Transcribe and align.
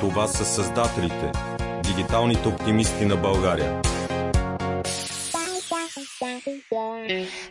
Това 0.00 0.28
са 0.28 0.44
създателите, 0.44 1.32
дигиталните 1.84 2.48
оптимисти 2.48 3.04
на 3.04 3.16
България. 3.16 3.82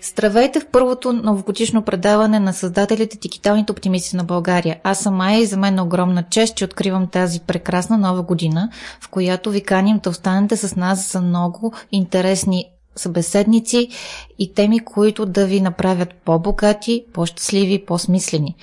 Здравейте 0.01 0.59
в 0.59 0.67
първото 0.71 1.13
новогодишно 1.13 1.81
предаване 1.81 2.39
на 2.39 2.53
създателите 2.53 3.17
Дигиталните 3.17 3.71
оптимисти 3.71 4.15
на 4.15 4.23
България. 4.23 4.79
Аз 4.83 4.99
съм 4.99 5.15
Майя 5.15 5.39
и 5.39 5.45
за 5.45 5.57
мен 5.57 5.77
е 5.77 5.81
огромна 5.81 6.23
чест, 6.29 6.55
че 6.55 6.65
откривам 6.65 7.07
тази 7.07 7.39
прекрасна 7.39 7.97
нова 7.97 8.21
година, 8.21 8.69
в 9.01 9.09
която 9.09 9.49
ви 9.49 9.63
каним 9.63 9.99
да 10.03 10.09
останете 10.09 10.57
с 10.57 10.75
нас 10.75 11.11
за 11.11 11.21
много 11.21 11.73
интересни 11.91 12.65
събеседници 12.95 13.89
и 14.39 14.53
теми, 14.53 14.79
които 14.79 15.25
да 15.25 15.45
ви 15.45 15.61
направят 15.61 16.13
по-богати, 16.25 17.05
по-щастливи, 17.13 17.85
по-смислени. 17.85 18.55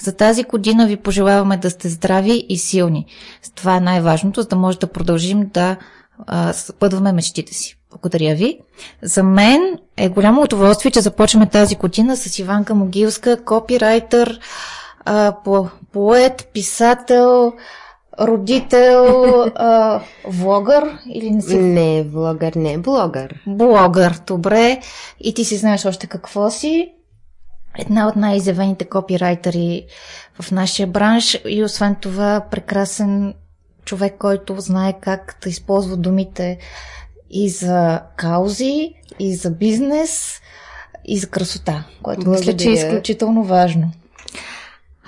За 0.00 0.12
тази 0.16 0.42
година 0.42 0.86
ви 0.86 0.96
пожелаваме 0.96 1.56
да 1.56 1.70
сте 1.70 1.88
здрави 1.88 2.46
и 2.48 2.58
силни. 2.58 3.06
Това 3.54 3.76
е 3.76 3.80
най-важното, 3.80 4.42
за 4.42 4.48
да 4.48 4.56
може 4.56 4.78
да 4.78 4.86
продължим 4.86 5.50
да 5.54 5.76
спъдваме 6.52 7.12
мечтите 7.12 7.54
си. 7.54 7.76
Благодаря 7.90 8.34
ви. 8.34 8.58
За 9.02 9.22
мен 9.22 9.78
е 9.96 10.08
голямо 10.08 10.42
удоволствие, 10.42 10.90
че 10.90 11.00
започваме 11.00 11.48
тази 11.48 11.76
година 11.76 12.16
с 12.16 12.38
Иванка 12.38 12.74
Могилска, 12.74 13.44
копирайтер, 13.44 14.40
по, 15.44 15.68
поет, 15.92 16.48
писател, 16.52 17.52
родител, 18.20 19.32
а, 19.54 20.00
влогър 20.28 20.98
или 21.08 21.30
не 21.30 21.42
си? 21.42 21.56
Не, 21.56 22.02
влогър, 22.02 22.54
не, 22.54 22.78
блогър. 22.78 23.42
Блогър, 23.46 24.20
добре. 24.26 24.80
И 25.20 25.34
ти 25.34 25.44
си 25.44 25.56
знаеш 25.56 25.84
още 25.84 26.06
какво 26.06 26.50
си. 26.50 26.92
Една 27.78 28.08
от 28.08 28.16
най-изявените 28.16 28.84
копирайтери 28.84 29.86
в 30.40 30.50
нашия 30.50 30.86
бранш 30.86 31.40
и 31.48 31.64
освен 31.64 31.96
това 32.00 32.44
прекрасен 32.50 33.34
човек, 33.84 34.14
който 34.18 34.60
знае 34.60 34.92
как 35.00 35.36
да 35.42 35.48
използва 35.48 35.96
думите 35.96 36.58
и 37.30 37.48
за 37.48 38.00
каузи, 38.16 38.94
и 39.18 39.34
за 39.34 39.50
бизнес, 39.50 40.40
и 41.04 41.18
за 41.18 41.28
красота, 41.28 41.84
което 42.02 42.20
Благодаря. 42.20 42.40
мисля, 42.40 42.56
че 42.56 42.68
е 42.68 42.72
изключително 42.72 43.44
важно. 43.44 43.92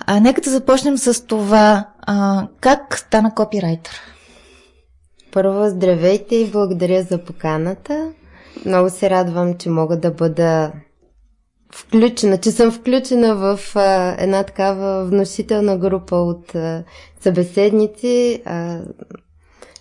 А, 0.07 0.21
нека 0.21 0.41
да 0.41 0.51
започнем 0.51 0.99
с 0.99 1.27
това. 1.27 1.89
А, 2.01 2.49
как 2.61 2.99
стана 2.99 3.35
копирайтер? 3.35 4.01
Първо, 5.33 5.69
здравейте 5.69 6.37
и 6.37 6.51
благодаря 6.51 7.03
за 7.03 7.25
поканата. 7.25 8.13
Много 8.67 8.91
се 8.91 9.11
радвам, 9.11 9.55
че 9.55 9.71
мога 9.71 9.97
да 9.97 10.11
бъда 10.11 10.73
включена, 11.75 12.39
че 12.39 12.51
съм 12.51 12.73
включена 12.73 13.35
в 13.35 13.61
а, 13.77 14.17
една 14.19 14.43
такава 14.43 15.05
вносителна 15.05 15.77
група 15.77 16.17
от 16.17 16.55
а, 16.55 16.85
събеседници. 17.21 18.43
А, 18.45 18.81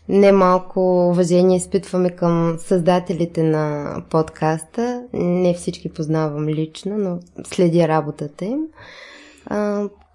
Немалко 0.10 1.08
уважение 1.08 1.58
изпитваме 1.58 2.10
към 2.10 2.58
създателите 2.60 3.44
на 3.44 3.96
подкаста. 4.10 5.04
Не 5.14 5.54
всички 5.54 5.90
познавам 5.90 6.48
лично, 6.48 6.98
но 6.98 7.20
следя 7.44 7.88
работата 7.88 8.46
им. 8.46 8.60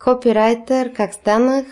Копирайтер, 0.05 0.93
как 0.93 1.15
станах? 1.15 1.67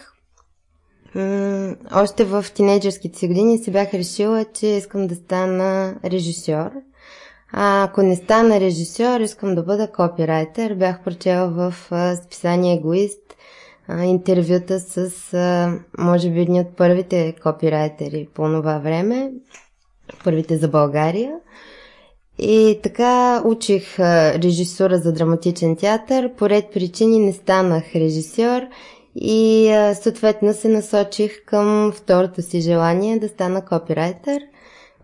още 1.95 2.25
в 2.25 2.47
тинейджърските 2.55 3.19
си 3.19 3.29
години 3.29 3.59
си 3.59 3.71
бях 3.71 3.95
решила, 3.95 4.45
че 4.45 4.67
искам 4.67 5.07
да 5.07 5.15
стана 5.15 5.95
режисьор. 6.05 6.71
А 7.53 7.85
ако 7.85 8.03
не 8.03 8.17
стана 8.17 8.61
режисьор, 8.61 9.21
искам 9.21 9.55
да 9.55 9.63
бъда 9.63 9.93
копирайтер. 9.93 10.75
Бях 10.75 11.05
прочела 11.05 11.49
в 11.49 11.75
списание 12.25 12.75
Егоист 12.77 13.21
интервюта 14.05 14.81
с, 14.81 15.11
може 15.99 16.31
би, 16.31 16.41
едни 16.41 16.61
от 16.61 16.77
първите 16.77 17.35
копирайтери 17.43 18.29
по 18.35 18.43
това 18.43 18.79
време, 18.79 19.31
първите 20.25 20.57
за 20.57 20.69
България. 20.69 21.33
И 22.39 22.81
така 22.83 23.43
учих 23.45 23.99
режисура 23.99 24.99
за 24.99 25.13
драматичен 25.13 25.77
театър. 25.77 26.35
По 26.35 26.49
ред 26.49 26.65
причини 26.73 27.19
не 27.19 27.33
станах 27.33 27.85
режисьор 27.95 28.63
и 29.17 29.69
съответно 30.03 30.55
се 30.55 30.69
насочих 30.69 31.45
към 31.45 31.93
второто 31.93 32.43
си 32.43 32.61
желание 32.61 33.19
да 33.19 33.29
стана 33.29 33.65
копирайтер. 33.65 34.43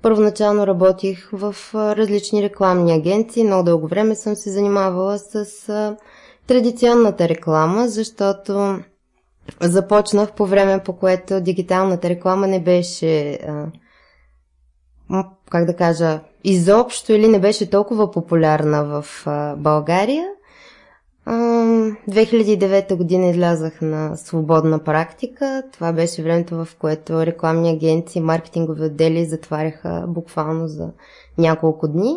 Първоначално 0.03 0.67
работих 0.67 1.31
в 1.33 1.57
различни 1.75 2.43
рекламни 2.43 2.93
агенции. 2.93 3.45
Много 3.45 3.63
дълго 3.63 3.89
време 3.89 4.15
съм 4.15 4.37
се 4.37 4.51
занимавала 4.51 5.19
с 5.19 5.47
традиционната 6.47 7.29
реклама, 7.29 7.89
защото 7.89 8.79
започнах 9.61 10.33
по 10.33 10.47
време, 10.47 10.83
по 10.85 10.93
което 10.93 11.41
дигиталната 11.41 12.09
реклама 12.09 12.47
не 12.47 12.63
беше, 12.63 13.39
как 15.51 15.65
да 15.65 15.77
кажа, 15.77 16.21
изобщо 16.45 17.13
или 17.13 17.29
не 17.29 17.41
беше 17.41 17.71
толкова 17.71 18.11
популярна 18.11 18.85
в 18.85 19.27
България. 19.57 20.27
А, 21.33 21.35
2009 22.09 22.97
година 22.97 23.27
излязах 23.27 23.81
на 23.81 24.17
свободна 24.17 24.79
практика. 24.79 25.63
Това 25.73 25.93
беше 25.93 26.23
времето, 26.23 26.65
в 26.65 26.77
което 26.79 27.27
рекламни 27.27 27.71
агенции, 27.71 28.21
маркетингови 28.21 28.85
отдели 28.85 29.25
затваряха 29.25 30.05
буквално 30.09 30.69
за 30.69 30.91
няколко 31.39 31.89
дни. 31.89 32.17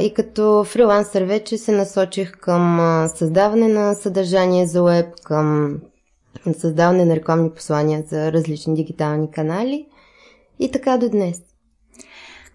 И 0.00 0.12
като 0.16 0.64
фрилансър 0.64 1.22
вече 1.22 1.58
се 1.58 1.72
насочих 1.72 2.32
към 2.32 2.78
създаване 3.14 3.68
на 3.68 3.94
съдържание 3.94 4.66
за 4.66 4.82
веб, 4.82 5.06
към 5.24 5.78
създаване 6.58 7.04
на 7.04 7.16
рекламни 7.16 7.50
послания 7.50 8.04
за 8.06 8.32
различни 8.32 8.74
дигитални 8.74 9.30
канали 9.30 9.86
и 10.58 10.70
така 10.70 10.96
до 10.96 11.08
днес. 11.08 11.40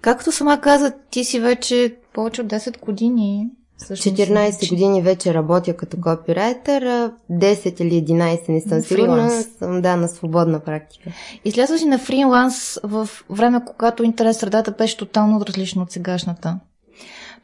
Както 0.02 0.32
сама 0.32 0.62
каза, 0.62 0.94
ти 1.12 1.24
си 1.24 1.40
вече 1.40 1.98
повече 2.14 2.42
от 2.42 2.48
10 2.48 2.80
години. 2.80 3.50
Всъщност, 3.84 4.18
14 4.18 4.70
години 4.70 5.02
вече 5.02 5.34
работя 5.34 5.78
като 5.78 5.98
копирайтер, 6.02 6.84
10 7.32 7.82
или 7.82 8.06
11 8.06 8.50
не 8.50 8.62
съм 8.62 8.82
сигурна, 8.82 9.30
съм 9.32 9.82
да, 9.82 9.96
на 9.96 10.08
свободна 10.08 10.60
практика. 10.60 11.10
Излязла 11.46 11.78
си 11.78 11.86
на 11.86 12.00
фриланс 12.00 12.80
в 12.84 13.10
време, 13.30 13.62
когато 13.66 14.04
интерес 14.04 14.38
средата 14.38 14.72
беше 14.72 14.98
тотално 14.98 15.46
различно 15.46 15.82
от 15.82 15.92
сегашната. 15.92 16.60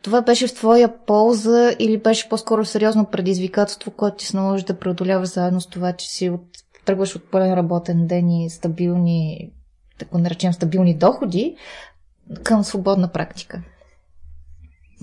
Това 0.01 0.21
беше 0.21 0.47
в 0.47 0.53
твоя 0.53 1.05
полза 1.05 1.75
или 1.79 1.97
беше 1.97 2.29
по-скоро 2.29 2.65
сериозно 2.65 3.05
предизвикателство, 3.05 3.91
което 3.91 4.17
ти 4.17 4.25
се 4.25 4.37
наложи 4.37 4.65
да 4.65 4.79
преодоляваш 4.79 5.29
заедно 5.29 5.61
с 5.61 5.67
това, 5.67 5.93
че 5.93 6.09
си 6.09 6.29
от, 6.29 6.41
тръгваш 6.85 7.15
от 7.15 7.31
пълен 7.31 7.53
работен 7.53 8.07
ден 8.07 8.29
и 8.29 8.49
стабилни, 8.49 9.51
да 9.99 10.05
го 10.05 10.17
наречем 10.17 10.53
стабилни 10.53 10.93
доходи, 10.93 11.55
към 12.43 12.63
свободна 12.63 13.07
практика? 13.07 13.61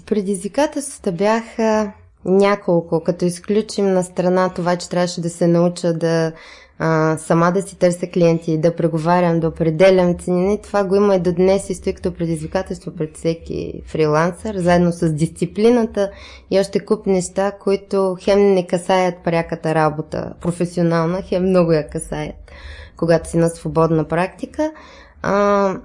Предизвикателствата 0.07 1.13
бяха 1.13 1.93
няколко, 2.25 3.03
като 3.05 3.25
изключим 3.25 3.93
на 3.93 4.03
страна 4.05 4.49
това, 4.49 4.77
че 4.77 4.89
трябваше 4.89 5.21
да 5.21 5.31
се 5.31 5.47
науча 5.47 5.93
да 5.93 6.33
а, 6.79 7.19
сама 7.19 7.53
да 7.53 7.63
си 7.63 7.79
търся 7.79 8.07
клиенти, 8.07 8.59
да 8.59 8.77
преговарям, 8.77 9.41
да 9.41 9.49
определям 9.49 10.19
цени. 10.19 10.63
Това 10.63 10.85
го 10.85 10.97
има 10.97 11.15
и 11.15 11.21
до 11.21 11.33
днес 11.33 11.71
и 11.71 11.75
стои 11.75 11.95
като 11.95 12.15
предизвикателство 12.15 12.91
пред 12.97 13.17
всеки 13.17 13.83
фрилансър, 13.87 14.57
заедно 14.57 14.93
с 14.93 15.13
дисциплината 15.13 16.11
и 16.51 16.61
още 16.61 16.81
куп 16.81 17.07
неща, 17.07 17.53
които 17.61 18.17
хем 18.21 18.55
не 18.55 18.67
касаят 18.67 19.15
пряката 19.25 19.75
работа 19.75 20.33
професионална, 20.41 21.23
хем 21.23 21.49
много 21.49 21.73
я 21.73 21.89
касаят, 21.89 22.53
когато 22.97 23.31
си 23.31 23.37
на 23.37 23.49
свободна 23.49 24.09
практика. 24.09 24.73
А, 25.23 25.77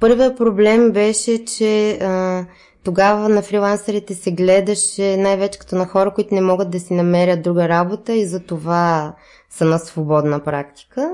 първият 0.00 0.36
проблем 0.36 0.92
беше, 0.92 1.44
че 1.44 1.98
а, 2.02 2.44
тогава 2.88 3.28
на 3.28 3.42
фрилансерите 3.42 4.14
се 4.14 4.30
гледаше 4.30 5.16
най-вече 5.16 5.58
като 5.58 5.76
на 5.76 5.86
хора, 5.86 6.14
които 6.14 6.34
не 6.34 6.40
могат 6.40 6.70
да 6.70 6.80
си 6.80 6.94
намерят 6.94 7.42
друга 7.42 7.68
работа 7.68 8.14
и 8.14 8.26
за 8.26 8.40
това 8.40 9.14
са 9.50 9.64
на 9.64 9.78
свободна 9.78 10.40
практика. 10.40 11.10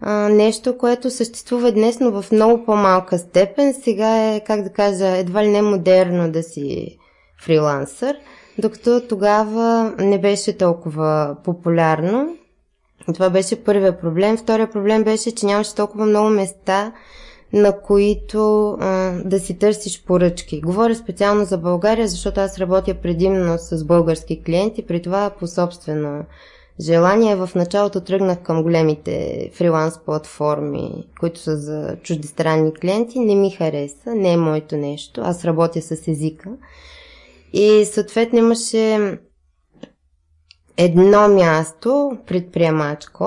А, 0.00 0.28
нещо, 0.28 0.78
което 0.78 1.10
съществува 1.10 1.72
днес, 1.72 2.00
но 2.00 2.22
в 2.22 2.32
много 2.32 2.64
по-малка 2.64 3.18
степен. 3.18 3.74
Сега 3.74 4.34
е, 4.34 4.40
как 4.40 4.62
да 4.62 4.72
кажа, 4.72 5.16
едва 5.16 5.44
ли 5.44 5.48
не 5.48 5.62
модерно 5.62 6.32
да 6.32 6.42
си 6.42 6.98
фрилансър, 7.42 8.16
докато 8.58 9.00
тогава 9.08 9.94
не 9.98 10.20
беше 10.20 10.56
толкова 10.56 11.36
популярно. 11.44 12.36
Това 13.14 13.30
беше 13.30 13.64
първият 13.64 14.00
проблем. 14.00 14.36
Втория 14.36 14.70
проблем 14.70 15.04
беше, 15.04 15.34
че 15.34 15.46
нямаше 15.46 15.74
толкова 15.74 16.06
много 16.06 16.28
места, 16.28 16.92
на 17.52 17.80
които 17.80 18.70
а, 18.80 19.12
да 19.24 19.40
си 19.40 19.58
търсиш 19.58 20.04
поръчки. 20.04 20.60
Говоря 20.60 20.94
специално 20.94 21.44
за 21.44 21.58
България, 21.58 22.08
защото 22.08 22.40
аз 22.40 22.58
работя 22.58 22.94
предимно 22.94 23.58
с 23.58 23.84
български 23.84 24.42
клиенти, 24.42 24.86
при 24.86 25.02
това 25.02 25.30
по 25.38 25.46
собствено 25.46 26.24
желание. 26.80 27.36
В 27.36 27.50
началото 27.54 28.00
тръгнах 28.00 28.42
към 28.42 28.62
големите 28.62 29.50
фриланс 29.54 29.98
платформи, 29.98 31.06
които 31.20 31.40
са 31.40 31.56
за 31.56 31.96
чуждестранни 32.02 32.74
клиенти. 32.74 33.18
Не 33.18 33.34
ми 33.34 33.50
хареса, 33.50 34.14
не 34.14 34.32
е 34.32 34.36
моето 34.36 34.76
нещо. 34.76 35.20
Аз 35.24 35.44
работя 35.44 35.82
с 35.82 36.08
езика. 36.08 36.50
И 37.52 37.84
съответно 37.84 38.38
имаше 38.38 39.18
едно 40.76 41.28
място, 41.28 42.18
предприемачко, 42.26 43.24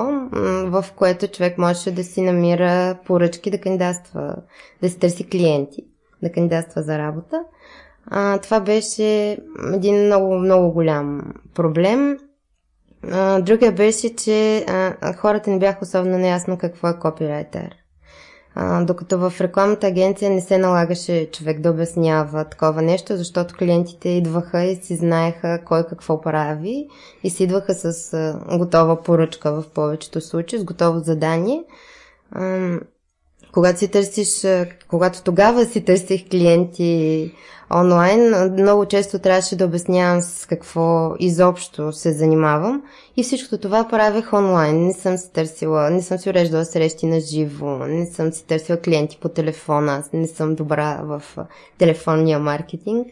в 0.66 0.86
което 0.96 1.28
човек 1.28 1.58
можеше 1.58 1.92
да 1.92 2.04
си 2.04 2.22
намира 2.22 2.98
поръчки 3.06 3.52
да 3.52 3.62
кандидатства, 3.62 4.36
да 4.82 4.90
си 4.90 5.00
търси 5.00 5.30
клиенти, 5.30 5.86
да 6.24 6.32
кандидатства 6.32 6.84
за 6.84 6.98
работа. 6.98 7.44
А, 8.08 8.38
това 8.38 8.60
беше 8.60 9.38
един 9.74 10.06
много, 10.06 10.36
много 10.36 10.72
голям 10.72 11.34
проблем. 11.54 12.20
А, 13.12 13.42
другия 13.42 13.72
беше, 13.72 14.16
че 14.16 14.66
а, 14.68 15.14
хората 15.14 15.50
не 15.50 15.60
бяха 15.60 15.80
особено 15.82 16.18
неясно 16.18 16.58
какво 16.58 16.88
е 16.88 17.00
копирайтер. 17.00 17.76
А, 18.58 18.86
докато 18.86 19.20
в 19.20 19.34
рекламната 19.42 19.88
агенция 19.88 20.32
не 20.32 20.42
се 20.42 20.58
налагаше 20.58 21.32
човек 21.32 21.60
да 21.60 21.72
обяснява 21.72 22.46
такова 22.46 22.82
нещо, 22.82 23.18
защото 23.18 23.56
клиентите 23.56 24.10
идваха 24.10 24.64
и 24.64 24.76
си 24.76 24.96
знаеха 24.96 25.62
кой 25.66 25.84
какво 25.84 26.22
прави 26.22 26.88
и 27.24 27.30
си 27.30 27.44
идваха 27.44 27.74
с 27.74 28.40
готова 28.58 29.04
поръчка 29.04 29.62
в 29.62 29.70
повечето 29.74 30.22
случаи, 30.22 30.60
с 30.60 30.64
готово 30.64 31.00
задание. 31.00 31.64
А, 32.32 32.80
когато 33.56 33.80
си 33.80 33.88
търсиш, 33.88 34.48
когато 34.88 35.24
тогава 35.24 35.66
си 35.66 35.86
търсих 35.86 36.30
клиенти 36.30 37.32
онлайн, 37.76 38.52
много 38.52 38.86
често 38.86 39.20
трябваше 39.20 39.56
да 39.56 39.66
обяснявам 39.66 40.22
с 40.22 40.46
какво 40.46 41.14
изобщо 41.20 41.92
се 41.92 42.12
занимавам 42.12 42.84
и 43.18 43.24
всичко 43.24 43.58
това 43.58 43.88
правех 43.88 44.34
онлайн. 44.34 44.86
Не 44.86 44.94
съм 44.94 45.18
си 45.18 45.32
търсила, 45.34 45.90
не 45.90 46.02
съм 46.02 46.18
си 46.18 46.30
уреждала 46.30 46.66
срещи 46.66 47.06
на 47.06 47.20
живо, 47.20 47.78
не 47.78 48.06
съм 48.06 48.34
си 48.34 48.46
търсила 48.46 48.78
клиенти 48.78 49.18
по 49.22 49.30
телефона, 49.30 50.04
не 50.14 50.28
съм 50.28 50.56
добра 50.56 51.02
в 51.04 51.22
телефонния 51.78 52.40
маркетинг. 52.40 53.08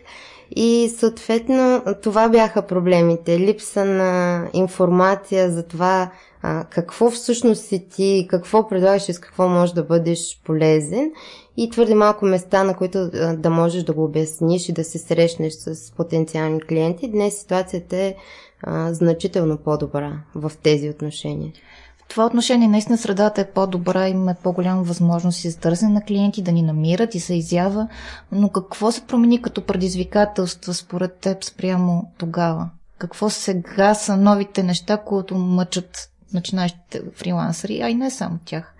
И 0.56 0.94
съответно 0.98 1.84
това 2.02 2.30
бяха 2.30 2.62
проблемите. 2.62 3.40
Липса 3.40 3.86
на 3.86 4.44
информация 4.54 5.52
за 5.52 5.64
това 5.64 6.12
а, 6.46 6.64
какво 6.64 7.12
всъщност 7.12 7.66
си 7.66 7.88
ти, 7.90 8.28
какво 8.30 8.68
предлагаш 8.68 9.10
и 9.10 9.14
с 9.14 9.20
какво 9.20 9.50
можеш 9.50 9.74
да 9.74 9.84
бъдеш 9.84 10.42
полезен 10.46 11.12
и 11.58 11.70
твърде 11.70 11.96
малко 11.96 12.26
места, 12.26 12.64
на 12.64 12.76
които 12.76 13.10
да 13.38 13.50
можеш 13.50 13.84
да 13.84 13.94
го 13.94 14.04
обясниш 14.04 14.70
и 14.70 14.74
да 14.74 14.84
се 14.84 14.98
срещнеш 14.98 15.54
с 15.54 15.92
потенциални 15.92 16.62
клиенти. 16.62 17.12
Днес 17.12 17.40
ситуацията 17.40 17.98
е 17.98 18.16
а, 18.64 18.94
значително 18.94 19.58
по-добра 19.58 20.14
в 20.36 20.52
тези 20.64 20.90
отношения. 20.90 21.52
В 21.98 22.08
това 22.08 22.26
отношение 22.26 22.68
наистина 22.68 22.98
средата 22.98 23.42
е 23.42 23.52
по-добра, 23.52 24.10
имаме 24.10 24.36
по-голяма 24.44 24.84
възможност 24.84 25.42
за 25.42 25.60
търсене 25.60 25.92
на 25.92 26.02
клиенти, 26.02 26.42
да 26.42 26.52
ни 26.52 26.62
намират 26.62 27.16
и 27.16 27.20
се 27.20 27.34
изява, 27.34 27.88
но 28.32 28.50
какво 28.50 28.92
се 28.92 29.02
промени 29.02 29.42
като 29.42 29.66
предизвикателства 29.66 30.74
според 30.74 31.14
теб 31.16 31.44
спрямо 31.44 32.12
тогава? 32.18 32.70
Какво 32.98 33.30
сега 33.30 33.94
са 33.94 34.18
новите 34.18 34.64
неща, 34.64 34.98
които 34.98 35.36
мъчат 35.36 36.10
начинаещите 36.34 37.02
фрилансъри, 37.16 37.82
а 37.82 37.90
и 37.90 37.96
не 37.96 38.12
само 38.12 38.40
тях? 38.46 38.74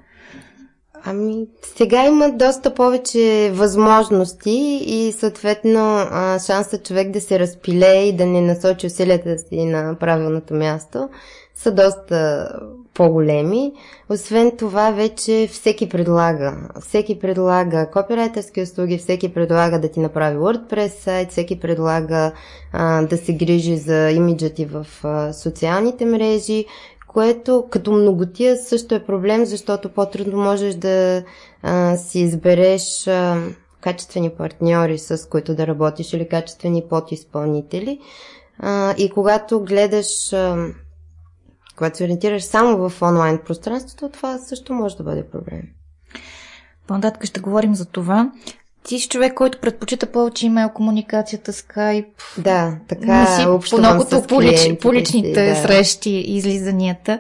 Ами, 1.06 1.48
сега 1.78 2.06
има 2.06 2.32
доста 2.32 2.74
повече 2.74 3.52
възможности 3.54 4.82
и 4.86 5.12
съответно 5.12 6.06
шансът 6.46 6.86
човек 6.86 7.12
да 7.12 7.22
се 7.22 7.40
разпилее 7.40 8.04
и 8.04 8.16
да 8.16 8.26
не 8.26 8.42
насочи 8.42 8.88
усилията 8.88 9.38
си 9.38 9.66
на 9.66 9.96
правилното 10.00 10.54
място 10.54 11.10
са 11.56 11.72
доста 11.72 12.50
по-големи. 12.94 13.74
Освен 14.10 14.52
това, 14.58 14.92
вече 14.92 15.50
всеки 15.52 15.90
предлага. 15.90 16.58
Всеки 16.82 17.20
предлага 17.20 17.90
копирайтерски 17.92 18.62
услуги, 18.62 18.98
всеки 18.98 19.34
предлага 19.34 19.80
да 19.80 19.92
ти 19.92 20.00
направи 20.00 20.38
WordPress 20.38 20.88
сайт, 20.88 21.32
всеки 21.32 21.60
предлага 21.60 22.32
а, 22.74 23.02
да 23.02 23.18
се 23.18 23.34
грижи 23.34 23.78
за 23.78 24.12
имиджа 24.12 24.50
ти 24.50 24.66
в 24.66 24.88
а, 25.04 25.34
социалните 25.34 26.06
мрежи 26.06 26.66
което 27.14 27.68
като 27.70 27.92
многотия 27.92 28.58
също 28.58 28.96
е 28.96 29.06
проблем, 29.06 29.46
защото 29.46 29.90
по-трудно 29.90 30.38
можеш 30.38 30.76
да 30.76 31.24
а, 31.64 31.98
си 31.98 32.20
избереш 32.20 33.08
а, 33.08 33.42
качествени 33.82 34.30
партньори, 34.30 34.98
с 35.00 35.30
които 35.30 35.56
да 35.56 35.68
работиш 35.68 36.14
или 36.14 36.30
качествени 36.30 36.84
подизпълнители. 36.90 38.00
А, 38.60 38.96
и 38.98 39.10
когато 39.10 39.60
гледаш, 39.60 40.34
а, 40.34 40.68
когато 41.78 41.98
се 41.98 42.04
ориентираш 42.04 42.44
само 42.44 42.90
в 42.90 43.02
онлайн 43.02 43.40
пространството, 43.46 44.10
това 44.10 44.38
също 44.38 44.74
може 44.74 44.98
да 44.98 45.04
бъде 45.04 45.30
проблем. 45.30 45.62
По-нататък 46.88 47.26
ще 47.26 47.40
говорим 47.40 47.76
за 47.76 47.86
това. 47.86 48.32
Ти 48.84 49.00
си 49.00 49.10
човек, 49.10 49.34
който 49.34 49.60
предпочита 49.60 50.06
повече 50.06 50.46
имейл 50.46 50.70
комуникацията, 50.70 51.54
скайп. 51.54 52.08
Да, 52.38 52.78
така 52.88 53.20
не 53.20 53.28
си 53.28 53.70
по 53.70 53.78
многото 53.78 54.24
по, 54.28 54.42
лич, 54.42 54.80
по 54.82 54.94
личните 54.94 55.50
да. 55.50 55.56
срещи 55.56 56.10
и 56.10 56.38
излизанията. 56.38 57.20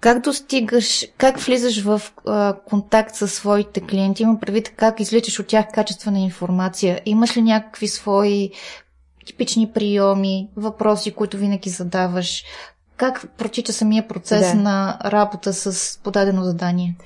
Как 0.00 0.20
достигаш, 0.20 1.06
как 1.18 1.38
влизаш 1.38 1.82
в 1.82 2.02
а, 2.26 2.56
контакт 2.66 3.14
с 3.14 3.28
своите 3.28 3.80
клиенти? 3.80 4.22
Има 4.22 4.40
предвид 4.40 4.72
как 4.76 5.00
изличаш 5.00 5.40
от 5.40 5.46
тях 5.46 5.66
качествена 5.74 6.18
информация. 6.18 7.00
Имаш 7.06 7.36
ли 7.36 7.42
някакви 7.42 7.88
свои 7.88 8.50
типични 9.26 9.70
приеми, 9.74 10.48
въпроси, 10.56 11.10
които 11.10 11.36
винаги 11.36 11.70
задаваш? 11.70 12.44
Как 12.96 13.28
протича 13.38 13.72
самия 13.72 14.08
процес 14.08 14.52
да. 14.52 14.54
на 14.54 14.98
работа 15.04 15.52
с 15.52 15.98
подадено 16.02 16.44
задание? 16.44 16.96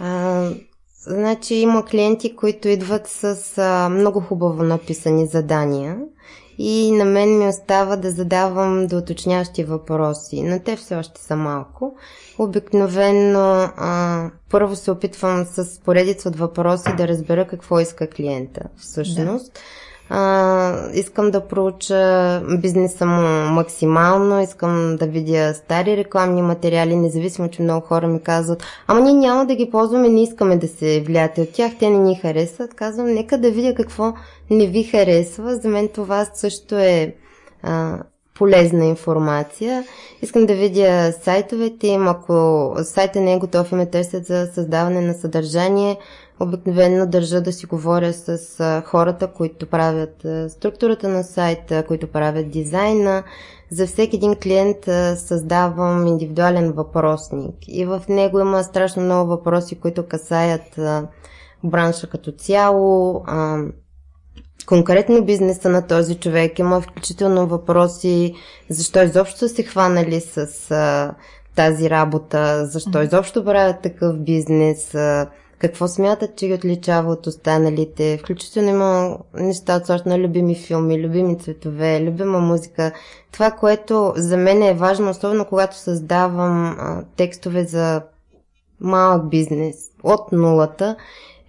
А, 0.00 0.50
Значи 1.00 1.54
има 1.54 1.84
клиенти, 1.84 2.36
които 2.36 2.68
идват 2.68 3.06
с 3.06 3.58
а, 3.58 3.88
много 3.88 4.20
хубаво 4.20 4.62
написани 4.62 5.26
задания 5.26 5.98
и 6.58 6.92
на 6.92 7.04
мен 7.04 7.38
ми 7.38 7.46
остава 7.46 7.96
да 7.96 8.10
задавам 8.10 8.86
до 8.86 8.98
уточнящи 8.98 9.64
въпроси, 9.64 10.42
но 10.42 10.60
те 10.60 10.76
все 10.76 10.96
още 10.96 11.20
са 11.20 11.36
малко. 11.36 11.96
Обикновено 12.38 13.70
а, 13.76 14.30
първо 14.50 14.76
се 14.76 14.90
опитвам 14.90 15.44
с 15.44 15.80
поредица 15.80 16.28
от 16.28 16.36
въпроси 16.36 16.88
да 16.96 17.08
разбера 17.08 17.48
какво 17.48 17.80
иска 17.80 18.10
клиента 18.10 18.62
всъщност. 18.76 19.52
Да 19.54 19.60
а, 20.10 20.90
искам 20.94 21.30
да 21.30 21.48
проуча 21.48 22.42
бизнеса 22.60 23.06
му 23.06 23.54
максимално, 23.54 24.40
искам 24.42 24.96
да 24.96 25.06
видя 25.06 25.54
стари 25.54 25.96
рекламни 25.96 26.42
материали, 26.42 26.96
независимо, 26.96 27.48
че 27.48 27.62
много 27.62 27.86
хора 27.86 28.06
ми 28.06 28.22
казват, 28.22 28.62
ама 28.86 29.00
ние 29.00 29.14
няма 29.14 29.46
да 29.46 29.54
ги 29.54 29.70
ползваме, 29.70 30.08
не 30.08 30.22
искаме 30.22 30.56
да 30.56 30.68
се 30.68 31.02
влияте 31.06 31.40
от 31.40 31.52
тях, 31.52 31.72
те 31.78 31.90
не 31.90 31.98
ни 31.98 32.14
харесват. 32.14 32.74
Казвам, 32.74 33.14
нека 33.14 33.38
да 33.38 33.50
видя 33.50 33.74
какво 33.74 34.12
не 34.50 34.66
ви 34.66 34.82
харесва. 34.82 35.56
За 35.56 35.68
мен 35.68 35.88
това 35.88 36.24
също 36.24 36.74
е 36.74 37.14
а, 37.62 37.98
полезна 38.38 38.84
информация. 38.84 39.84
Искам 40.22 40.46
да 40.46 40.54
видя 40.54 41.12
сайтовете 41.22 41.86
им, 41.86 42.08
ако 42.08 42.72
сайта 42.82 43.20
не 43.20 43.34
е 43.34 43.38
готов 43.38 43.72
и 43.72 43.74
ме 43.74 43.86
търсят 43.86 44.26
за 44.26 44.46
създаване 44.54 45.00
на 45.00 45.14
съдържание, 45.14 45.98
Обикновено 46.40 47.06
държа 47.06 47.40
да 47.40 47.52
си 47.52 47.66
говоря 47.66 48.12
с 48.12 48.82
хората, 48.86 49.26
които 49.26 49.66
правят 49.66 50.26
структурата 50.48 51.08
на 51.08 51.22
сайта, 51.22 51.86
които 51.86 52.06
правят 52.06 52.50
дизайна. 52.50 53.22
За 53.70 53.86
всеки 53.86 54.16
един 54.16 54.36
клиент 54.36 54.84
създавам 55.16 56.06
индивидуален 56.06 56.72
въпросник 56.72 57.54
и 57.68 57.84
в 57.84 58.02
него 58.08 58.40
има 58.40 58.64
страшно 58.64 59.02
много 59.02 59.30
въпроси, 59.30 59.80
които 59.80 60.06
касаят 60.06 60.80
бранша 61.64 62.06
като 62.06 62.32
цяло, 62.32 63.24
конкретно 64.66 65.24
бизнеса 65.24 65.68
на 65.68 65.86
този 65.86 66.14
човек. 66.14 66.58
Има 66.58 66.80
включително 66.80 67.46
въпроси 67.46 68.34
защо 68.70 69.02
изобщо 69.02 69.48
се 69.48 69.62
хванали 69.62 70.20
с 70.20 70.46
тази 71.56 71.90
работа, 71.90 72.66
защо 72.66 73.02
изобщо 73.02 73.44
правят 73.44 73.82
такъв 73.82 74.18
бизнес, 74.18 74.94
какво 75.58 75.88
смятат, 75.88 76.36
че 76.36 76.46
ги 76.46 76.54
отличава 76.54 77.12
от 77.12 77.26
останалите. 77.26 78.18
Включително 78.18 78.68
има 78.68 79.18
неща 79.34 79.76
от 79.76 79.86
сорта 79.86 80.08
на 80.08 80.18
любими 80.18 80.54
филми, 80.54 81.02
любими 81.02 81.38
цветове, 81.38 82.00
любима 82.00 82.38
музика. 82.38 82.92
Това, 83.32 83.50
което 83.50 84.12
за 84.16 84.36
мен 84.36 84.62
е 84.62 84.74
важно, 84.74 85.10
особено 85.10 85.44
когато 85.44 85.76
създавам 85.76 86.76
а, 86.78 87.04
текстове 87.16 87.64
за 87.64 88.02
малък 88.80 89.28
бизнес 89.28 89.76
от 90.02 90.32
нулата, 90.32 90.96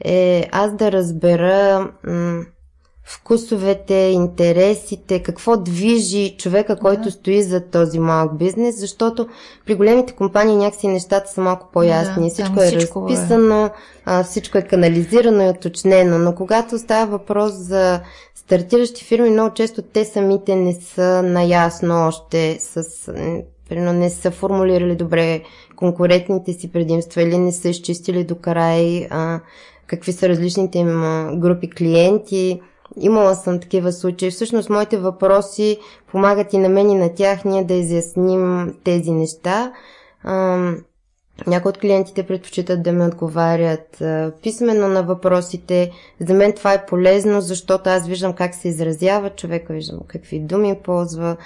е 0.06 0.48
аз 0.52 0.76
да 0.76 0.92
разбера 0.92 1.92
м- 2.04 2.44
вкусовете, 3.10 3.94
интересите, 3.94 5.24
какво 5.24 5.58
движи 5.58 6.36
човека, 6.38 6.76
който 6.76 7.04
да. 7.04 7.12
стои 7.12 7.44
за 7.44 7.62
този 7.62 8.00
малък 8.00 8.38
бизнес, 8.38 8.80
защото 8.80 9.28
при 9.66 9.76
големите 9.76 10.14
компании 10.14 10.56
някакси 10.56 10.88
нещата 10.88 11.32
са 11.32 11.42
малко 11.42 11.70
по-ясни. 11.74 12.24
Да, 12.24 12.34
всичко 12.34 12.64
е 12.64 12.68
всичко 12.68 13.00
е. 13.00 13.12
разписано, 13.12 13.66
е. 13.66 13.70
А, 14.06 14.24
всичко 14.24 14.58
е 14.58 14.62
канализирано 14.62 15.44
и 15.44 15.50
оточнено, 15.50 16.20
но 16.20 16.36
когато 16.36 16.78
става 16.78 17.12
въпрос 17.12 17.54
за 17.54 18.02
стартиращи 18.36 19.06
фирми, 19.06 19.30
много 19.30 19.54
често 19.54 19.82
те 19.82 20.06
самите 20.06 20.56
не 20.56 20.74
са 20.74 21.24
наясно 21.24 22.08
още 22.08 22.58
с 22.60 22.84
Примерно 23.70 23.94
не 23.94 24.10
са 24.10 24.32
формулирали 24.32 24.96
добре 24.96 25.42
конкурентните 25.76 26.54
си 26.54 26.72
предимства 26.72 27.22
или 27.22 27.38
не 27.38 27.52
са 27.52 27.70
изчистили 27.70 28.24
до 28.24 28.36
край 28.36 29.08
а, 29.10 29.40
какви 29.88 30.14
са 30.14 30.30
различните 30.30 30.80
им 30.80 31.02
групи 31.40 31.70
клиенти 31.70 32.62
имала 32.98 33.36
съм 33.36 33.60
такива 33.60 33.92
случаи. 33.92 34.32
Всъщност, 34.32 34.70
моите 34.70 34.98
въпроси 34.98 35.78
помагат 36.12 36.54
и 36.54 36.58
на 36.58 36.70
мен 36.70 36.90
и 36.90 36.96
на 36.96 37.14
тях 37.14 37.46
ние 37.46 37.64
да 37.64 37.74
изясним 37.74 38.74
тези 38.84 39.12
неща. 39.12 39.74
Някои 41.48 41.70
от 41.70 41.78
клиентите 41.78 42.24
предпочитат 42.24 42.84
да 42.84 42.94
ме 42.94 43.06
отговарят 43.06 44.04
писменно 44.44 44.88
на 44.88 45.04
въпросите. 45.04 45.92
За 46.28 46.34
мен 46.34 46.54
това 46.54 46.74
е 46.74 46.86
полезно, 46.86 47.42
защото 47.42 47.90
аз 47.90 48.08
виждам 48.08 48.34
как 48.34 48.56
се 48.56 48.68
изразява 48.68 49.30
човека, 49.30 49.74
виждам 49.74 50.00
какви 50.08 50.40
думи 50.40 50.80
ползва, 50.84 51.38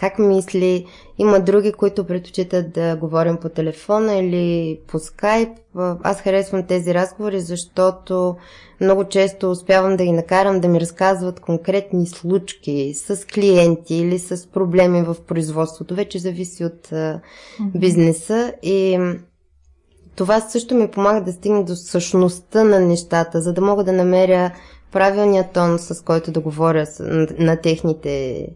как 0.00 0.18
мисли. 0.18 0.86
Има 1.18 1.40
други, 1.40 1.72
които 1.72 2.06
предпочитат 2.06 2.72
да 2.72 2.96
говорим 2.96 3.36
по 3.36 3.48
телефона 3.48 4.14
или 4.14 4.78
по 4.86 4.98
скайп. 4.98 5.48
Аз 6.02 6.20
харесвам 6.20 6.66
тези 6.66 6.94
разговори, 6.94 7.40
защото 7.40 8.36
много 8.80 9.04
често 9.04 9.50
успявам 9.50 9.96
да 9.96 10.04
ги 10.04 10.12
накарам 10.12 10.60
да 10.60 10.68
ми 10.68 10.80
разказват 10.80 11.40
конкретни 11.40 12.06
случки 12.06 12.94
с 12.94 13.26
клиенти 13.26 13.94
или 13.94 14.18
с 14.18 14.46
проблеми 14.46 15.02
в 15.02 15.16
производството. 15.26 15.94
Вече 15.94 16.18
зависи 16.18 16.64
от 16.64 16.92
бизнеса 17.60 18.52
и 18.62 18.98
това 20.16 20.40
също 20.40 20.74
ми 20.74 20.88
помага 20.88 21.20
да 21.20 21.32
стигне 21.32 21.64
до 21.64 21.76
същността 21.76 22.64
на 22.64 22.80
нещата, 22.80 23.40
за 23.40 23.52
да 23.52 23.60
мога 23.60 23.84
да 23.84 23.92
намеря 23.92 24.52
правилния 24.92 25.48
тон, 25.52 25.78
с 25.78 26.04
който 26.04 26.32
да 26.32 26.40
говоря 26.40 26.86
на 27.38 27.56
техните 27.56 28.46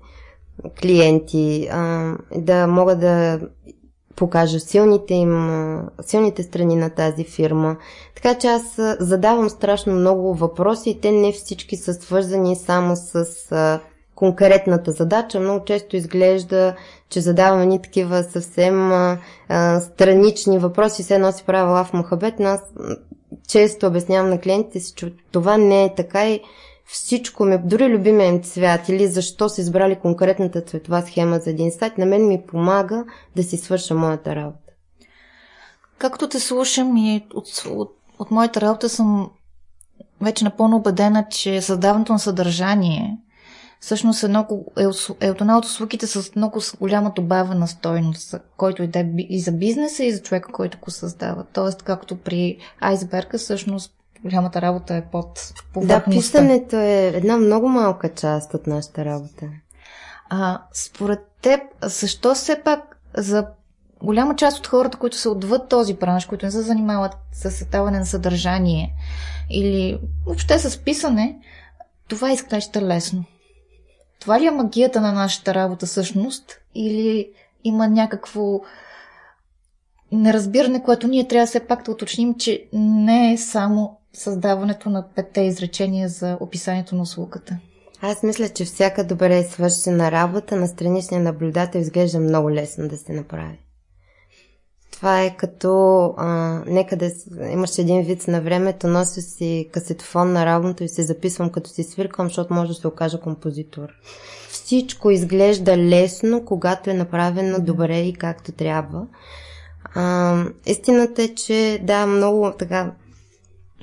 клиенти, 0.83 1.69
а, 1.73 2.13
да 2.37 2.67
мога 2.67 2.97
да 2.97 3.41
покажа 4.17 4.61
силните 4.61 5.15
им, 5.15 5.81
силните 6.03 6.43
страни 6.43 6.77
на 6.77 6.91
тази 6.91 7.25
фирма. 7.25 7.77
Така 8.15 8.35
че 8.39 8.47
аз 8.47 8.63
задавам 9.01 9.51
страшно 9.51 9.93
много 9.93 10.35
въпроси 10.35 10.91
и 10.91 11.01
те 11.01 11.13
не 11.13 11.33
всички 11.33 11.77
са 11.77 11.95
свързани 11.95 12.57
само 12.57 12.97
с 12.97 13.27
конкретната 14.15 14.93
задача. 14.93 15.41
Много 15.41 15.65
често 15.65 15.97
изглежда, 15.97 16.75
че 17.09 17.21
задаваме 17.21 17.67
ни 17.67 17.83
такива 17.83 18.23
съвсем 18.23 18.93
а, 18.93 19.19
странични 19.81 20.59
въпроси, 20.59 21.03
се 21.03 21.15
едно 21.15 21.33
си 21.33 21.45
правила 21.45 21.73
лав 21.73 21.93
мухабет, 21.93 22.35
но 22.39 22.49
аз 22.49 22.61
често 23.49 23.87
обяснявам 23.87 24.31
на 24.31 24.41
клиентите 24.41 24.81
си, 24.81 24.93
че 24.97 25.13
това 25.33 25.57
не 25.57 25.85
е 25.85 25.95
така 25.95 26.31
и 26.31 26.41
всичко 26.87 27.45
ми, 27.45 27.59
дори 27.65 27.89
любимия 27.89 28.29
им 28.29 28.43
цвят 28.43 28.89
или 28.89 29.07
защо 29.07 29.49
са 29.49 29.61
избрали 29.61 30.01
конкретната 30.01 30.61
цветова 30.61 31.03
схема 31.03 31.39
за 31.39 31.51
един 31.51 31.73
сайт, 31.73 31.99
на 31.99 32.07
мен 32.07 32.29
ми 32.29 32.43
помага 32.47 33.05
да 33.37 33.43
си 33.43 33.57
свърша 33.57 33.95
моята 33.95 34.37
работа. 34.37 34.73
Както 35.99 36.29
те 36.29 36.41
слушам 36.41 36.97
и 36.97 37.27
от, 37.35 37.47
от, 37.71 37.97
от 38.19 38.31
моята 38.31 38.61
работа 38.61 38.89
съм 38.89 39.31
вече 40.21 40.45
напълно 40.45 40.77
убедена, 40.77 41.27
че 41.31 41.63
създаването 41.63 42.13
на 42.13 42.19
съдържание 42.19 43.19
всъщност 43.85 44.23
е, 44.23 44.29
много, 44.29 44.73
е, 44.79 44.83
е 45.27 45.31
от 45.31 45.41
една 45.41 45.59
от 45.59 45.65
услугите 45.65 46.07
с 46.07 46.37
много 46.37 46.61
голяма 46.81 47.13
добавена 47.17 47.69
стойност, 47.69 48.35
който 48.57 48.83
и 48.83 48.87
да 48.87 48.99
е 48.99 49.07
и 49.19 49.41
за 49.41 49.53
бизнеса, 49.53 50.05
и 50.05 50.13
за 50.13 50.23
човека, 50.23 50.53
който 50.53 50.79
го 50.83 50.91
създава. 50.91 51.45
Тоест, 51.53 51.83
както 51.83 52.17
при 52.17 52.59
айсберга, 52.81 53.39
всъщност 53.39 53.95
голямата 54.25 54.63
работа 54.63 54.95
е 54.95 55.03
под 55.03 55.53
повърхността. 55.73 56.11
Да, 56.11 56.17
писането 56.17 56.77
е 56.77 57.13
една 57.15 57.37
много 57.37 57.69
малка 57.69 58.15
част 58.15 58.55
от 58.55 58.67
нашата 58.67 59.05
работа. 59.05 59.47
А, 60.29 60.63
според 60.73 61.21
теб, 61.43 61.61
защо 61.83 62.35
все 62.35 62.63
пак 62.63 62.99
за 63.17 63.47
голяма 64.03 64.37
част 64.37 64.59
от 64.59 64.67
хората, 64.67 64.99
които 64.99 65.17
са 65.17 65.31
отвъд 65.31 65.69
този 65.69 65.95
бранш, 65.95 66.27
които 66.27 66.47
не 66.47 66.53
се 66.53 66.63
занимават 66.63 67.17
с 67.33 67.51
създаване 67.51 67.99
на 67.99 68.07
съдържание 68.07 68.95
или 69.51 70.01
въобще 70.27 70.59
с 70.59 70.79
писане, 70.79 71.39
това 72.09 72.33
изглежда 72.33 72.83
лесно. 72.83 73.25
Това 74.21 74.41
ли 74.41 74.47
е 74.47 74.51
магията 74.51 75.01
на 75.01 75.13
нашата 75.13 75.55
работа 75.55 75.87
всъщност? 75.87 76.61
Или 76.75 77.31
има 77.65 77.89
някакво 77.89 78.61
неразбиране, 80.13 80.83
което 80.83 81.09
ние 81.09 81.29
трябва 81.29 81.47
все 81.47 81.67
пак 81.67 81.85
да 81.85 81.91
уточним, 81.91 82.35
че 82.35 82.65
не 82.73 83.33
е 83.33 83.39
само 83.39 83.99
създаването 84.15 84.91
на 84.91 85.09
петте 85.15 85.41
изречения 85.41 86.09
за 86.09 86.39
описанието 86.41 86.97
на 86.97 87.03
услугата? 87.03 87.59
Аз 88.03 88.23
мисля, 88.23 88.49
че 88.49 88.65
всяка 88.65 89.05
добре 89.05 89.43
свършена 89.43 90.11
работа 90.11 90.57
на 90.57 90.69
страничния 90.69 91.21
наблюдател 91.21 91.81
изглежда 91.81 92.21
много 92.21 92.51
лесно 92.51 92.89
да 92.89 92.97
се 92.97 93.13
направи. 93.13 93.59
Това 94.93 95.23
е 95.23 95.37
като, 95.37 96.05
а, 96.17 96.61
нека 96.67 96.97
да 96.97 97.11
имаш 97.51 97.79
един 97.79 98.03
вид 98.03 98.29
на 98.29 98.41
времето, 98.41 98.89
нося 98.89 99.23
си 99.23 99.69
касетофон 99.73 100.33
на 100.33 100.47
работа 100.47 100.85
и 100.85 100.89
се 100.89 101.03
записвам 101.03 101.51
като 101.51 101.71
си 101.71 101.83
свиркам, 101.83 102.27
защото 102.27 102.55
може 102.55 102.69
да 102.69 102.75
се 102.75 102.89
окажа 102.89 103.21
композитор. 103.21 103.89
Всичко 104.49 105.11
изглежда 105.11 105.77
лесно, 105.77 106.45
когато 106.45 106.91
е 106.91 106.95
направено 106.95 107.61
добре 107.61 108.01
и 108.01 108.13
както 108.13 108.53
трябва. 108.53 109.07
А, 109.95 110.45
истината 110.67 111.23
е, 111.23 111.35
че 111.35 111.81
да, 111.83 112.07
много 112.07 112.53
така 112.59 112.93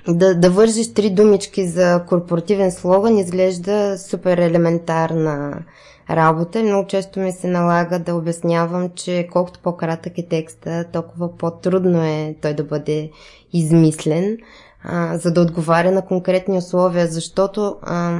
да, 0.08 0.36
да 0.36 0.50
вържиш 0.50 0.93
три 0.93 1.10
думички 1.10 1.67
за 1.67 2.03
корпоративен 2.08 2.72
слоган 2.72 3.17
изглежда 3.17 3.98
супер 3.98 4.38
елементарна 4.38 5.63
работа. 6.10 6.63
Много 6.63 6.88
често 6.88 7.20
ми 7.20 7.31
се 7.31 7.48
налага 7.48 8.00
да 8.00 8.15
обяснявам, 8.15 8.89
че 8.96 9.27
колкото 9.31 9.60
по-кратък 9.60 10.17
е 10.17 10.27
текста, 10.27 10.86
толкова 10.93 11.38
по-трудно 11.38 12.03
е 12.03 12.36
той 12.41 12.53
да 12.53 12.63
бъде 12.63 13.12
измислен, 13.53 14.38
а, 14.84 15.17
за 15.17 15.31
да 15.34 15.41
отговаря 15.41 15.91
на 15.91 16.05
конкретни 16.05 16.58
условия, 16.58 17.08
защото 17.08 17.75
а, 17.81 18.20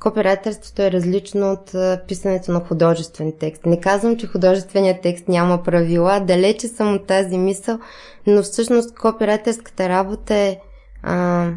копирайтерството 0.00 0.82
е 0.82 0.92
различно 0.92 1.52
от 1.52 1.72
писането 2.08 2.52
на 2.52 2.60
художествен 2.60 3.32
текст. 3.40 3.66
Не 3.66 3.80
казвам, 3.80 4.16
че 4.16 4.26
художественият 4.26 5.02
текст 5.02 5.28
няма 5.28 5.62
правила, 5.62 6.20
далече 6.20 6.68
съм 6.68 6.94
от 6.94 7.06
тази 7.06 7.38
мисъл, 7.38 7.78
но 8.26 8.42
всъщност 8.42 8.94
копирайтерската 8.94 9.88
работа 9.88 10.34
е 10.34 10.58
а, 11.04 11.50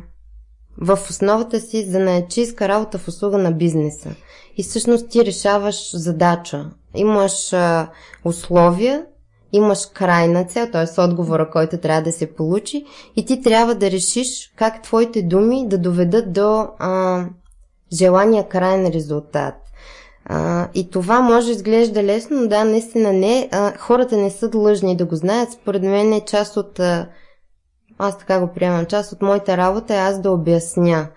в 0.81 0.99
основата 1.09 1.59
си 1.59 1.85
за 1.85 1.99
наячийска 1.99 2.67
работа 2.67 2.97
в 2.97 3.07
услуга 3.07 3.37
на 3.37 3.51
бизнеса. 3.51 4.09
И 4.57 4.63
всъщност 4.63 5.09
ти 5.09 5.25
решаваш 5.25 5.97
задача. 5.97 6.65
Имаш 6.95 7.53
а, 7.53 7.87
условия, 8.25 9.05
имаш 9.53 9.79
крайна 9.93 10.45
цел, 10.45 10.67
т.е. 10.71 11.01
отговора, 11.01 11.49
който 11.49 11.77
трябва 11.77 12.01
да 12.01 12.11
се 12.11 12.35
получи 12.35 12.85
и 13.15 13.25
ти 13.25 13.41
трябва 13.41 13.75
да 13.75 13.91
решиш 13.91 14.53
как 14.55 14.83
твоите 14.83 15.21
думи 15.21 15.67
да 15.67 15.77
доведат 15.77 16.33
до 16.33 16.67
а, 16.79 17.25
желания 17.93 18.47
крайен 18.47 18.87
резултат. 18.87 19.55
А, 20.25 20.67
и 20.73 20.89
това 20.89 21.21
може 21.21 21.45
да 21.45 21.51
изглежда 21.51 22.03
лесно, 22.03 22.41
но 22.41 22.47
да, 22.47 22.63
наистина 22.63 23.13
не. 23.13 23.49
А, 23.51 23.77
хората 23.77 24.17
не 24.17 24.31
са 24.31 24.49
длъжни 24.49 24.97
да 24.97 25.05
го 25.05 25.15
знаят. 25.15 25.51
Според 25.51 25.83
мен 25.83 26.13
е 26.13 26.21
част 26.21 26.57
от 26.57 26.79
а, 26.79 27.07
аз 27.97 28.17
така 28.17 28.39
го 28.39 28.47
приемам. 28.47 28.85
Част 28.85 29.11
от 29.11 29.21
моята 29.21 29.57
работа 29.57 29.95
е 29.95 29.97
аз 29.97 30.21
да 30.21 30.31
обясня 30.31 31.07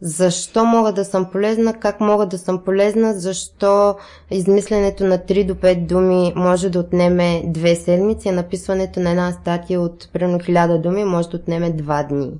защо 0.00 0.64
мога 0.64 0.92
да 0.92 1.04
съм 1.04 1.30
полезна, 1.30 1.74
как 1.74 2.00
мога 2.00 2.26
да 2.26 2.38
съм 2.38 2.58
полезна, 2.64 3.14
защо 3.14 3.96
измисленето 4.30 5.04
на 5.04 5.18
3 5.18 5.46
до 5.46 5.54
5 5.54 5.86
думи 5.86 6.32
може 6.36 6.70
да 6.70 6.78
отнеме 6.78 7.42
2 7.46 7.74
седмици, 7.74 8.28
а 8.28 8.32
написването 8.32 9.00
на 9.00 9.10
една 9.10 9.32
статия 9.32 9.80
от 9.80 10.08
примерно 10.12 10.38
1000 10.38 10.80
думи 10.80 11.04
може 11.04 11.28
да 11.28 11.36
отнеме 11.36 11.72
2 11.72 12.08
дни. 12.08 12.32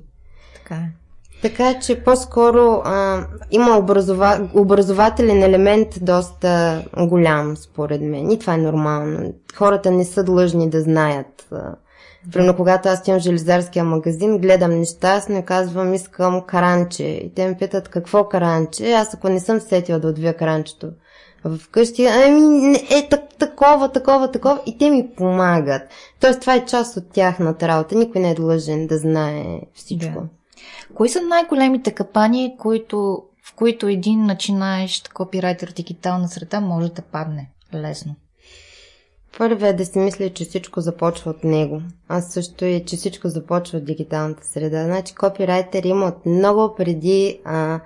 Така 0.55 0.75
е. 0.75 0.89
Така 1.41 1.79
че 1.79 2.03
по-скоро 2.03 2.81
а, 2.85 3.25
има 3.51 3.77
образова... 3.77 4.49
образователен 4.53 5.43
елемент 5.43 5.87
доста 6.01 6.83
голям, 6.97 7.57
според 7.57 8.01
мен. 8.01 8.31
И 8.31 8.39
това 8.39 8.53
е 8.53 8.57
нормално. 8.57 9.33
Хората 9.55 9.91
не 9.91 10.05
са 10.05 10.23
длъжни 10.23 10.69
да 10.69 10.81
знаят 10.81 11.47
а, 11.51 11.75
Примерно, 12.33 12.55
когато 12.55 12.89
аз 12.89 13.07
имам 13.07 13.19
железарския 13.19 13.83
магазин, 13.83 14.37
гледам 14.37 14.71
нещастно 14.71 15.37
и 15.37 15.45
казвам, 15.45 15.93
искам 15.93 16.41
каранче. 16.47 17.03
И 17.03 17.33
те 17.35 17.47
ме 17.47 17.57
питат, 17.57 17.89
какво 17.89 18.29
каранче? 18.29 18.91
Аз 18.91 19.13
ако 19.13 19.29
не 19.29 19.39
съм 19.39 19.59
сетила 19.59 19.99
да 19.99 20.07
отвия 20.07 20.37
каранчето 20.37 20.87
вкъщи, 21.59 22.05
ами 22.05 22.75
е 22.75 23.07
так, 23.09 23.21
такова, 23.39 23.91
такова, 23.91 24.31
такова 24.31 24.61
и 24.65 24.77
те 24.77 24.89
ми 24.89 25.09
помагат. 25.17 25.81
Тоест 26.19 26.39
това 26.39 26.55
е 26.55 26.65
част 26.65 26.97
от 26.97 27.11
тяхната 27.11 27.67
работа. 27.67 27.95
Никой 27.95 28.21
не 28.21 28.31
е 28.31 28.35
длъжен 28.35 28.87
да 28.87 28.97
знае 28.97 29.61
всичко. 29.73 30.21
Да. 30.21 30.27
Кои 30.95 31.09
са 31.09 31.21
най-големите 31.21 31.91
капани, 31.91 32.55
които, 32.59 33.23
в 33.45 33.55
които 33.55 33.87
един 33.87 34.25
начинаещ 34.25 35.09
копирайтер 35.09 35.71
в 35.71 35.73
дигитална 35.73 36.27
среда 36.27 36.59
може 36.59 36.91
да 36.91 37.01
падне 37.01 37.49
лесно? 37.73 38.15
Първият 39.37 39.73
е 39.73 39.77
да 39.77 39.85
си 39.85 39.99
мисля, 39.99 40.29
че 40.29 40.45
всичко 40.45 40.81
започва 40.81 41.31
от 41.31 41.43
него. 41.43 41.81
Аз 42.07 42.33
също 42.33 42.65
и, 42.65 42.85
че 42.85 42.95
всичко 42.95 43.29
започва 43.29 43.77
от 43.77 43.85
дигиталната 43.85 44.43
среда. 44.43 44.83
Значи 44.83 45.15
копирайтер 45.15 45.83
има 45.83 46.05
от 46.05 46.25
много 46.25 46.75
преди 46.75 47.39
а, 47.45 47.79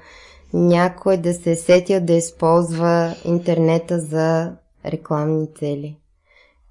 някой 0.54 1.18
да 1.18 1.34
се 1.34 1.52
е 1.52 1.56
сетил 1.56 2.02
да 2.02 2.14
използва 2.14 3.16
интернета 3.26 4.00
за 4.00 4.52
рекламни 4.86 5.48
цели. 5.56 5.98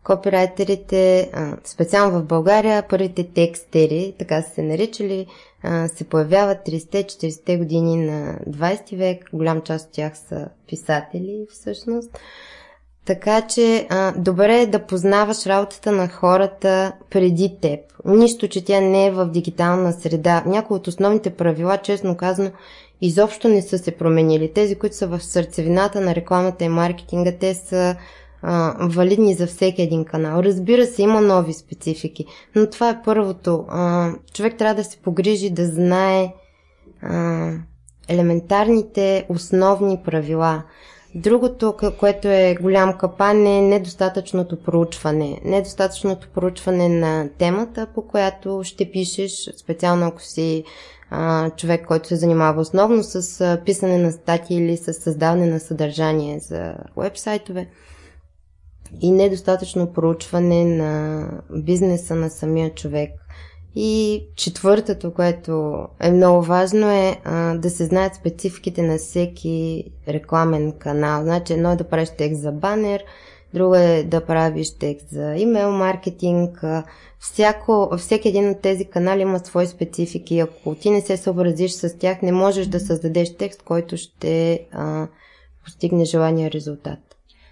Копирайтерите, 0.05 1.31
а, 1.33 1.57
специално 1.65 2.21
в 2.21 2.27
България, 2.27 2.89
първите 2.89 3.29
текстери, 3.29 4.15
така 4.19 4.43
са 4.43 4.51
се 4.51 4.63
наричали, 4.63 5.27
а, 5.63 5.89
се 5.89 6.05
появяват 6.05 6.59
30-40 6.67 7.59
години 7.59 7.97
на 7.97 8.39
20 8.49 8.97
век. 8.97 9.25
Голям 9.33 9.61
част 9.61 9.87
от 9.87 9.93
тях 9.93 10.19
са 10.19 10.49
писатели 10.69 11.47
всъщност. 11.51 12.19
Така 13.05 13.47
че 13.47 13.87
а, 13.91 14.13
добре 14.17 14.61
е 14.61 14.67
да 14.67 14.87
познаваш 14.87 15.47
работата 15.47 15.93
на 15.93 16.09
хората 16.09 16.93
преди 17.11 17.57
теб. 17.63 17.81
Нищо, 18.05 18.49
че 18.49 18.65
тя 18.65 18.81
не 18.81 19.07
е 19.07 19.11
в 19.11 19.27
дигитална 19.27 19.93
среда. 19.93 20.43
Някои 20.47 20.77
от 20.77 20.87
основните 20.87 21.31
правила, 21.31 21.79
честно 21.79 22.17
казано, 22.17 22.51
изобщо 23.01 23.49
не 23.49 23.63
са 23.63 23.79
се 23.79 23.91
променили. 23.91 24.53
Тези, 24.53 24.75
които 24.75 24.97
са 24.97 25.07
в 25.07 25.23
сърцевината 25.23 26.01
на 26.01 26.15
рекламата 26.15 26.65
и 26.65 26.69
маркетинга, 26.69 27.33
те 27.41 27.55
са 27.55 27.97
а, 28.43 28.75
валидни 28.81 29.35
за 29.35 29.47
всеки 29.47 29.83
един 29.83 30.05
канал. 30.05 30.43
Разбира 30.43 30.87
се, 30.87 31.03
има 31.03 31.21
нови 31.21 31.53
специфики, 31.53 32.27
но 32.57 32.71
това 32.71 32.91
е 32.91 33.03
първото. 33.05 33.65
А, 33.69 34.11
човек 34.35 34.59
трябва 34.59 34.75
да 34.75 34.85
се 34.85 34.97
погрижи 34.97 35.51
да 35.51 35.67
знае 35.67 36.35
а, 37.03 37.51
елементарните 38.09 39.27
основни 39.29 40.01
правила. 40.05 40.63
Другото, 41.15 41.75
което 41.99 42.29
е 42.29 42.57
голям 42.61 42.99
капан 42.99 43.47
е 43.47 43.61
недостатъчното 43.61 44.63
проучване. 44.63 45.41
Недостатъчното 45.45 46.29
проучване 46.35 46.89
на 46.89 47.29
темата, 47.39 47.87
по 47.95 48.03
която 48.03 48.61
ще 48.65 48.91
пишеш, 48.91 49.51
специално 49.57 50.07
ако 50.07 50.23
си 50.23 50.65
а, 51.11 51.51
човек, 51.51 51.87
който 51.87 52.09
се 52.09 52.17
занимава 52.17 52.61
основно 52.61 53.03
с 53.03 53.41
а, 53.41 53.63
писане 53.65 53.99
на 53.99 54.13
статии 54.13 54.57
или 54.57 54.77
с 54.77 54.93
създаване 54.95 55.47
на 55.47 55.61
съдържание 55.61 56.39
за 56.41 56.75
вебсайтове 56.97 57.69
и 59.01 59.11
недостатъчно 59.11 59.93
проучване 59.93 60.65
на 60.65 61.25
бизнеса 61.51 62.15
на 62.15 62.31
самия 62.31 62.75
човек. 62.75 63.11
И 63.75 64.23
четвъртото, 64.37 65.15
което 65.15 65.85
е 66.01 66.11
много 66.11 66.43
важно 66.43 66.91
е 66.91 67.21
а, 67.25 67.55
да 67.55 67.71
се 67.71 67.85
знаят 67.85 68.15
спецификите 68.15 68.83
на 68.83 68.99
всеки 68.99 69.85
рекламен 70.09 70.73
канал. 70.79 71.23
Значи 71.23 71.53
едно 71.53 71.73
е 71.73 71.77
да 71.77 71.89
правиш 71.89 72.09
текст 72.19 72.41
за 72.41 72.53
банер, 72.53 73.05
друго 73.55 73.75
е 73.75 74.03
да 74.03 74.27
правиш 74.27 74.71
текст 74.79 75.09
за 75.11 75.35
имейл 75.37 75.73
маркетинг. 75.73 76.65
Всяко, 77.19 77.91
всеки 77.99 78.29
един 78.29 78.51
от 78.51 78.61
тези 78.61 78.85
канали 78.85 79.21
има 79.23 79.39
свои 79.39 79.67
специфики. 79.67 80.39
Ако 80.39 80.75
ти 80.75 80.91
не 80.91 81.01
се 81.01 81.17
съобразиш 81.17 81.73
с 81.73 81.99
тях, 81.99 82.23
не 82.23 82.33
можеш 82.33 82.67
да 82.67 82.81
създадеш 82.81 83.37
текст, 83.37 83.63
който 83.63 83.97
ще 83.97 84.67
а, 84.73 85.09
постигне 85.65 86.05
желания 86.05 86.51
резултат. 86.51 86.99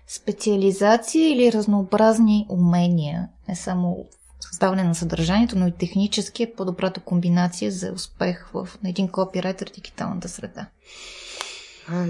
Специализация 0.06 1.32
или 1.32 1.52
разнообразни 1.52 2.46
умения, 2.50 3.28
не 3.48 3.56
само 3.56 4.06
създаване 4.40 4.84
на 4.84 4.94
съдържанието, 4.94 5.58
но 5.58 5.66
и 5.66 5.72
технически 5.72 6.42
е 6.42 6.52
по-добрата 6.52 7.00
комбинация 7.00 7.70
за 7.72 7.92
успех 7.92 8.50
в 8.54 8.68
на 8.82 8.90
един 8.90 9.08
копирайтер 9.08 9.70
в 9.70 9.74
дигиталната 9.74 10.28
среда. 10.28 10.66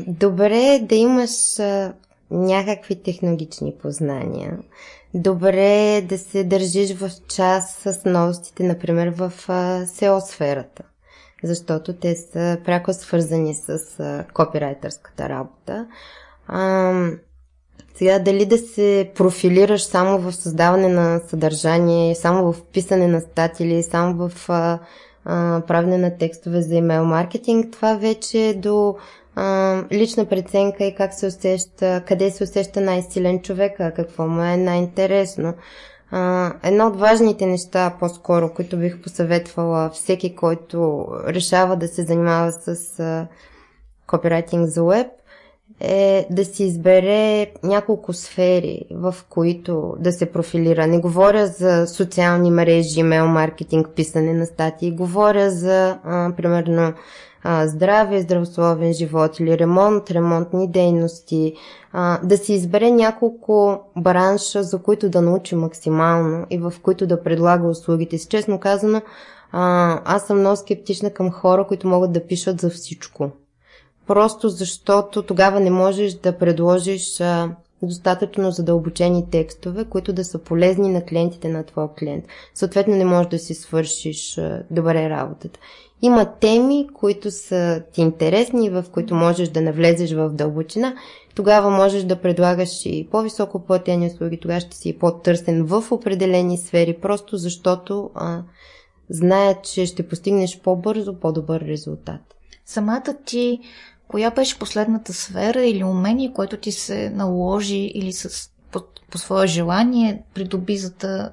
Добре 0.06 0.58
е 0.58 0.78
да 0.78 0.94
имаш 0.94 1.30
някакви 2.30 3.02
технологични 3.02 3.75
познания. 3.82 4.58
Добре 5.14 5.97
е 5.97 6.02
да 6.02 6.18
се 6.18 6.44
държиш 6.44 6.94
в 6.94 7.11
час 7.28 7.76
с 7.76 8.00
новостите, 8.04 8.62
например 8.62 9.08
в 9.08 9.32
SEO 9.85 10.18
сферата, 10.18 10.82
защото 11.44 11.97
те 11.97 12.16
са 12.16 12.58
пряко 12.64 12.92
свързани 12.92 13.54
с 13.54 13.78
копирайтерската 14.35 15.28
работа. 15.28 15.87
Сега 17.99 18.18
дали 18.18 18.47
да 18.47 18.58
се 18.58 19.11
профилираш 19.14 19.82
само 19.82 20.18
в 20.18 20.32
създаване 20.32 20.88
на 20.88 21.20
съдържание, 21.28 22.14
само 22.14 22.52
в 22.52 22.62
писане 22.73 23.06
на 23.06 23.20
стати 23.20 23.64
или 23.64 23.82
само 23.82 24.28
в 24.28 24.49
а, 24.49 24.78
а, 25.25 25.62
правене 25.66 25.99
на 25.99 26.16
текстове 26.16 26.62
за 26.62 26.75
имейл 26.75 27.04
маркетинг, 27.04 27.73
това 27.73 27.94
вече 27.94 28.49
е 28.49 28.54
до 28.54 28.97
а, 29.35 29.76
лична 29.92 30.25
преценка 30.25 30.85
и 30.85 30.94
как 30.94 31.14
се 31.14 31.26
усеща, 31.26 32.02
къде 32.06 32.30
се 32.30 32.44
усеща 32.44 32.80
най-силен 32.80 33.42
човек, 33.42 33.76
какво 33.76 34.26
му 34.26 34.42
е 34.42 34.56
най-интересно. 34.56 35.54
А, 36.11 36.52
едно 36.62 36.87
от 36.87 37.00
важните 37.00 37.47
неща, 37.47 37.97
по-скоро, 38.00 38.52
които 38.54 38.78
бих 38.78 39.02
посъветвала 39.02 39.91
всеки, 39.91 40.36
който 40.36 41.06
решава 41.26 41.76
да 41.76 41.88
се 41.88 42.02
занимава 42.02 42.52
с 42.52 43.00
а, 43.00 43.26
копирайтинг 44.06 44.69
за 44.69 44.84
веб, 44.84 45.06
е 45.80 46.26
да 46.30 46.45
си 46.45 46.64
избере 46.64 47.52
няколко 47.62 48.12
сфери, 48.12 48.82
в 48.91 49.14
които 49.28 49.95
да 49.99 50.12
се 50.12 50.32
профилира. 50.32 50.86
Не 50.86 50.99
говоря 50.99 51.47
за 51.47 51.86
социални 51.86 52.50
мрежи, 52.50 53.00
имейл 53.00 53.26
маркетинг, 53.26 53.88
писане 53.97 54.32
на 54.32 54.47
статии. 54.47 54.97
Говоря 54.97 55.50
за, 55.50 55.99
а, 56.04 56.32
примерно, 56.36 56.93
а, 57.43 57.67
здраве, 57.67 58.21
здравословен 58.21 58.93
живот 58.93 59.41
или 59.41 59.58
ремонт, 59.58 60.10
ремонтни 60.10 60.71
дейности. 60.71 61.54
А, 61.93 62.21
да 62.23 62.36
си 62.36 62.52
избере 62.52 62.91
няколко 62.91 63.80
бранша, 63.97 64.62
за 64.62 64.82
които 64.82 65.08
да 65.08 65.23
научи 65.23 65.54
максимално 65.54 66.47
и 66.50 66.58
в 66.58 66.73
които 66.82 67.06
да 67.06 67.23
предлага 67.23 67.69
услугите 67.69 68.19
си. 68.19 68.28
Честно 68.28 68.60
казано, 68.60 69.02
а, 69.52 70.00
аз 70.04 70.26
съм 70.26 70.41
много 70.41 70.56
скептична 70.56 71.10
към 71.10 71.30
хора, 71.30 71.67
които 71.67 71.88
могат 71.88 72.12
да 72.12 72.26
пишат 72.26 72.60
за 72.60 72.71
всичко 72.71 73.30
просто 74.08 74.49
защото 74.49 75.23
тогава 75.23 75.60
не 75.60 75.71
можеш 75.71 76.14
да 76.14 76.38
предложиш 76.38 77.21
а, 77.21 77.50
достатъчно 77.82 78.50
задълбочени 78.50 79.30
текстове, 79.30 79.84
които 79.84 80.12
да 80.12 80.25
са 80.25 80.38
полезни 80.38 80.88
на 80.88 81.04
клиентите 81.04 81.49
на 81.49 81.64
твоя 81.64 81.88
клиент. 81.99 82.25
Съответно 82.54 82.97
не 82.97 83.04
можеш 83.04 83.30
да 83.30 83.38
си 83.38 83.54
свършиш 83.54 84.38
а, 84.38 84.62
добре 84.71 85.10
работата. 85.10 85.60
Има 86.02 86.26
теми, 86.40 86.88
които 86.94 87.30
са 87.30 87.82
ти 87.92 88.00
интересни, 88.00 88.71
в 88.71 88.84
които 88.92 89.14
можеш 89.14 89.49
да 89.49 89.60
навлезеш 89.60 90.12
в 90.12 90.28
дълбочина. 90.28 90.94
Тогава 91.34 91.71
можеш 91.71 92.02
да 92.02 92.21
предлагаш 92.21 92.86
и 92.86 93.08
по-високо 93.10 93.64
платени 93.64 94.06
услуги, 94.06 94.40
тогава 94.40 94.60
ще 94.60 94.76
си 94.76 94.99
по-търсен 94.99 95.64
в 95.64 95.84
определени 95.90 96.58
сфери, 96.58 96.99
просто 97.02 97.36
защото 97.36 98.10
а, 98.14 98.42
знаят, 99.10 99.64
че 99.64 99.86
ще 99.86 100.08
постигнеш 100.08 100.60
по-бързо 100.60 101.14
по-добър 101.14 101.60
резултат. 101.60 102.21
Самата 102.66 103.14
ти 103.25 103.60
Коя 104.08 104.30
беше 104.30 104.58
последната 104.58 105.12
сфера 105.12 105.64
или 105.64 105.84
умение, 105.84 106.32
което 106.32 106.56
ти 106.56 106.73
се 106.73 107.10
наложи 107.10 107.76
или 107.94 108.12
с, 108.12 108.50
по, 108.73 108.80
по 109.10 109.18
свое 109.18 109.47
желание 109.47 110.23
придоби, 110.34 110.76
за 110.76 110.90
да 110.90 111.32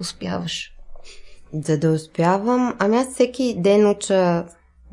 успяваш? 0.00 0.70
За 1.64 1.78
да 1.78 1.90
успявам, 1.90 2.74
ами 2.78 2.96
аз 2.96 3.12
всеки 3.12 3.54
ден 3.58 3.90
уча, 3.90 4.44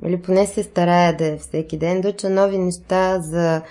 или 0.06 0.22
поне 0.22 0.48
се 0.48 0.64
старая 0.64 1.18
да 1.18 1.26
е 1.26 1.38
всеки 1.38 1.78
ден, 1.78 2.02
да 2.02 2.10
уча 2.10 2.30
нови 2.30 2.58
неща 2.58 3.20
за 3.20 3.62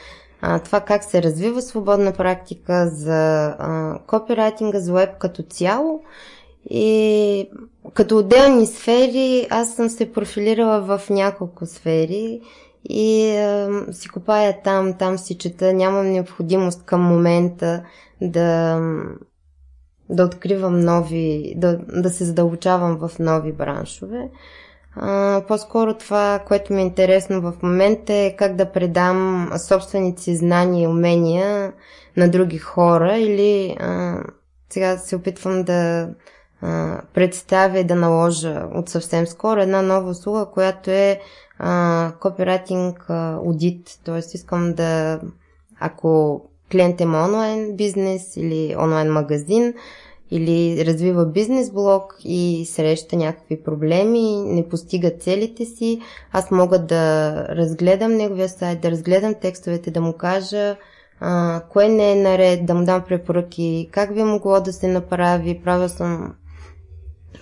а, 0.41 0.59
това 0.59 0.81
как 0.81 1.05
се 1.05 1.23
развива 1.23 1.63
свободна 1.63 2.13
практика, 2.13 2.91
за 2.93 3.47
а, 3.59 3.99
копирайтинга, 4.07 4.81
за 4.81 4.93
веб 4.93 5.19
като 5.19 5.43
цяло. 5.43 6.03
И 6.71 7.49
като 7.95 8.19
отделни 8.19 8.67
сфери, 8.67 9.47
аз 9.51 9.75
съм 9.75 9.89
се 9.89 10.13
профилирала 10.13 10.81
в 10.81 11.11
няколко 11.11 11.67
сфери 11.67 12.41
и 12.85 13.27
е, 13.27 13.69
си 13.93 14.09
копая 14.09 14.63
там, 14.63 14.95
там 14.99 15.19
си 15.19 15.39
чета, 15.39 15.73
нямам 15.73 16.07
необходимост 16.07 16.85
към 16.85 17.03
момента 17.03 17.83
да, 18.21 18.81
да 20.09 20.25
откривам 20.25 20.81
нови, 20.81 21.55
да, 21.57 21.79
да 21.89 22.11
се 22.11 22.25
задълбочавам 22.25 22.99
в 22.99 23.19
нови 23.19 23.53
браншове. 23.53 24.31
А, 24.97 25.43
по-скоро 25.49 25.95
това, 25.95 26.41
което 26.47 26.73
ми 26.73 26.81
е 26.81 26.85
интересно 26.85 27.41
в 27.41 27.55
момента 27.63 28.15
е 28.15 28.37
как 28.37 28.57
да 28.57 28.73
предам 28.73 29.51
собствените 29.69 30.23
си 30.23 30.37
знания 30.37 30.85
и 30.85 30.87
умения 30.87 31.73
на 32.17 32.31
други 32.31 32.59
хора 32.59 33.17
или 33.17 33.77
а, 33.81 34.19
сега 34.71 34.97
се 34.97 35.17
опитвам 35.17 35.63
да 35.63 36.09
а, 36.63 37.01
представя 37.15 37.79
и 37.79 37.85
да 37.85 37.95
наложа 37.95 38.65
от 38.75 38.89
съвсем 38.89 39.27
скоро 39.27 39.61
една 39.61 39.83
нова 39.83 40.11
услуга, 40.11 40.47
която 40.55 40.91
е 40.91 41.21
копирайтинг 42.21 43.05
аудит, 43.09 44.01
т.е. 44.05 44.19
искам 44.19 44.73
да, 44.73 45.21
ако 45.81 46.43
клиент 46.73 47.01
има 47.01 47.25
онлайн 47.25 47.77
бизнес 47.77 48.37
или 48.37 48.75
онлайн 48.79 49.13
магазин, 49.13 49.75
или 50.31 50.85
развива 50.87 51.27
бизнес 51.27 51.71
блог 51.71 52.17
и 52.25 52.67
среща 52.69 53.17
някакви 53.17 53.63
проблеми, 53.63 54.43
не 54.47 54.69
постига 54.69 55.11
целите 55.21 55.65
си, 55.65 56.01
аз 56.33 56.51
мога 56.51 56.79
да 56.79 57.35
разгледам 57.49 58.13
неговия 58.13 58.49
сайт, 58.49 58.81
да 58.81 58.91
разгледам 58.91 59.35
текстовете, 59.35 59.91
да 59.91 60.01
му 60.01 60.13
кажа 60.13 60.77
а, 61.21 61.61
кое 61.69 61.89
не 61.89 62.13
е 62.13 62.23
наред, 62.23 62.67
да 62.67 62.75
му 62.75 62.85
дам 62.85 63.03
препоръки, 63.09 63.89
как 63.93 64.15
би 64.15 64.23
могло 64.23 64.61
да 64.61 64.73
се 64.73 64.89
направи. 64.89 65.61
Правя 65.65 65.89
съм 65.89 66.35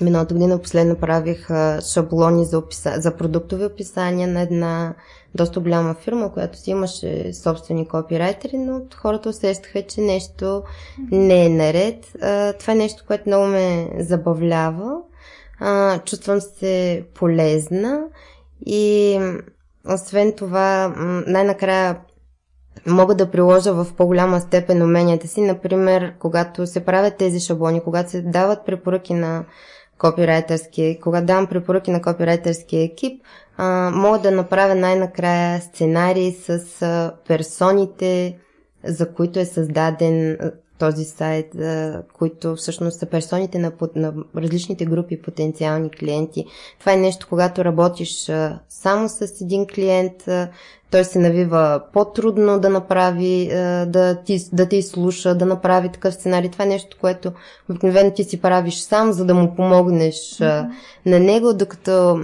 Миналата 0.00 0.34
година 0.34 0.58
последно 0.62 0.96
правих 0.96 1.48
шаблони 1.92 2.44
за, 2.44 2.58
описа... 2.58 2.94
за 2.96 3.16
продуктови 3.16 3.64
описания 3.64 4.28
на 4.28 4.40
една 4.40 4.94
доста 5.34 5.60
голяма 5.60 5.94
фирма, 5.94 6.32
която 6.32 6.58
си 6.58 6.70
имаше 6.70 7.34
собствени 7.34 7.88
копирайтери, 7.88 8.58
но 8.58 8.80
хората 8.96 9.28
усещаха, 9.28 9.82
че 9.82 10.00
нещо 10.00 10.62
не 11.10 11.46
е 11.46 11.48
наред. 11.48 12.06
Това 12.60 12.72
е 12.72 12.76
нещо, 12.76 13.04
което 13.06 13.24
много 13.26 13.46
ме 13.46 13.90
забавлява. 13.98 14.96
чувствам 16.04 16.40
се 16.40 17.04
полезна 17.14 18.00
и 18.66 19.20
освен 19.94 20.32
това, 20.32 20.94
най-накрая 21.26 22.00
мога 22.86 23.14
да 23.14 23.30
приложа 23.30 23.72
в 23.72 23.86
по-голяма 23.96 24.40
степен 24.40 24.82
уменията 24.82 25.28
си. 25.28 25.40
Например, 25.40 26.14
когато 26.18 26.66
се 26.66 26.84
правят 26.84 27.16
тези 27.16 27.40
шаблони, 27.40 27.80
когато 27.80 28.10
се 28.10 28.22
дават 28.22 28.66
препоръки 28.66 29.14
на 29.14 29.44
копирайтерски, 29.98 30.98
когато 31.02 31.26
давам 31.26 31.46
препоръки 31.46 31.90
на 31.90 32.02
копирайтерския 32.02 32.82
екип, 32.84 33.22
а, 33.56 33.90
мога 33.94 34.18
да 34.18 34.30
направя 34.30 34.74
най-накрая 34.74 35.60
сценарий 35.60 36.32
с 36.32 36.82
а, 36.82 37.12
персоните, 37.28 38.38
за 38.84 39.12
които 39.12 39.38
е 39.38 39.44
създаден 39.44 40.38
този 40.78 41.04
сайт, 41.04 41.56
които 42.12 42.56
всъщност 42.56 42.98
са 42.98 43.06
персоните 43.06 43.58
на, 43.58 43.72
на 43.94 44.12
различните 44.36 44.84
групи 44.84 45.22
потенциални 45.22 45.90
клиенти. 45.90 46.46
Това 46.80 46.92
е 46.92 46.96
нещо, 46.96 47.26
когато 47.28 47.64
работиш 47.64 48.30
само 48.68 49.08
с 49.08 49.40
един 49.40 49.66
клиент, 49.66 50.28
той 50.90 51.04
се 51.04 51.18
навива 51.18 51.82
по-трудно 51.92 52.60
да 52.60 52.68
направи, 52.68 53.48
да 53.86 54.22
ти, 54.24 54.40
да 54.52 54.68
ти 54.68 54.82
слуша, 54.82 55.34
да 55.34 55.46
направи 55.46 55.88
такъв 55.92 56.14
сценарий. 56.14 56.50
Това 56.50 56.64
е 56.64 56.68
нещо, 56.68 56.96
което 57.00 57.32
обикновено 57.70 58.10
ти 58.10 58.24
си 58.24 58.40
правиш 58.40 58.74
сам, 58.74 59.12
за 59.12 59.24
да 59.24 59.34
му 59.34 59.54
помогнеш 59.56 60.14
mm-hmm. 60.14 60.70
на 61.06 61.20
него, 61.20 61.54
докато 61.54 62.20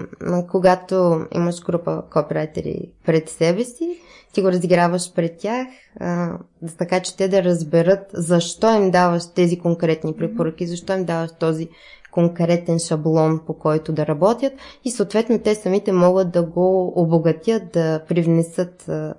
когато 0.50 1.26
имаш 1.34 1.62
група 1.62 2.02
копирайтери 2.12 2.90
пред 3.06 3.28
себе 3.28 3.64
си, 3.64 4.00
ти 4.34 4.42
го 4.42 4.48
разиграваш 4.48 5.12
пред 5.14 5.38
тях, 5.38 5.66
а, 6.00 6.38
така 6.78 7.00
че 7.00 7.16
те 7.16 7.28
да 7.28 7.44
разберат 7.44 8.06
защо 8.12 8.74
им 8.74 8.90
даваш 8.90 9.22
тези 9.34 9.58
конкретни 9.58 10.16
препоръки, 10.16 10.66
защо 10.66 10.92
им 10.92 11.04
даваш 11.04 11.30
този 11.40 11.68
конкретен 12.12 12.78
шаблон, 12.78 13.40
по 13.46 13.58
който 13.58 13.92
да 13.92 14.06
работят 14.06 14.52
и 14.84 14.90
съответно 14.90 15.38
те 15.38 15.54
самите 15.54 15.92
могат 15.92 16.30
да 16.30 16.42
го 16.42 16.92
обогатят, 17.02 17.62
да 17.72 18.04
привнесат 18.08 18.88
а, 18.88 19.14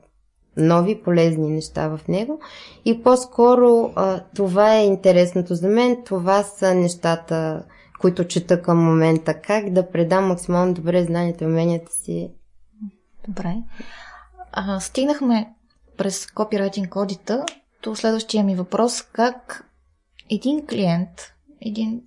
нови 0.57 1.01
полезни 1.01 1.49
неща 1.49 1.87
в 1.87 1.99
него. 2.07 2.39
И 2.85 3.03
по-скоро 3.03 3.91
а, 3.95 4.19
това 4.35 4.75
е 4.75 4.85
интересното 4.85 5.55
за 5.55 5.67
мен. 5.67 6.03
Това 6.05 6.43
са 6.43 6.75
нещата, 6.75 7.63
които 8.01 8.27
чета 8.27 8.61
към 8.61 8.83
момента. 8.83 9.33
Как 9.41 9.69
да 9.69 9.89
предам 9.89 10.27
максимално 10.27 10.73
добре 10.73 11.03
знанията 11.03 11.43
и 11.43 11.47
уменията 11.47 11.91
си. 11.91 12.31
Добре. 13.27 13.55
А, 14.57 14.79
стигнахме 14.79 15.53
през 15.97 16.27
копирайтинг 16.27 16.95
одита 16.95 17.45
до 17.83 17.95
следващия 17.95 18.43
ми 18.43 18.55
въпрос. 18.55 19.01
Как 19.01 19.69
един 20.29 20.67
клиент, 20.67 21.33
един 21.61 22.01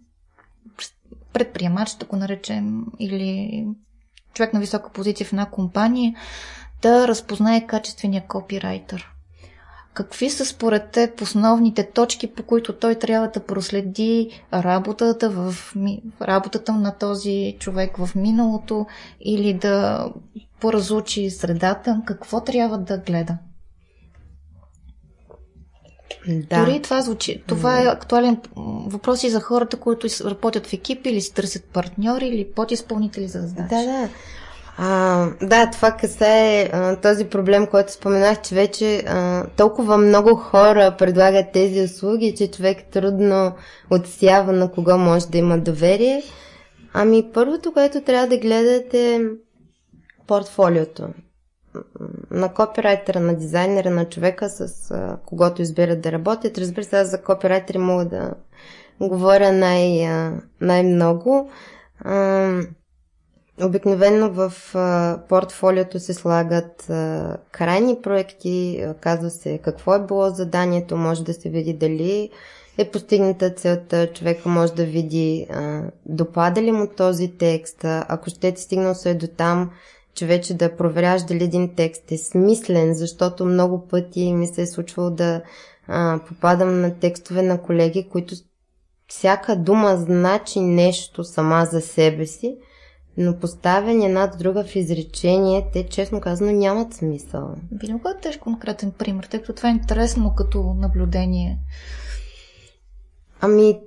предприемач, 1.32 1.94
да 1.94 2.06
го 2.06 2.16
наречем, 2.16 2.86
или 2.98 3.64
човек 4.34 4.52
на 4.52 4.60
висока 4.60 4.92
позиция 4.92 5.26
в 5.26 5.32
една 5.32 5.50
компания, 5.50 6.14
да 6.82 7.08
разпознае 7.08 7.66
качествения 7.66 8.26
копирайтер? 8.28 9.10
Какви 9.98 10.30
са 10.30 10.44
според 10.44 10.90
теб 10.90 11.20
основните 11.20 11.90
точки, 11.90 12.26
по 12.26 12.42
които 12.42 12.72
той 12.72 12.94
трябва 12.94 13.28
да 13.28 13.40
проследи 13.40 14.42
работата, 14.54 15.30
в, 15.30 15.54
работата 16.22 16.72
на 16.72 16.98
този 16.98 17.56
човек 17.58 17.96
в 17.96 18.14
миналото 18.14 18.86
или 19.20 19.54
да 19.54 20.06
поразучи 20.60 21.30
средата? 21.30 22.02
Какво 22.06 22.40
трябва 22.40 22.78
да 22.78 22.98
гледа? 22.98 23.38
Да. 26.28 26.64
Дори 26.64 26.82
това 26.82 27.02
звучи. 27.02 27.42
Това 27.46 27.80
е 27.80 27.86
актуален 27.86 28.40
въпрос 28.86 29.24
и 29.24 29.30
за 29.30 29.40
хората, 29.40 29.76
които 29.76 30.08
работят 30.24 30.66
в 30.66 30.72
екипи 30.72 31.08
или 31.08 31.20
си 31.20 31.34
търсят 31.34 31.64
партньори 31.64 32.26
или 32.26 32.52
подизпълнители 32.52 33.28
за 33.28 33.40
задачи. 33.40 33.68
Да, 33.68 33.84
да. 33.84 34.08
А, 34.80 35.26
да, 35.42 35.70
това 35.70 35.92
касае 35.92 36.70
а, 36.72 36.96
този 36.96 37.24
проблем, 37.24 37.66
който 37.66 37.92
споменах, 37.92 38.40
че 38.40 38.54
вече 38.54 39.04
а, 39.06 39.46
толкова 39.56 39.96
много 39.98 40.34
хора 40.34 40.94
предлагат 40.98 41.52
тези 41.52 41.82
услуги, 41.82 42.34
че 42.36 42.50
човек 42.50 42.84
трудно 42.90 43.52
отсява 43.90 44.52
на 44.52 44.72
кого 44.72 44.98
може 44.98 45.28
да 45.28 45.38
има 45.38 45.58
доверие. 45.58 46.22
Ами 46.92 47.30
първото, 47.34 47.72
което 47.72 48.00
трябва 48.00 48.26
да 48.26 48.38
гледате 48.38 49.14
е 49.14 49.20
портфолиото 50.26 51.08
на 52.30 52.54
копирайтера, 52.54 53.20
на 53.20 53.36
дизайнера, 53.36 53.90
на 53.90 54.04
човека, 54.08 54.48
с 54.48 54.90
а, 54.90 55.16
когото 55.26 55.62
избират 55.62 56.00
да 56.00 56.12
работят. 56.12 56.58
Разбира 56.58 56.84
се, 56.84 56.98
аз 56.98 57.10
за 57.10 57.22
копирайтери 57.22 57.78
мога 57.78 58.04
да 58.04 58.34
говоря 59.00 59.52
най, 59.52 60.08
най-много. 60.60 61.50
А, 62.00 62.50
Обикновено 63.62 64.30
в 64.30 64.52
портфолиото 65.28 66.00
се 66.00 66.14
слагат 66.14 66.84
крайни 67.52 68.02
проекти, 68.02 68.84
казва 69.00 69.30
се 69.30 69.58
какво 69.58 69.94
е 69.94 70.06
било 70.06 70.30
заданието, 70.30 70.96
може 70.96 71.24
да 71.24 71.34
се 71.34 71.48
види 71.48 71.74
дали 71.74 72.30
е 72.78 72.90
постигната 72.90 73.50
целта, 73.50 74.12
човека 74.12 74.48
може 74.48 74.72
да 74.72 74.84
види 74.84 75.46
а, 75.50 75.82
допада 76.06 76.62
ли 76.62 76.72
му 76.72 76.86
този 76.96 77.28
текст, 77.38 77.84
а, 77.84 78.06
ако 78.08 78.30
ще 78.30 78.52
ти 78.52 78.62
стигнал 78.62 78.94
се 78.94 79.14
до 79.14 79.26
там, 79.26 79.70
че 80.14 80.26
вече 80.26 80.54
да 80.54 80.76
проверяш 80.76 81.22
дали 81.22 81.44
един 81.44 81.74
текст 81.74 82.12
е 82.12 82.18
смислен, 82.18 82.94
защото 82.94 83.44
много 83.44 83.88
пъти 83.88 84.32
ми 84.32 84.46
се 84.46 84.62
е 84.62 84.66
случвало 84.66 85.10
да 85.10 85.42
а, 85.88 86.20
попадам 86.28 86.80
на 86.80 86.94
текстове 86.94 87.42
на 87.42 87.62
колеги, 87.62 88.08
които 88.12 88.34
всяка 89.08 89.56
дума 89.56 89.96
значи 89.96 90.60
нещо 90.60 91.24
сама 91.24 91.64
за 91.64 91.80
себе 91.80 92.26
си, 92.26 92.56
но 93.20 93.38
поставени 93.38 94.06
една 94.06 94.26
друга 94.26 94.64
в 94.64 94.76
изречение, 94.76 95.66
те 95.72 95.86
честно 95.88 96.20
казано 96.20 96.52
нямат 96.52 96.94
смисъл. 96.94 97.54
Би 97.72 97.86
ли 97.86 97.92
да 97.92 97.98
дадеш 98.14 98.36
конкретен 98.36 98.90
пример, 98.90 99.24
тъй 99.24 99.40
като 99.40 99.52
това 99.52 99.68
е 99.68 99.72
интересно 99.72 100.34
като 100.34 100.74
наблюдение? 100.78 101.58
Ами, 103.40 103.80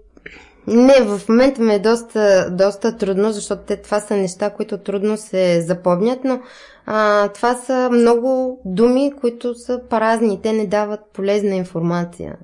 не, 0.67 1.01
в 1.01 1.21
момента 1.29 1.61
ми 1.61 1.73
е 1.73 1.79
доста, 1.79 2.49
доста 2.51 2.97
трудно, 2.97 3.31
защото 3.31 3.63
те, 3.67 3.77
това 3.77 3.99
са 3.99 4.17
неща, 4.17 4.49
които 4.49 4.77
трудно 4.77 5.17
се 5.17 5.61
запомнят, 5.61 6.19
но 6.23 6.41
а, 6.85 7.27
това 7.27 7.55
са 7.55 7.89
много 7.91 8.61
думи, 8.65 9.11
които 9.21 9.55
са 9.55 9.81
празни. 9.89 10.41
Те 10.41 10.53
не 10.53 10.67
дават 10.67 10.99
полезна 11.13 11.55
информация. 11.55 12.37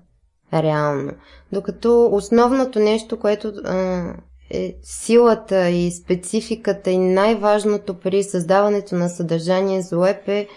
Реално. 0.54 1.12
Докато 1.52 2.10
основното 2.12 2.80
нещо, 2.80 3.19
което 3.19 3.54
а, 3.65 4.04
е 4.49 4.75
силата 4.83 5.69
и 5.69 5.91
спецификата 5.91 6.91
и 6.91 6.97
най-важното 6.97 7.99
при 7.99 8.23
създаването 8.23 8.95
на 8.95 9.10
съдържание 9.10 9.81
за 9.81 9.97
веб 9.97 10.27
е 10.27 10.47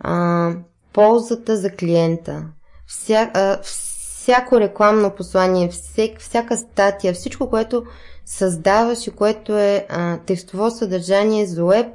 а, 0.00 0.50
ползата 0.92 1.56
за 1.56 1.70
клиента. 1.70 2.44
Вся, 2.86 3.30
а, 3.34 3.58
всяко 3.62 4.60
рекламно 4.60 5.10
послание, 5.10 5.68
всек, 5.68 6.20
всяка 6.20 6.56
статия, 6.56 7.14
всичко, 7.14 7.50
което 7.50 7.84
създаваш 8.26 9.06
и 9.06 9.10
което 9.10 9.58
е 9.58 9.86
а, 9.88 10.18
текстово 10.26 10.70
съдържание 10.70 11.46
за 11.46 11.64
веб, 11.64 11.86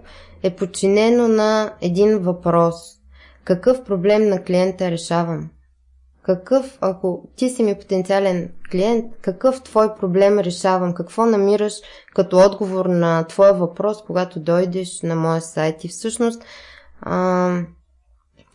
е 0.43 0.55
подчинено 0.55 1.27
на 1.27 1.73
един 1.81 2.19
въпрос. 2.19 2.75
Какъв 3.43 3.83
проблем 3.83 4.29
на 4.29 4.43
клиента 4.43 4.91
решавам? 4.91 5.49
Какъв, 6.21 6.77
ако 6.81 7.29
ти 7.35 7.49
си 7.49 7.63
ми 7.63 7.75
потенциален 7.75 8.51
клиент, 8.71 9.05
какъв 9.21 9.63
твой 9.63 9.95
проблем 9.95 10.39
решавам? 10.39 10.93
Какво 10.93 11.25
намираш 11.25 11.73
като 12.15 12.37
отговор 12.37 12.85
на 12.85 13.23
твоя 13.23 13.53
въпрос, 13.53 14.03
когато 14.07 14.39
дойдеш 14.39 15.01
на 15.01 15.15
моя 15.15 15.41
сайт? 15.41 15.83
И 15.83 15.87
всъщност, 15.87 16.43
а, 17.01 17.51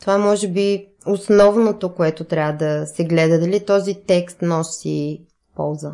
това 0.01 0.19
може 0.19 0.49
би 0.49 0.87
основното, 1.07 1.95
което 1.95 2.25
трябва 2.25 2.53
да 2.53 2.87
се 2.87 3.05
гледа. 3.05 3.41
Дали 3.41 3.65
този 3.65 3.95
текст 4.07 4.43
носи 4.43 5.25
полза. 5.57 5.93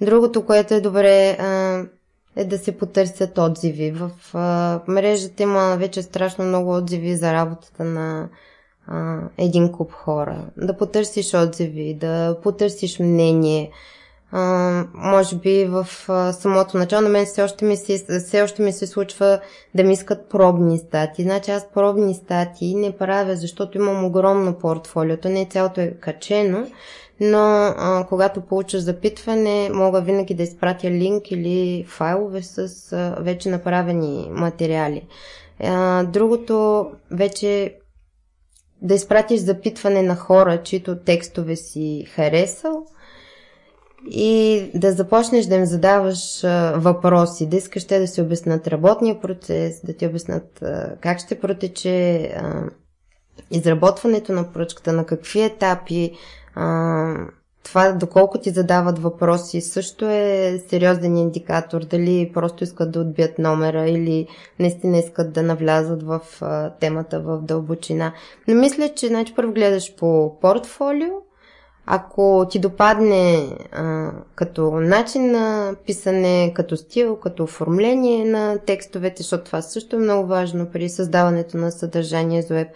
Другото, 0.00 0.46
което 0.46 0.74
е 0.74 0.80
добре, 0.80 1.30
а, 1.30 1.82
е 2.36 2.44
да 2.44 2.58
се 2.58 2.78
потърсят 2.78 3.38
отзиви. 3.38 3.90
В 3.90 4.10
а, 4.34 4.80
мрежата 4.88 5.42
има 5.42 5.76
вече 5.78 6.02
страшно 6.02 6.44
много 6.44 6.76
отзиви 6.76 7.16
за 7.16 7.32
работата 7.32 7.84
на 7.84 8.28
а, 8.88 9.18
един 9.38 9.72
куп 9.72 9.92
хора. 9.92 10.44
Да 10.56 10.76
потърсиш 10.76 11.34
отзиви, 11.34 11.94
да 11.94 12.36
потърсиш 12.42 12.98
мнение. 12.98 13.70
А, 14.32 14.84
може 14.94 15.36
би 15.36 15.64
в 15.64 15.86
а, 16.08 16.32
самото 16.32 16.76
начало 16.76 17.02
на 17.02 17.08
мен 17.08 17.26
все 17.26 17.42
още, 17.42 17.64
ми 17.64 17.76
се, 17.76 18.04
все 18.18 18.42
още 18.42 18.62
ми 18.62 18.72
се 18.72 18.86
случва 18.86 19.40
да 19.74 19.84
ми 19.84 19.92
искат 19.92 20.28
пробни 20.28 20.78
статии. 20.78 21.24
Значи 21.24 21.50
аз 21.50 21.68
пробни 21.74 22.14
статии 22.14 22.74
не 22.74 22.96
правя, 22.96 23.36
защото 23.36 23.78
имам 23.78 24.04
огромно 24.04 24.54
портфолиото. 24.54 25.28
Не 25.28 25.48
цялото 25.48 25.80
е 25.80 25.90
качено, 25.90 26.66
но 27.20 27.38
а, 27.38 28.06
когато 28.08 28.40
получа 28.40 28.80
запитване, 28.80 29.70
мога 29.72 30.00
винаги 30.00 30.34
да 30.34 30.42
изпратя 30.42 30.90
линк 30.90 31.30
или 31.30 31.84
файлове 31.88 32.42
с 32.42 32.92
а, 32.92 33.16
вече 33.20 33.48
направени 33.48 34.28
материали. 34.30 35.06
А, 35.60 36.04
другото 36.04 36.86
вече 37.10 37.77
да 38.82 38.94
изпратиш 38.94 39.40
запитване 39.40 40.02
на 40.02 40.16
хора, 40.16 40.62
чието 40.62 40.98
текстове 40.98 41.56
си 41.56 42.06
харесал 42.14 42.86
и 44.10 44.70
да 44.74 44.92
започнеш 44.92 45.46
да 45.46 45.54
им 45.54 45.64
задаваш 45.64 46.42
въпроси, 46.74 47.48
да 47.48 47.56
искаш 47.56 47.86
те 47.86 47.98
да 47.98 48.06
си 48.06 48.20
обяснат 48.22 48.68
работния 48.68 49.20
процес, 49.20 49.80
да 49.84 49.92
ти 49.92 50.06
обяснат 50.06 50.64
как 51.00 51.18
ще 51.18 51.40
протече 51.40 52.30
изработването 53.50 54.32
на 54.32 54.52
поръчката, 54.52 54.92
на 54.92 55.06
какви 55.06 55.42
етапи, 55.42 56.12
това 57.68 57.92
доколко 57.92 58.38
ти 58.38 58.50
задават 58.50 58.98
въпроси 58.98 59.60
също 59.60 60.06
е 60.08 60.58
сериозен 60.68 61.16
индикатор. 61.16 61.84
Дали 61.84 62.30
просто 62.34 62.64
искат 62.64 62.90
да 62.90 63.00
отбият 63.00 63.38
номера 63.38 63.88
или 63.88 64.26
наистина 64.58 64.98
искат 64.98 65.32
да 65.32 65.42
навлязат 65.42 66.02
в 66.02 66.20
а, 66.40 66.70
темата 66.70 67.20
в 67.20 67.40
дълбочина. 67.42 68.12
Но 68.48 68.54
мисля, 68.54 68.88
че 68.88 69.06
значи, 69.06 69.32
първо 69.36 69.52
гледаш 69.52 69.94
по 69.96 70.38
портфолио, 70.40 71.10
ако 71.90 72.46
ти 72.50 72.58
допадне 72.58 73.48
а, 73.72 74.10
като 74.34 74.70
начин 74.70 75.30
на 75.30 75.74
писане, 75.86 76.52
като 76.54 76.76
стил, 76.76 77.16
като 77.16 77.44
оформление 77.44 78.24
на 78.24 78.58
текстовете, 78.58 79.22
защото 79.22 79.44
това 79.44 79.62
също 79.62 79.96
е 79.96 79.98
много 79.98 80.28
важно 80.28 80.66
при 80.72 80.88
създаването 80.88 81.56
на 81.56 81.70
съдържание 81.70 82.42
за 82.42 82.54
веб, 82.54 82.68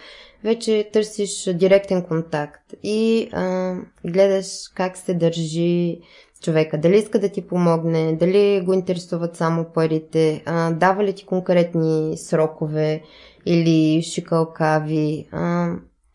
вече 0.45 0.91
търсиш 0.93 1.45
директен 1.55 2.03
контакт 2.03 2.75
и 2.83 3.29
а, 3.33 3.75
гледаш 4.05 4.47
как 4.75 4.97
се 4.97 5.15
държи 5.15 6.01
човека, 6.43 6.79
дали 6.79 6.97
иска 6.97 7.19
да 7.19 7.29
ти 7.29 7.47
помогне, 7.47 8.17
дали 8.17 8.63
го 8.65 8.73
интересуват 8.73 9.37
само 9.37 9.65
парите, 9.75 10.43
а, 10.47 10.71
дава 10.71 11.05
ли 11.05 11.13
ти 11.13 11.27
конкретни 11.27 12.17
срокове 12.17 13.03
или 13.47 14.03
шикалкави. 14.03 15.29
А, 15.33 15.73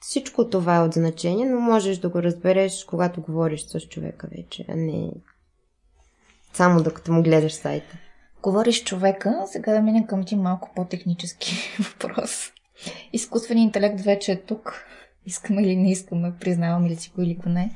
всичко 0.07 0.49
това 0.49 0.75
е 0.75 0.81
от 0.81 0.93
значение, 0.93 1.45
но 1.45 1.59
можеш 1.59 1.97
да 1.97 2.09
го 2.09 2.23
разбереш, 2.23 2.85
когато 2.85 3.21
говориш 3.21 3.65
с 3.65 3.79
човека 3.79 4.27
вече, 4.37 4.65
а 4.69 4.75
не 4.75 5.11
само 6.53 6.83
докато 6.83 7.11
му 7.11 7.23
гледаш 7.23 7.53
сайта. 7.53 7.97
Говориш 8.43 8.83
човека, 8.83 9.43
сега 9.47 9.73
да 9.73 9.81
минем 9.81 10.07
към 10.07 10.23
ти 10.23 10.35
малко 10.35 10.71
по-технически 10.75 11.55
въпрос. 11.93 12.51
Изкуственият 13.13 13.67
интелект 13.67 14.01
вече 14.01 14.31
е 14.31 14.41
тук. 14.41 14.85
Искаме 15.25 15.61
или 15.61 15.75
не 15.75 15.91
искаме, 15.91 16.33
признаваме 16.39 16.89
ли 16.89 16.95
си 16.95 17.11
го 17.15 17.21
или 17.21 17.35
го 17.35 17.49
не. 17.49 17.71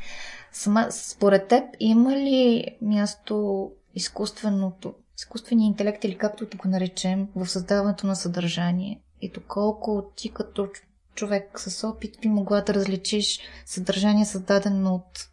Сама, 0.52 0.88
според 0.92 1.48
теб 1.48 1.64
има 1.80 2.16
ли 2.16 2.66
място 2.82 3.72
изкуственото, 3.96 4.94
изкуственият 5.18 5.72
интелект 5.72 6.04
или 6.04 6.18
както 6.18 6.46
да 6.46 6.58
го 6.58 6.68
наречем, 6.68 7.28
в 7.36 7.48
създаването 7.48 8.08
на 8.08 8.16
съдържание? 8.16 9.02
И 9.22 9.32
доколко 9.32 10.12
ти 10.16 10.30
като 10.30 10.68
човек 11.16 11.60
с 11.60 11.88
опит 11.88 12.18
би 12.22 12.28
могла 12.28 12.62
да 12.62 12.74
различиш 12.74 13.40
съдържание 13.66 14.26
създадено 14.26 14.96
от, 14.96 15.28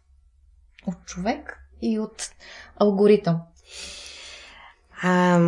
от 0.87 1.05
човек 1.05 1.59
и 1.81 1.99
от 1.99 2.29
алгоритъм? 2.79 3.41
А, 5.01 5.39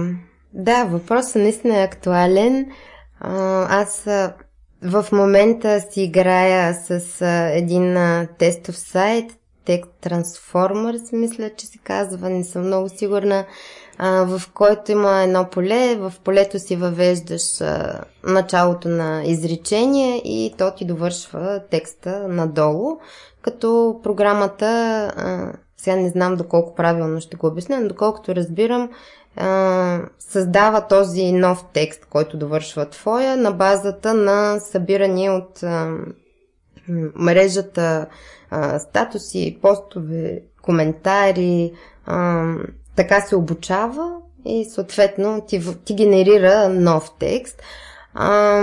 да, 0.53 0.83
въпросът 0.83 1.35
наистина 1.35 1.79
е 1.79 1.83
актуален. 1.83 2.71
А, 3.19 3.81
аз 3.81 4.03
в 4.81 5.05
момента 5.11 5.81
си 5.91 6.01
играя 6.01 6.73
с 6.73 7.25
един 7.53 7.97
тестов 8.37 8.77
сайт, 8.77 9.31
Tech 9.65 9.83
Transformers, 10.03 11.17
мисля, 11.17 11.49
че 11.57 11.65
се 11.65 11.77
казва, 11.77 12.29
не 12.29 12.43
съм 12.43 12.65
много 12.65 12.89
сигурна, 12.89 13.45
в 13.99 14.41
който 14.53 14.91
има 14.91 15.21
едно 15.21 15.49
поле, 15.49 15.95
в 15.95 16.13
полето 16.23 16.59
си 16.59 16.75
въвеждаш 16.75 17.43
началото 18.23 18.89
на 18.89 19.23
изречение 19.25 20.17
и 20.17 20.53
то 20.57 20.71
ти 20.71 20.85
довършва 20.85 21.61
текста 21.71 22.27
надолу, 22.27 22.99
като 23.41 23.99
програмата, 24.03 25.51
сега 25.77 25.95
не 25.95 26.09
знам 26.09 26.35
доколко 26.35 26.75
правилно 26.75 27.21
ще 27.21 27.37
го 27.37 27.47
обясня, 27.47 27.79
но 27.79 27.87
доколкото 27.87 28.35
разбирам, 28.35 28.89
създава 30.19 30.87
този 30.87 31.31
нов 31.31 31.65
текст, 31.73 32.05
който 32.05 32.37
довършва 32.37 32.89
твоя, 32.89 33.37
на 33.37 33.51
базата 33.51 34.13
на 34.13 34.59
събиране 34.59 35.29
от 35.29 35.63
мрежата 37.15 38.05
статуси, 38.79 39.59
постове, 39.61 40.41
коментари, 40.61 41.73
така 42.95 43.21
се 43.21 43.35
обучава 43.35 44.11
и 44.45 44.65
съответно 44.65 45.41
ти, 45.47 45.61
ти 45.85 45.95
генерира 45.95 46.69
нов 46.69 47.11
текст. 47.19 47.61
А, 48.13 48.61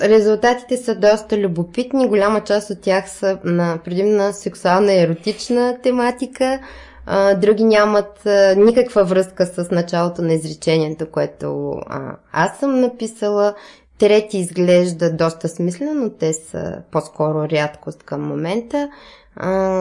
резултатите 0.00 0.76
са 0.76 0.94
доста 0.94 1.38
любопитни, 1.38 2.08
голяма 2.08 2.40
част 2.40 2.70
от 2.70 2.80
тях 2.80 3.10
са 3.10 3.38
на 3.44 3.78
предимна 3.84 4.32
сексуална 4.32 4.92
и 4.92 5.00
еротична 5.00 5.78
тематика, 5.82 6.60
а, 7.06 7.34
други 7.34 7.64
нямат 7.64 8.26
а, 8.26 8.54
никаква 8.56 9.04
връзка 9.04 9.46
с 9.46 9.70
началото 9.70 10.22
на 10.22 10.32
изречението, 10.34 11.10
което 11.10 11.72
а, 11.86 12.16
аз 12.32 12.58
съм 12.58 12.80
написала. 12.80 13.54
Трети 13.98 14.38
изглежда 14.38 15.12
доста 15.12 15.48
смислено, 15.48 15.94
но 15.94 16.10
те 16.10 16.32
са 16.32 16.82
по-скоро 16.90 17.48
рядкост 17.48 18.02
към 18.02 18.22
момента. 18.22 18.90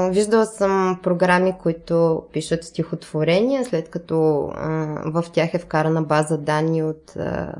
Виждала 0.10 0.46
съм 0.46 1.00
програми, 1.04 1.54
които 1.62 2.24
пишат 2.34 2.64
стихотворения, 2.64 3.66
след 3.66 3.90
като 3.90 4.50
а, 4.56 4.72
в 5.06 5.26
тях 5.34 5.54
е 5.54 5.60
вкарана 5.60 6.02
база 6.02 6.38
данни 6.38 6.84
от 6.84 7.16
а, 7.16 7.54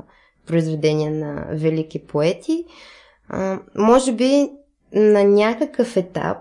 произведения 0.46 1.10
на 1.10 1.46
велики 1.50 2.06
поети. 2.06 2.64
А, 3.28 3.58
може 3.78 4.12
би 4.12 4.50
на 4.92 5.24
някакъв 5.24 5.96
етап 5.96 6.38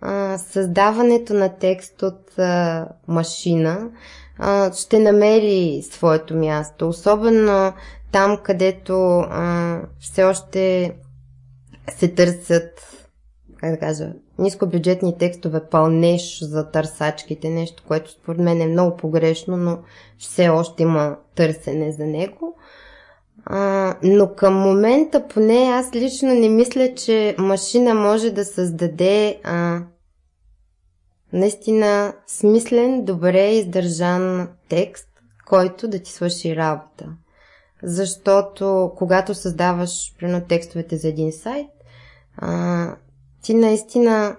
а, 0.00 0.38
създаването 0.38 1.34
на 1.34 1.56
текст 1.56 2.02
от 2.02 2.38
а, 2.38 2.88
машина 3.08 3.90
а, 4.38 4.72
ще 4.72 4.98
намери 4.98 5.82
своето 5.90 6.36
място. 6.36 6.88
Особено 6.88 7.72
там, 8.12 8.38
където 8.42 9.18
а, 9.18 9.80
все 10.00 10.24
още 10.24 10.94
се 11.90 12.08
търсят, 12.08 12.80
как 13.56 13.70
да 13.70 13.78
кажа, 13.78 14.12
нискобюджетни 14.42 15.18
текстове, 15.18 15.60
пълнеш 15.70 16.38
за 16.42 16.70
търсачките, 16.70 17.50
нещо, 17.50 17.82
което 17.86 18.10
според 18.10 18.40
мен 18.40 18.60
е 18.60 18.66
много 18.66 18.96
погрешно, 18.96 19.56
но 19.56 19.78
все 20.18 20.48
още 20.48 20.82
има 20.82 21.16
търсене 21.34 21.92
за 21.92 22.06
него. 22.06 22.56
А, 23.44 23.94
но 24.02 24.34
към 24.34 24.54
момента, 24.54 25.28
поне 25.28 25.70
аз 25.72 25.94
лично 25.94 26.34
не 26.34 26.48
мисля, 26.48 26.94
че 26.94 27.36
машина 27.38 27.94
може 27.94 28.30
да 28.30 28.44
създаде 28.44 29.40
а, 29.44 29.80
наистина 31.32 32.12
смислен, 32.26 33.04
добре 33.04 33.50
издържан 33.50 34.48
текст, 34.68 35.08
който 35.46 35.88
да 35.88 35.98
ти 35.98 36.12
свърши 36.12 36.56
работа. 36.56 37.06
Защото 37.82 38.92
когато 38.96 39.34
създаваш, 39.34 40.14
примерно, 40.18 40.44
текстовете 40.48 40.96
за 40.96 41.08
един 41.08 41.32
сайт, 41.32 41.70
а, 42.36 42.96
ти 43.42 43.54
наистина 43.54 44.36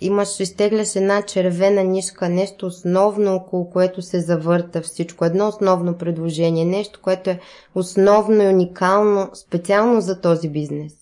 имаш, 0.00 0.40
изтегляш 0.40 0.96
една 0.96 1.22
червена 1.22 1.84
нишка, 1.84 2.28
нещо 2.28 2.66
основно, 2.66 3.34
около 3.34 3.70
което 3.70 4.02
се 4.02 4.20
завърта 4.20 4.80
всичко. 4.80 5.24
Едно 5.24 5.48
основно 5.48 5.98
предложение, 5.98 6.64
нещо, 6.64 7.00
което 7.02 7.30
е 7.30 7.40
основно 7.74 8.42
и 8.42 8.46
уникално, 8.46 9.30
специално 9.34 10.00
за 10.00 10.20
този 10.20 10.48
бизнес. 10.48 10.92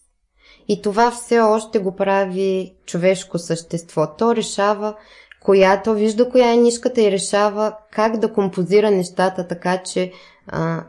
И 0.68 0.82
това 0.82 1.10
все 1.10 1.40
още 1.40 1.78
го 1.78 1.96
прави 1.96 2.74
човешко 2.86 3.38
същество. 3.38 4.06
То 4.18 4.36
решава 4.36 4.94
която 5.46 5.94
вижда 5.94 6.28
коя 6.28 6.52
е 6.52 6.56
нишката 6.56 7.02
и 7.02 7.10
решава 7.10 7.76
как 7.92 8.18
да 8.18 8.32
композира 8.32 8.90
нещата 8.90 9.48
така, 9.48 9.82
че 9.82 10.12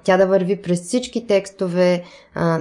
тя 0.04 0.18
да 0.18 0.28
върви 0.28 0.62
през 0.62 0.82
всички 0.82 1.28
текстове, 1.28 2.04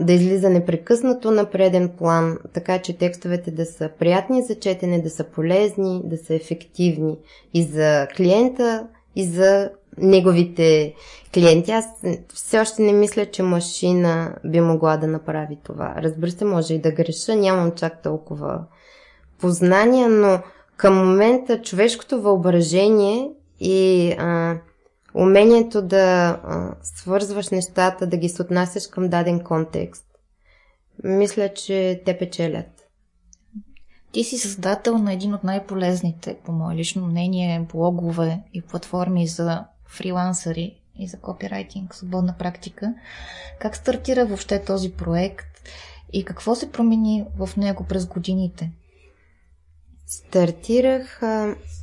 да 0.00 0.12
излиза 0.12 0.50
непрекъснато 0.50 1.30
на 1.30 1.44
преден 1.44 1.88
план, 1.88 2.38
така 2.52 2.78
че 2.78 2.98
текстовете 2.98 3.50
да 3.50 3.66
са 3.66 3.90
приятни 3.98 4.42
за 4.42 4.54
четене, 4.54 5.02
да 5.02 5.11
са 5.11 5.24
полезни, 5.24 6.02
да 6.04 6.16
са 6.16 6.35
ефективни 6.35 7.18
и 7.54 7.62
за 7.62 8.09
клиента, 8.16 8.87
и 9.16 9.24
за 9.24 9.70
неговите 9.98 10.94
клиенти. 11.35 11.70
Аз 11.70 11.85
все 12.35 12.61
още 12.61 12.82
не 12.82 12.92
мисля, 12.92 13.26
че 13.26 13.42
машина 13.42 14.35
би 14.44 14.61
могла 14.61 14.96
да 14.96 15.06
направи 15.06 15.59
това. 15.64 15.94
Разбира 15.98 16.30
се, 16.30 16.44
може 16.44 16.74
и 16.74 16.78
да 16.78 16.90
греша, 16.90 17.37
нямам 17.37 17.72
чак 17.72 18.02
толкова 18.02 18.64
познания, 19.40 20.09
но 20.09 20.38
към 20.76 20.94
момента 20.96 21.62
човешкото 21.62 22.22
въображение 22.22 23.30
и 23.61 24.12
а, 24.18 24.56
умението 25.16 25.83
да 25.83 26.29
а, 26.44 26.74
свързваш 26.83 27.48
нещата, 27.48 28.07
да 28.07 28.16
ги 28.16 28.29
се 28.29 28.42
отнасяш 28.42 28.87
към 28.87 29.09
даден 29.09 29.40
контекст, 29.40 30.05
мисля, 31.05 31.55
че 31.55 32.02
те 32.05 32.18
печелят. 32.18 32.76
Ти 34.12 34.24
си 34.24 34.38
създател 34.38 34.98
на 34.98 35.12
един 35.12 35.35
от 35.35 35.44
най-полезните, 35.44 36.37
по 36.44 36.52
мое 36.52 36.74
лично 36.74 37.07
мнение, 37.07 37.66
блогове 37.72 38.40
и 38.55 38.62
платформи 38.62 39.26
за 39.26 39.64
фрилансъри 39.87 40.81
и 40.98 41.09
за 41.09 41.20
копирайтинг, 41.20 41.94
свободна 41.94 42.35
практика. 42.38 42.94
Как 43.59 43.76
стартира 43.76 44.26
въобще 44.26 44.64
този 44.64 44.92
проект 44.92 45.46
и 46.12 46.24
какво 46.24 46.55
се 46.55 46.72
промени 46.72 47.24
в 47.38 47.57
него 47.57 47.85
през 47.85 48.07
годините? 48.07 48.70
Стартирах, 50.09 51.21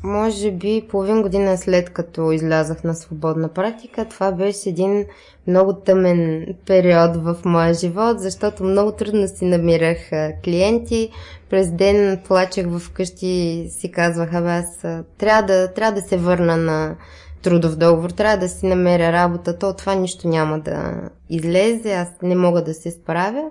може 0.03 0.51
би, 0.51 0.87
половин 0.89 1.21
година 1.21 1.57
след 1.57 1.89
като 1.89 2.31
излязах 2.31 2.83
на 2.83 2.95
свободна 2.95 3.49
практика. 3.49 4.05
Това 4.05 4.31
беше 4.31 4.69
един 4.69 5.05
много 5.47 5.73
тъмен 5.73 6.45
период 6.65 7.15
в 7.15 7.37
моя 7.45 7.73
живот, 7.73 8.19
защото 8.19 8.63
много 8.63 8.91
трудно 8.91 9.27
си 9.27 9.45
намирах 9.45 9.97
клиенти. 10.43 11.09
През 11.49 11.71
ден 11.71 12.21
плачех 12.27 12.67
вкъщи 12.79 13.27
и 13.27 13.69
си 13.69 13.91
казвах, 13.91 14.33
абе 14.33 14.49
аз 14.49 14.85
трябва 15.17 15.43
да, 15.43 15.73
трябва 15.73 16.01
да 16.01 16.07
се 16.07 16.17
върна 16.17 16.57
на 16.57 16.95
трудов 17.41 17.75
договор, 17.75 18.09
трябва 18.09 18.37
да 18.37 18.49
си 18.49 18.65
намеря 18.65 19.11
работа, 19.11 19.57
то 19.57 19.73
това 19.73 19.95
нищо 19.95 20.27
няма 20.27 20.59
да 20.59 20.93
излезе, 21.29 21.93
аз 21.93 22.07
не 22.21 22.35
мога 22.35 22.63
да 22.63 22.73
се 22.73 22.91
справя. 22.91 23.43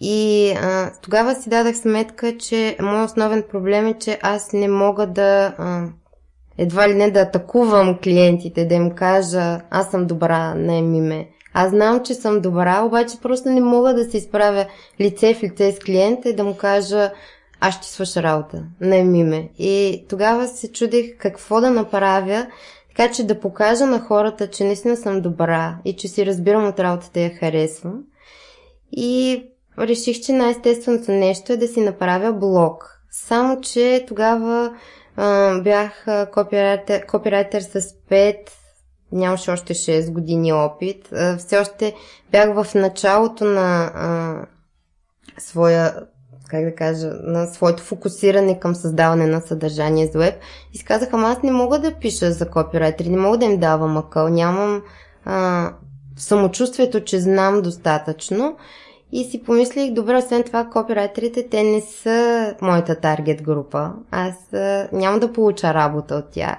И 0.00 0.50
а, 0.50 0.90
тогава 1.02 1.34
си 1.34 1.50
дадах 1.50 1.76
сметка, 1.76 2.38
че 2.38 2.76
моят 2.80 3.10
основен 3.10 3.44
проблем 3.50 3.86
е, 3.86 3.98
че 3.98 4.18
аз 4.22 4.52
не 4.52 4.68
мога 4.68 5.06
да 5.06 5.54
а, 5.58 5.82
едва 6.58 6.88
ли 6.88 6.94
не 6.94 7.10
да 7.10 7.20
атакувам 7.20 7.98
клиентите, 8.02 8.64
да 8.64 8.74
им 8.74 8.90
кажа 8.90 9.60
аз 9.70 9.90
съм 9.90 10.06
добра, 10.06 10.54
найми 10.54 11.00
ме. 11.00 11.28
Аз 11.54 11.70
знам, 11.70 12.02
че 12.04 12.14
съм 12.14 12.40
добра, 12.40 12.82
обаче 12.82 13.16
просто 13.22 13.48
не 13.48 13.60
мога 13.60 13.94
да 13.94 14.04
се 14.04 14.16
изправя 14.16 14.66
лице 15.00 15.34
в 15.34 15.42
лице 15.42 15.72
с 15.72 15.78
клиента 15.78 16.28
и 16.28 16.36
да 16.36 16.44
му 16.44 16.56
кажа 16.56 17.12
аз 17.60 17.74
ще 17.74 17.86
свърша 17.86 18.22
работа, 18.22 18.64
найми 18.80 19.24
ме. 19.24 19.48
И 19.58 20.04
тогава 20.08 20.46
се 20.46 20.72
чудих 20.72 21.16
какво 21.18 21.60
да 21.60 21.70
направя, 21.70 22.46
така 22.88 23.12
че 23.12 23.26
да 23.26 23.40
покажа 23.40 23.86
на 23.86 24.00
хората, 24.00 24.50
че 24.50 24.64
наистина 24.64 24.96
съм 24.96 25.20
добра 25.20 25.78
и 25.84 25.96
че 25.96 26.08
си 26.08 26.26
разбирам 26.26 26.68
от 26.68 26.80
работата 26.80 27.20
и 27.20 27.24
я 27.24 27.30
харесвам. 27.30 28.02
И 28.92 29.42
реших, 29.78 30.20
че 30.20 30.32
най-естественото 30.32 31.12
нещо 31.12 31.52
е 31.52 31.56
да 31.56 31.68
си 31.68 31.80
направя 31.80 32.32
блог. 32.32 33.00
Само, 33.10 33.60
че 33.60 34.04
тогава 34.08 34.72
а, 35.16 35.58
бях 35.60 36.06
копирайтер, 36.32 37.06
копирайтер 37.06 37.60
с 37.60 37.80
5, 37.80 38.36
нямаше 39.12 39.50
още 39.50 39.74
6 39.74 40.12
години 40.12 40.52
опит. 40.52 41.12
А, 41.12 41.36
все 41.36 41.58
още 41.58 41.94
бях 42.30 42.54
в 42.54 42.74
началото 42.74 43.44
на 43.44 43.90
а, 43.94 44.46
своя 45.40 45.94
как 46.48 46.64
да 46.64 46.74
кажа, 46.74 47.10
на 47.22 47.46
своето 47.46 47.82
фокусиране 47.82 48.60
към 48.60 48.74
създаване 48.74 49.26
на 49.26 49.40
съдържание 49.40 50.06
за 50.06 50.18
веб. 50.18 50.34
И 50.74 50.78
си 50.78 50.84
казах, 50.84 51.08
ама 51.12 51.28
аз 51.28 51.42
не 51.42 51.50
мога 51.52 51.78
да 51.78 51.94
пиша 51.94 52.32
за 52.32 52.50
копирайтери, 52.50 53.08
не 53.08 53.16
мога 53.16 53.38
да 53.38 53.44
им 53.44 53.58
давам 53.58 53.96
акъл, 53.96 54.28
нямам 54.28 54.82
а, 55.24 55.70
самочувствието, 56.16 57.04
че 57.04 57.20
знам 57.20 57.62
достатъчно. 57.62 58.56
И 59.12 59.24
си 59.24 59.42
помислих, 59.42 59.92
добре, 59.92 60.16
освен 60.16 60.42
това, 60.42 60.64
копирайтерите, 60.64 61.48
те 61.48 61.62
не 61.62 61.80
са 61.80 62.54
моята 62.62 63.00
таргет 63.00 63.42
група. 63.42 63.92
Аз 64.10 64.52
а, 64.52 64.88
няма 64.92 65.18
да 65.18 65.32
получа 65.32 65.74
работа 65.74 66.14
от 66.14 66.30
тях. 66.30 66.56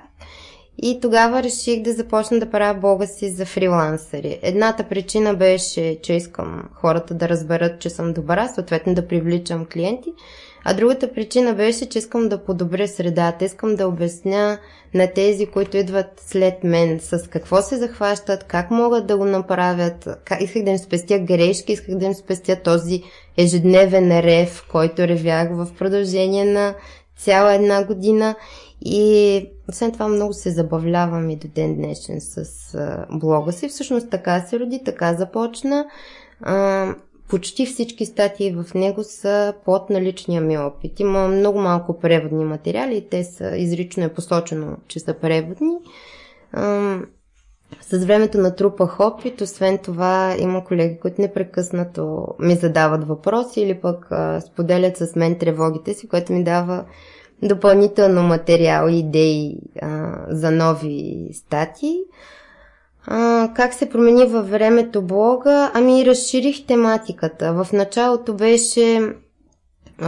И 0.81 0.99
тогава 1.01 1.43
реших 1.43 1.81
да 1.81 1.93
започна 1.93 2.39
да 2.39 2.49
правя 2.49 2.79
блога 2.79 3.07
си 3.07 3.29
за 3.29 3.45
фрилансери. 3.45 4.39
Едната 4.41 4.83
причина 4.83 5.33
беше, 5.33 5.99
че 6.01 6.13
искам 6.13 6.63
хората 6.73 7.13
да 7.13 7.29
разберат, 7.29 7.81
че 7.81 7.89
съм 7.89 8.13
добра, 8.13 8.47
съответно 8.47 8.93
да 8.93 9.07
привличам 9.07 9.65
клиенти. 9.65 10.13
А 10.63 10.73
другата 10.73 11.13
причина 11.13 11.53
беше, 11.53 11.89
че 11.89 11.99
искам 11.99 12.29
да 12.29 12.43
подобря 12.43 12.87
средата, 12.87 13.45
искам 13.45 13.75
да 13.75 13.87
обясня 13.87 14.57
на 14.93 15.13
тези, 15.13 15.45
които 15.45 15.77
идват 15.77 16.05
след 16.17 16.63
мен 16.63 16.99
с 16.99 17.29
какво 17.29 17.61
се 17.61 17.77
захващат, 17.77 18.43
как 18.43 18.71
могат 18.71 19.07
да 19.07 19.17
го 19.17 19.25
направят. 19.25 20.09
Исках 20.39 20.63
да 20.63 20.71
им 20.71 20.77
спестя 20.77 21.19
грешки, 21.19 21.71
исках 21.71 21.95
да 21.95 22.05
им 22.05 22.13
спестя 22.13 22.55
този 22.55 23.03
ежедневен 23.37 24.19
рев, 24.19 24.65
който 24.71 25.07
ревях 25.07 25.49
в 25.51 25.67
продължение 25.77 26.45
на 26.45 26.75
цяла 27.17 27.53
една 27.53 27.83
година. 27.83 28.35
И 28.81 29.45
освен 29.69 29.91
това 29.91 30.07
много 30.07 30.33
се 30.33 30.51
забавлявам 30.51 31.29
и 31.29 31.35
до 31.35 31.47
ден 31.47 31.75
днешен 31.75 32.21
с 32.21 32.45
блога 33.11 33.51
си. 33.51 33.69
Всъщност 33.69 34.09
така 34.09 34.41
се 34.41 34.59
роди, 34.59 34.83
така 34.85 35.13
започна. 35.13 35.85
Почти 37.29 37.65
всички 37.65 38.05
статии 38.05 38.51
в 38.51 38.73
него 38.75 39.03
са 39.03 39.53
под 39.65 39.89
наличния 39.89 40.41
ми 40.41 40.57
опит. 40.57 40.99
Има 40.99 41.27
много 41.27 41.59
малко 41.59 41.99
преводни 41.99 42.45
материали 42.45 43.07
те 43.09 43.23
са 43.23 43.57
изрично 43.57 44.03
е 44.03 44.13
посочено, 44.13 44.77
че 44.87 44.99
са 44.99 45.13
преводни. 45.13 45.77
С 47.81 48.05
времето 48.05 48.37
натрупах 48.37 48.99
опит, 48.99 49.41
освен 49.41 49.77
това 49.77 50.35
има 50.39 50.63
колеги, 50.63 50.99
които 51.01 51.21
непрекъснато 51.21 52.27
ми 52.39 52.55
задават 52.55 53.07
въпроси 53.07 53.61
или 53.61 53.75
пък 53.81 54.11
споделят 54.41 54.97
с 54.97 55.15
мен 55.15 55.37
тревогите 55.37 55.93
си, 55.93 56.07
което 56.07 56.33
ми 56.33 56.43
дава 56.43 56.85
допълнително 57.43 58.23
материал 58.23 58.87
и 58.89 58.99
идеи 58.99 59.57
а, 59.81 60.17
за 60.29 60.51
нови 60.51 61.29
статии. 61.33 61.97
Как 63.55 63.73
се 63.73 63.89
промени 63.89 64.25
във 64.25 64.49
времето 64.49 65.01
блога? 65.01 65.71
Ами 65.73 66.05
разширих 66.05 66.65
тематиката. 66.65 67.53
В 67.53 67.67
началото 67.73 68.33
беше 68.33 69.13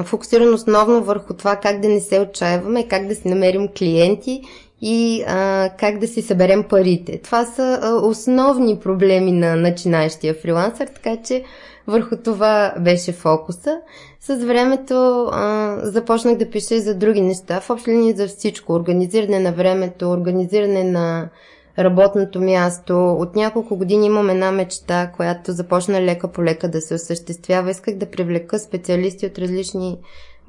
фокусиран 0.03 0.53
основно 0.53 1.03
върху 1.03 1.33
това 1.33 1.55
как 1.55 1.79
да 1.79 1.89
не 1.89 1.99
се 1.99 2.19
отчаиваме, 2.19 2.87
как 2.87 3.07
да 3.07 3.15
си 3.15 3.27
намерим 3.27 3.67
клиенти 3.77 4.41
и 4.81 5.23
а, 5.27 5.69
как 5.79 5.99
да 5.99 6.07
си 6.07 6.21
съберем 6.21 6.63
парите. 6.63 7.21
Това 7.21 7.45
са 7.45 7.79
а, 7.81 7.95
основни 7.95 8.79
проблеми 8.79 9.31
на 9.31 9.55
начинаещия 9.55 10.33
фрилансър, 10.33 10.87
така 10.87 11.17
че 11.23 11.43
върху 11.87 12.17
това 12.17 12.73
беше 12.79 13.11
фокуса. 13.11 13.77
С 14.19 14.35
времето 14.35 15.27
а, 15.31 15.77
започнах 15.83 16.37
да 16.37 16.49
пиша 16.49 16.75
и 16.75 16.79
за 16.79 16.95
други 16.95 17.21
неща, 17.21 17.59
в 17.59 17.69
общи 17.69 18.13
за 18.15 18.27
всичко. 18.27 18.73
Организиране 18.73 19.39
на 19.39 19.51
времето, 19.51 20.11
организиране 20.11 20.83
на 20.83 21.29
работното 21.84 22.41
място. 22.41 23.12
От 23.13 23.36
няколко 23.36 23.76
години 23.76 24.06
имам 24.06 24.30
една 24.30 24.52
мечта, 24.52 25.12
която 25.15 25.52
започна 25.52 26.02
лека 26.02 26.32
по 26.32 26.44
лека 26.44 26.70
да 26.70 26.82
се 26.82 26.94
осъществява. 26.94 27.72
Исках 27.72 27.96
да 27.96 28.12
привлека 28.12 28.60
специалисти 28.60 29.26
от 29.26 29.39
различни 29.39 30.00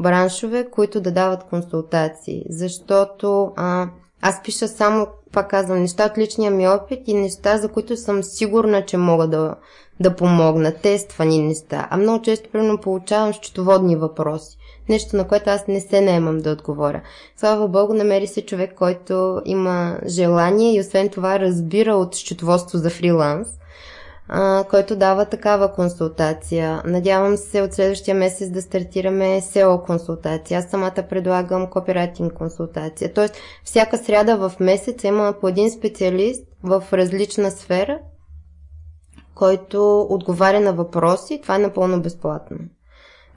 браншове, 0.00 0.70
които 0.70 1.00
да 1.00 1.12
дават 1.12 1.44
консултации, 1.44 2.44
защото 2.48 3.52
а, 3.56 3.88
аз 4.22 4.42
пиша 4.42 4.68
само, 4.68 5.06
пак 5.32 5.50
казвам, 5.50 5.80
неща 5.80 6.06
от 6.06 6.18
личния 6.18 6.50
ми 6.50 6.68
опит 6.68 7.00
и 7.06 7.14
неща, 7.14 7.58
за 7.58 7.68
които 7.68 7.96
съм 7.96 8.22
сигурна, 8.22 8.84
че 8.84 8.96
мога 8.96 9.26
да, 9.28 9.54
да 10.00 10.16
помогна, 10.16 10.74
тествани 10.74 11.42
неща. 11.42 11.88
А 11.90 11.96
много 11.96 12.22
често, 12.22 12.50
примерно, 12.50 12.78
получавам 12.78 13.32
счетоводни 13.32 13.96
въпроси. 13.96 14.56
Нещо, 14.88 15.16
на 15.16 15.28
което 15.28 15.50
аз 15.50 15.66
не 15.66 15.80
се 15.80 16.00
наемам 16.00 16.38
да 16.38 16.50
отговоря. 16.50 17.02
Слава 17.36 17.68
Богу, 17.68 17.94
намери 17.94 18.26
се 18.26 18.46
човек, 18.46 18.74
който 18.74 19.42
има 19.44 19.98
желание 20.06 20.74
и 20.74 20.80
освен 20.80 21.08
това 21.08 21.40
разбира 21.40 21.94
от 21.94 22.14
счетоводство 22.14 22.78
за 22.78 22.90
фриланс 22.90 23.48
а, 24.28 24.64
който 24.70 24.96
дава 24.96 25.24
такава 25.24 25.72
консултация. 25.72 26.82
Надявам 26.84 27.36
се 27.36 27.62
от 27.62 27.72
следващия 27.72 28.14
месец 28.14 28.50
да 28.50 28.62
стартираме 28.62 29.40
SEO 29.40 29.86
консултация. 29.86 30.58
Аз 30.58 30.70
самата 30.70 31.06
предлагам 31.10 31.70
копирайтинг 31.70 32.32
консултация. 32.32 33.12
Тоест, 33.12 33.34
всяка 33.64 33.98
сряда 33.98 34.36
в 34.36 34.60
месец 34.60 35.04
има 35.04 35.34
по 35.40 35.48
един 35.48 35.70
специалист 35.70 36.46
в 36.62 36.84
различна 36.92 37.50
сфера, 37.50 37.98
който 39.34 40.06
отговаря 40.10 40.60
на 40.60 40.72
въпроси. 40.72 41.40
Това 41.42 41.56
е 41.56 41.58
напълно 41.58 42.02
безплатно. 42.02 42.58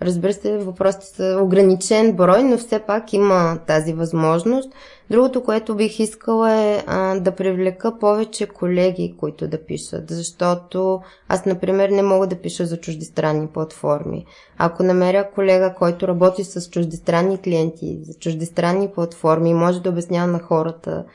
Разбира 0.06 0.34
се, 0.34 0.58
въпросите 0.58 1.06
са 1.06 1.40
ограничен 1.44 2.14
брой, 2.14 2.44
но 2.44 2.58
все 2.58 2.80
пак 2.80 3.14
има 3.14 3.60
тази 3.68 3.94
възможност. 3.94 4.70
Другото, 5.10 5.44
което 5.44 5.76
бих 5.76 6.00
искала 6.00 6.54
е 6.54 6.84
а, 6.88 7.20
да 7.20 7.32
привлека 7.32 8.00
повече 8.00 8.48
колеги, 8.48 9.16
които 9.20 9.48
да 9.48 9.66
пишат, 9.66 10.10
защото 10.10 11.02
аз, 11.30 11.46
например, 11.46 11.90
не 11.90 12.02
мога 12.02 12.28
да 12.28 12.36
пиша 12.36 12.66
за 12.66 12.78
чуждестранни 12.78 13.48
платформи. 13.48 14.26
Ако 14.58 14.84
намеря 14.84 15.30
колега, 15.36 15.74
който 15.78 16.08
работи 16.08 16.44
с 16.44 16.70
чуждестранни 16.70 17.38
клиенти, 17.38 18.00
за 18.02 18.14
чуждестранни 18.20 18.92
платформи, 18.96 19.54
може 19.54 19.82
да 19.82 19.90
обяснява 19.90 20.28
на 20.28 20.40
хората 20.40 21.06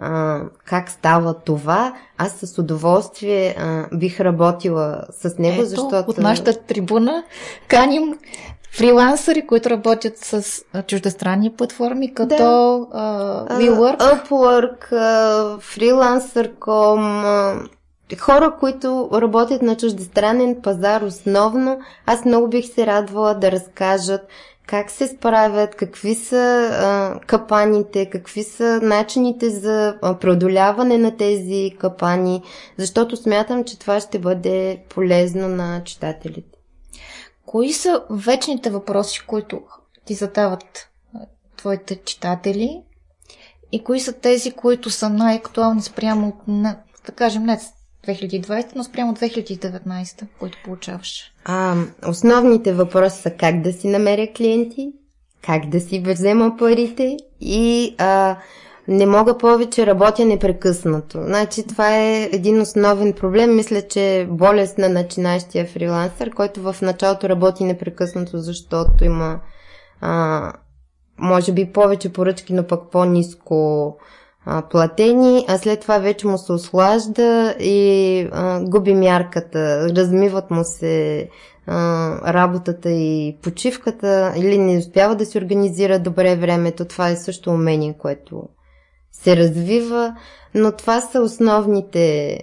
а, 0.00 0.40
как 0.64 0.90
става 0.90 1.34
това, 1.34 1.94
аз 2.18 2.32
с 2.32 2.58
удоволствие 2.58 3.56
а, 3.58 3.86
бих 3.96 4.20
работила 4.20 5.02
с 5.10 5.38
него, 5.38 5.60
Ето, 5.60 5.68
защото... 5.68 6.04
от 6.08 6.18
нашата 6.18 6.60
трибуна 6.60 7.24
каним 7.68 8.18
фрилансъри, 8.72 9.46
които 9.46 9.70
работят 9.70 10.18
с 10.18 10.62
чуждестранни 10.86 11.52
платформи, 11.52 12.14
като 12.14 12.28
да. 12.28 12.44
uh, 12.44 13.48
WeWork. 13.48 13.98
Upwork, 13.98 14.92
uh, 14.92 15.56
Freelancer.com, 15.56 17.00
uh, 18.10 18.18
хора, 18.18 18.56
които 18.60 19.10
работят 19.12 19.62
на 19.62 19.76
чуждестранен 19.76 20.56
пазар 20.62 21.02
основно. 21.02 21.80
Аз 22.06 22.24
много 22.24 22.48
бих 22.48 22.74
се 22.74 22.86
радвала 22.86 23.34
да 23.34 23.52
разкажат 23.52 24.20
как 24.70 24.90
се 24.90 25.08
справят, 25.08 25.74
какви 25.74 26.14
са 26.14 26.70
а, 26.72 27.20
капаните, 27.26 28.10
какви 28.10 28.42
са 28.42 28.80
начините 28.82 29.50
за 29.50 29.96
преодоляване 30.20 30.98
на 30.98 31.16
тези 31.16 31.70
капани, 31.78 32.42
защото 32.78 33.16
смятам, 33.16 33.64
че 33.64 33.78
това 33.78 34.00
ще 34.00 34.18
бъде 34.18 34.84
полезно 34.88 35.48
на 35.48 35.84
читателите. 35.84 36.58
Кои 37.46 37.72
са 37.72 38.02
вечните 38.10 38.70
въпроси, 38.70 39.20
които 39.26 39.62
ти 40.04 40.14
задават 40.14 40.90
твоите 41.56 41.96
читатели? 42.04 42.82
И 43.72 43.84
кои 43.84 44.00
са 44.00 44.12
тези, 44.12 44.50
които 44.50 44.90
са 44.90 45.08
най-актуални 45.10 45.82
спрямо, 45.82 46.32
да 47.06 47.12
кажем, 47.14 47.42
не 47.42 47.60
2020, 48.14 48.66
но 48.76 48.84
спрямо 48.84 49.14
2019, 49.14 50.24
които 50.38 50.58
получаваш? 50.64 51.32
А, 51.44 51.74
основните 52.08 52.72
въпроси 52.72 53.22
са 53.22 53.30
как 53.30 53.60
да 53.60 53.72
си 53.72 53.88
намеря 53.88 54.32
клиенти, 54.36 54.92
как 55.42 55.68
да 55.68 55.80
си 55.80 56.02
взема 56.06 56.56
парите 56.58 57.16
и 57.40 57.94
а, 57.98 58.36
не 58.88 59.06
мога 59.06 59.38
повече, 59.38 59.86
работя 59.86 60.24
непрекъснато. 60.24 61.22
Значи 61.22 61.66
това 61.66 61.96
е 61.96 62.22
един 62.32 62.60
основен 62.60 63.12
проблем. 63.12 63.56
Мисля, 63.56 63.82
че 63.88 64.26
болест 64.30 64.78
на 64.78 64.88
начинащия 64.88 65.66
фрилансър, 65.66 66.30
който 66.30 66.62
в 66.62 66.76
началото 66.82 67.28
работи 67.28 67.64
непрекъснато, 67.64 68.38
защото 68.38 69.04
има 69.04 69.40
а, 70.00 70.52
може 71.18 71.52
би 71.52 71.72
повече 71.72 72.12
поръчки, 72.12 72.52
но 72.52 72.66
пък 72.66 72.90
по-низко 72.90 73.96
а, 74.46 74.62
платени, 74.62 75.44
а 75.48 75.58
след 75.58 75.80
това 75.80 75.98
вече 75.98 76.26
му 76.26 76.38
се 76.38 76.52
ослажда 76.52 77.56
и 77.60 78.28
а, 78.32 78.60
губи 78.60 78.94
мярката, 78.94 79.88
размиват 79.96 80.50
му 80.50 80.64
се 80.64 81.28
а, 81.66 82.32
работата 82.32 82.90
и 82.90 83.38
почивката. 83.42 84.32
Или 84.36 84.58
не 84.58 84.78
успява 84.78 85.16
да 85.16 85.26
си 85.26 85.38
организира 85.38 85.98
добре 85.98 86.36
времето. 86.36 86.84
Това 86.84 87.08
е 87.08 87.16
също 87.16 87.50
умение, 87.50 87.94
което 87.98 88.42
се 89.12 89.36
развива, 89.36 90.16
но 90.54 90.72
това 90.72 91.00
са 91.00 91.20
основните 91.20 92.38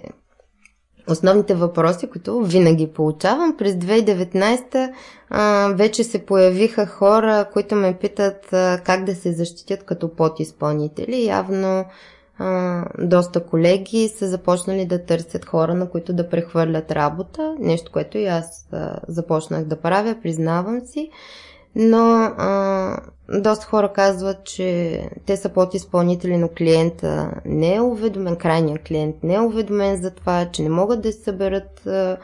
основните 1.10 1.54
въпроси, 1.54 2.06
които 2.06 2.40
винаги 2.40 2.86
получавам. 2.86 3.56
През 3.58 3.74
2019 3.74 4.92
а, 5.30 5.72
вече 5.74 6.04
се 6.04 6.26
появиха 6.26 6.86
хора, 6.86 7.46
които 7.52 7.74
ме 7.74 7.98
питат 8.00 8.52
а, 8.52 8.80
как 8.84 9.04
да 9.04 9.14
се 9.14 9.32
защитят 9.32 9.82
като 9.82 10.14
подизпълнители. 10.14 11.26
Явно 11.26 11.84
а, 12.38 12.84
доста 12.98 13.46
колеги 13.46 14.08
са 14.08 14.28
започнали 14.28 14.86
да 14.86 15.04
търсят 15.04 15.44
хора, 15.44 15.74
на 15.74 15.90
които 15.90 16.12
да 16.12 16.28
прехвърлят 16.28 16.92
работа. 16.92 17.54
Нещо, 17.58 17.92
което 17.92 18.18
и 18.18 18.26
аз 18.26 18.68
а, 18.72 18.96
започнах 19.08 19.64
да 19.64 19.76
правя, 19.76 20.16
признавам 20.22 20.80
си 20.80 21.10
но 21.78 22.32
а, 22.38 22.96
доста 23.28 23.66
хора 23.66 23.92
казват, 23.92 24.44
че 24.44 25.02
те 25.26 25.36
са 25.36 25.48
подизпълнители, 25.48 26.36
но 26.36 26.48
клиента 26.48 27.30
не 27.44 27.74
е 27.74 27.80
уведомен, 27.80 28.36
крайният 28.36 28.82
клиент 28.82 29.16
не 29.22 29.34
е 29.34 29.40
уведомен 29.40 30.02
за 30.02 30.10
това, 30.10 30.48
че 30.52 30.62
не 30.62 30.68
могат 30.68 31.02
да 31.02 31.12
се 31.12 31.22
съберат 31.22 31.86
а, 31.86 32.16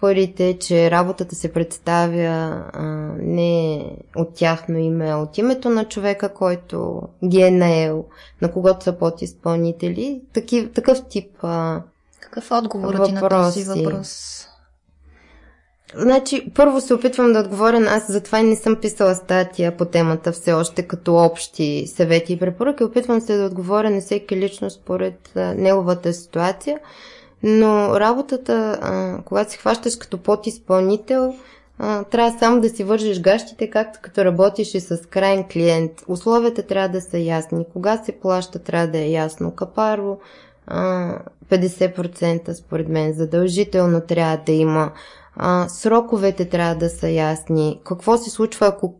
парите, 0.00 0.58
че 0.58 0.90
работата 0.90 1.34
се 1.34 1.52
представя 1.52 2.64
а, 2.72 2.82
не 3.18 3.84
от 4.16 4.34
тяхно 4.34 4.78
име, 4.78 5.10
а 5.10 5.16
от 5.16 5.38
името 5.38 5.70
на 5.70 5.84
човека, 5.84 6.34
който 6.34 7.02
ги 7.24 7.40
е 7.40 7.50
наел, 7.50 8.04
на 8.42 8.52
когото 8.52 8.84
са 8.84 8.92
подизпълнители. 8.92 10.22
Такив, 10.32 10.72
такъв 10.72 11.02
тип 11.08 11.30
а, 11.42 11.82
Какъв 12.20 12.50
е 12.50 12.54
отговорът 12.54 13.06
ти 13.06 13.12
на 13.12 13.28
този 13.28 13.64
въпрос? 13.64 14.37
Значи, 15.94 16.50
първо 16.54 16.80
се 16.80 16.94
опитвам 16.94 17.32
да 17.32 17.40
отговоря, 17.40 17.86
аз 17.88 18.12
затова 18.12 18.42
не 18.42 18.56
съм 18.56 18.76
писала 18.76 19.14
статия 19.14 19.76
по 19.76 19.84
темата 19.84 20.32
все 20.32 20.52
още 20.52 20.82
като 20.82 21.16
общи 21.16 21.86
съвети 21.86 22.32
и 22.32 22.38
препоръки. 22.38 22.84
Опитвам 22.84 23.20
се 23.20 23.36
да 23.36 23.46
отговоря 23.46 23.90
на 23.90 24.00
всеки 24.00 24.36
лично 24.36 24.70
според 24.70 25.32
а, 25.36 25.54
неговата 25.54 26.12
ситуация, 26.12 26.78
но 27.42 28.00
работата, 28.00 28.78
а, 28.82 29.18
когато 29.24 29.50
се 29.50 29.58
хващаш 29.58 29.96
като 29.96 30.18
подизпълнител, 30.18 31.34
а, 31.78 32.04
трябва 32.04 32.38
само 32.38 32.60
да 32.60 32.68
си 32.68 32.84
вържиш 32.84 33.20
гащите, 33.20 33.70
както 33.70 33.98
като 34.02 34.24
работиш 34.24 34.74
и 34.74 34.80
с 34.80 34.96
крайен 35.10 35.44
клиент. 35.52 35.92
Условията 36.08 36.62
трябва 36.62 36.88
да 36.88 37.00
са 37.00 37.18
ясни. 37.18 37.64
Кога 37.72 37.96
се 37.96 38.12
плаща, 38.12 38.58
трябва 38.58 38.86
да 38.86 38.98
е 38.98 39.10
ясно. 39.10 39.50
Капаро, 39.50 40.18
50% 41.50 42.52
според 42.52 42.88
мен 42.88 43.12
задължително 43.12 44.00
трябва 44.00 44.38
да 44.46 44.52
има 44.52 44.92
а, 45.38 45.68
сроковете 45.68 46.48
трябва 46.48 46.74
да 46.74 46.90
са 46.90 47.08
ясни. 47.08 47.80
Какво 47.84 48.16
се 48.16 48.30
случва, 48.30 48.66
ако 48.66 48.94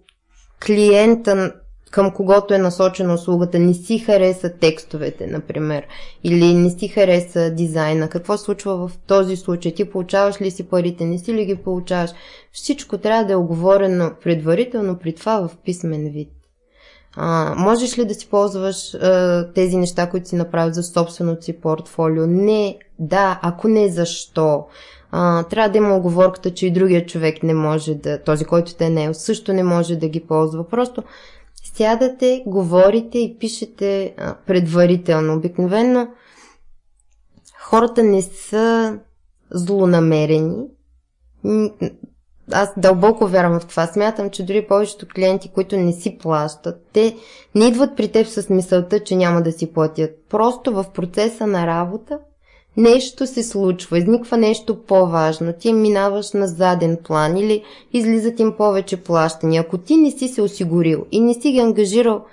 клиента 0.67 1.53
към 1.91 2.11
когото 2.11 2.55
е 2.55 2.59
насочена 2.59 3.15
услугата 3.15 3.59
не 3.59 3.75
си 3.75 3.99
хареса 3.99 4.53
текстовете, 4.61 5.27
например, 5.27 5.87
или 6.25 6.55
не 6.55 6.71
си 6.71 6.89
хареса 6.89 7.51
дизайна, 7.51 8.09
какво 8.09 8.39
случва 8.39 8.89
в 8.89 8.99
този 9.07 9.37
случай? 9.37 9.75
Ти 9.75 9.91
получаваш 9.91 10.41
ли 10.41 10.51
си 10.51 10.69
парите, 10.69 11.05
не 11.05 11.19
си 11.19 11.35
ли 11.35 11.45
ги 11.45 11.57
получаваш? 11.57 12.11
Всичко 12.53 12.99
трябва 12.99 13.25
да 13.25 13.33
е 13.33 13.37
оговорено 13.37 14.11
предварително 14.23 14.99
при 14.99 15.15
това 15.15 15.49
в 15.49 15.51
писмен 15.65 16.11
вид. 16.13 16.29
А, 17.17 17.55
можеш 17.59 17.99
ли 17.99 18.05
да 18.05 18.15
си 18.15 18.29
ползваш 18.31 18.95
а, 18.95 19.53
тези 19.55 19.77
неща, 19.77 20.11
които 20.11 20.29
си 20.29 20.37
направил 20.37 20.73
за 20.73 20.83
собственото 20.83 21.45
си 21.45 21.61
портфолио? 21.61 22.27
Не, 22.27 22.79
да, 22.99 23.41
ако 23.43 23.69
не, 23.69 23.89
защо? 23.89 24.65
А, 25.11 25.43
трябва 25.43 25.69
да 25.69 25.79
има 25.79 25.97
оговорката, 25.97 26.55
че 26.55 26.67
и 26.67 26.73
другия 26.73 27.07
човек 27.07 27.43
не 27.43 27.55
може 27.55 27.95
да, 27.95 28.23
този, 28.23 28.45
който 28.45 28.75
те 28.75 28.91
не 28.91 29.05
е, 29.05 29.15
също 29.15 29.53
не 29.53 29.63
може 29.63 29.97
да 29.97 30.09
ги 30.09 30.21
ползва. 30.21 30.69
Просто 30.69 31.03
сядате, 31.75 32.43
говорите 32.47 33.19
и 33.19 33.39
пишете 33.39 34.15
а, 34.19 34.35
предварително. 34.47 35.35
Обикновено 35.35 36.09
хората 37.69 38.03
не 38.03 38.23
са 38.23 38.99
злонамерени. 39.51 40.65
Аз 42.53 42.73
дълбоко 42.77 43.27
вярвам 43.27 43.61
в 43.61 43.67
това. 43.67 43.87
Смятам, 43.87 44.31
че 44.31 44.47
дори 44.47 44.67
повечето 44.67 45.07
клиенти, 45.15 45.49
които 45.49 45.77
не 45.77 45.93
си 45.93 46.19
плащат, 46.19 46.77
те 46.93 47.17
не 47.55 47.67
идват 47.67 47.97
при 47.97 48.09
теб 48.09 48.27
с 48.27 48.49
мисълта, 48.49 49.05
че 49.05 49.17
няма 49.17 49.43
да 49.43 49.53
си 49.53 49.73
платят. 49.73 50.11
Просто 50.31 50.73
в 50.73 50.85
процеса 50.95 51.47
на 51.47 51.67
работа 51.67 52.19
нещо 52.79 53.27
се 53.27 53.43
случва, 53.43 53.99
изниква 53.99 54.37
нещо 54.37 54.83
по-важно, 54.83 55.53
ти 55.53 55.73
минаваш 55.73 56.33
на 56.33 56.47
заден 56.49 56.99
план 57.05 57.37
или 57.37 57.65
излизат 57.93 58.41
им 58.41 58.53
повече 58.57 58.97
плащания. 58.97 59.63
Ако 59.63 59.79
ти 59.79 59.97
не 59.97 60.11
си 60.11 60.29
се 60.29 60.43
осигурил 60.43 61.07
и 61.13 61.21
не 61.21 61.35
си 61.35 61.53
ги 61.53 61.59
ангажирал 61.59 62.25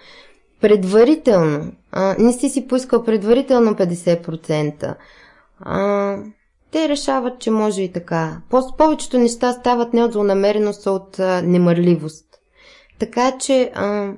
предварително, 0.61 1.71
а, 1.91 2.15
не 2.19 2.33
си 2.33 2.49
си 2.49 2.67
поискал 2.67 3.03
предварително 3.03 3.75
50%, 3.75 4.95
а, 5.59 6.17
те 6.71 6.89
решават, 6.89 7.39
че 7.39 7.51
може 7.51 7.81
и 7.81 7.91
така. 7.91 8.41
По- 8.49 8.77
повечето 8.77 9.17
неща 9.17 9.53
стават 9.53 9.93
не 9.93 10.03
от 10.03 10.13
злонамереност, 10.13 10.87
а 10.87 10.91
от 10.91 11.19
а, 11.19 11.41
немърливост. 11.41 12.25
Така 12.99 13.37
че 13.39 13.71
а, 13.75 14.11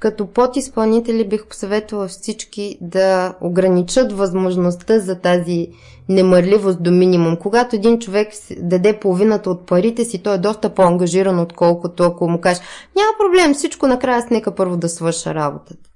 като 0.00 0.26
подизпълнители 0.26 1.28
бих 1.28 1.46
посъветвала 1.46 2.08
всички 2.08 2.78
да 2.80 3.34
ограничат 3.40 4.12
възможността 4.12 4.98
за 4.98 5.20
тази 5.20 5.68
немърливост 6.08 6.82
до 6.82 6.90
минимум. 6.90 7.36
Когато 7.36 7.76
един 7.76 7.98
човек 7.98 8.32
даде 8.58 9.00
половината 9.00 9.50
от 9.50 9.66
парите 9.66 10.04
си, 10.04 10.22
той 10.22 10.34
е 10.34 10.38
доста 10.38 10.74
по-ангажиран, 10.74 11.40
отколкото 11.40 12.02
ако 12.02 12.28
му 12.28 12.40
каже 12.40 12.60
няма 12.96 13.12
проблем, 13.18 13.54
всичко 13.54 13.86
накрая 13.86 14.22
с 14.22 14.30
нека 14.30 14.54
първо 14.54 14.76
да 14.76 14.88
свърша 14.88 15.34
работата. 15.34 15.90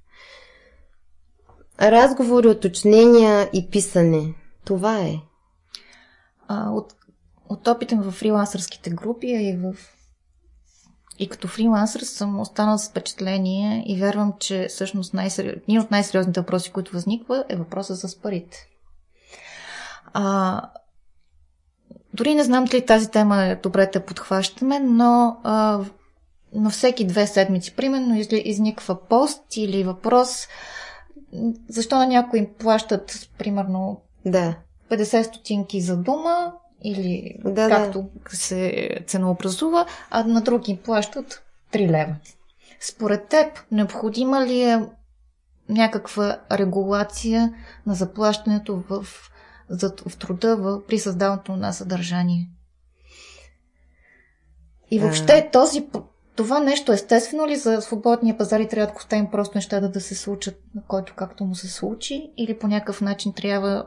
Разговори, 1.81 2.47
уточнения 2.47 3.49
и 3.53 3.69
писане. 3.69 4.33
Това 4.65 4.99
е. 4.99 5.19
А, 6.47 6.69
от, 6.69 6.93
от 7.49 7.67
опита 7.67 7.95
в 7.95 8.11
фрилансърските 8.11 8.89
групи, 8.89 9.27
и 9.27 9.57
в 9.57 9.94
и 11.19 11.29
като 11.29 11.47
фрилансър 11.47 12.01
съм 12.01 12.39
останал 12.39 12.77
с 12.77 12.89
впечатление 12.89 13.83
и 13.87 13.99
вярвам, 13.99 14.33
че 14.39 14.67
всъщност 14.69 15.13
един 15.37 15.79
от 15.79 15.91
най-сериозните 15.91 16.39
въпроси, 16.39 16.71
които 16.71 16.91
възниква, 16.91 17.45
е 17.49 17.55
въпроса 17.55 17.95
с 17.95 18.21
парите. 18.21 18.57
А, 20.13 20.61
дори 22.13 22.35
не 22.35 22.43
знам 22.43 22.65
дали 22.65 22.85
тази 22.85 23.11
тема 23.11 23.43
е 23.43 23.55
добре 23.55 23.89
да 23.93 24.05
подхващаме, 24.05 24.79
но 24.79 25.37
а, 25.43 25.79
на 26.53 26.69
всеки 26.69 27.07
две 27.07 27.27
седмици, 27.27 27.75
примерно, 27.75 28.15
изниква 28.31 29.07
пост 29.07 29.43
или 29.55 29.83
въпрос, 29.83 30.47
защо 31.69 31.95
на 31.95 32.07
някои 32.07 32.39
им 32.39 32.47
плащат, 32.59 33.29
примерно, 33.37 34.01
да. 34.25 34.55
50 34.91 35.21
стотинки 35.21 35.81
за 35.81 35.97
дума, 35.97 36.53
или 36.85 37.35
да, 37.45 37.69
както 37.69 38.09
да. 38.29 38.35
се 38.35 38.89
ценообразува, 39.07 39.85
а 40.09 40.23
на 40.23 40.41
други 40.41 40.79
плащат 40.85 41.43
3 41.73 41.89
лева. 41.89 42.15
Според 42.79 43.27
теб, 43.27 43.59
необходима 43.71 44.45
ли 44.45 44.61
е 44.61 44.85
някаква 45.69 46.39
регулация 46.51 47.53
на 47.85 47.93
заплащането 47.93 48.83
в, 48.89 49.05
в 50.07 50.17
труда 50.17 50.55
в, 50.55 50.85
при 50.87 50.99
създаването 50.99 51.55
на 51.55 51.73
съдържание? 51.73 52.49
И 54.91 54.99
въобще 54.99 55.49
този, 55.51 55.87
това 56.35 56.59
нещо 56.59 56.91
естествено 56.91 57.47
ли 57.47 57.55
за 57.55 57.81
свободния 57.81 58.37
пазар 58.37 58.59
и 58.59 58.67
трябва 58.67 58.93
да 58.93 58.97
оставим 58.97 59.31
просто 59.31 59.57
нещата 59.57 59.89
да 59.89 60.01
се 60.01 60.15
случат, 60.15 60.61
на 60.75 60.81
който 60.87 61.13
както 61.15 61.45
му 61.45 61.55
се 61.55 61.67
случи, 61.67 62.31
или 62.37 62.59
по 62.59 62.67
някакъв 62.67 63.01
начин 63.01 63.33
трябва 63.33 63.85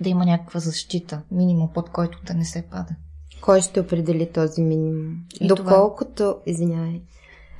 да 0.00 0.08
има 0.08 0.24
някаква 0.24 0.60
защита, 0.60 1.22
минимум 1.30 1.72
под 1.74 1.90
който 1.90 2.20
да 2.24 2.34
не 2.34 2.44
се 2.44 2.64
пада. 2.70 2.94
Кой 3.40 3.60
ще 3.60 3.80
определи 3.80 4.32
този 4.32 4.62
минимум? 4.62 5.16
И 5.40 5.46
Доколкото, 5.46 6.14
това... 6.14 6.36
извинявай, 6.46 7.02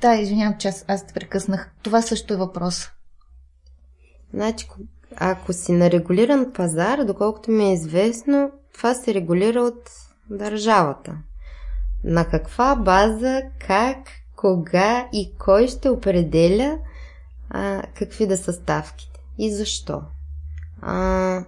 Да, 0.01 0.15
извинявам, 0.15 0.57
че 0.59 0.67
аз, 0.67 0.85
аз 0.87 1.07
те 1.07 1.13
прекъснах. 1.13 1.71
Това 1.83 2.01
също 2.01 2.33
е 2.33 2.37
въпрос. 2.37 2.89
Значи, 4.33 4.67
ако 5.15 5.53
си 5.53 5.71
на 5.71 5.91
регулиран 5.91 6.53
пазар, 6.53 7.03
доколкото 7.03 7.51
ми 7.51 7.65
е 7.65 7.73
известно, 7.73 8.51
това 8.73 8.93
се 8.93 9.13
регулира 9.13 9.61
от 9.61 9.89
държавата. 10.29 11.17
На 12.03 12.25
каква 12.25 12.75
база, 12.75 13.41
как, 13.67 13.97
кога 14.35 15.09
и 15.13 15.33
кой 15.39 15.67
ще 15.67 15.89
определя 15.89 16.77
а, 17.49 17.83
какви 17.95 18.27
да 18.27 18.37
са 18.37 18.53
ставките 18.53 19.19
и 19.37 19.51
защо. 19.51 20.01
А, 20.81 21.45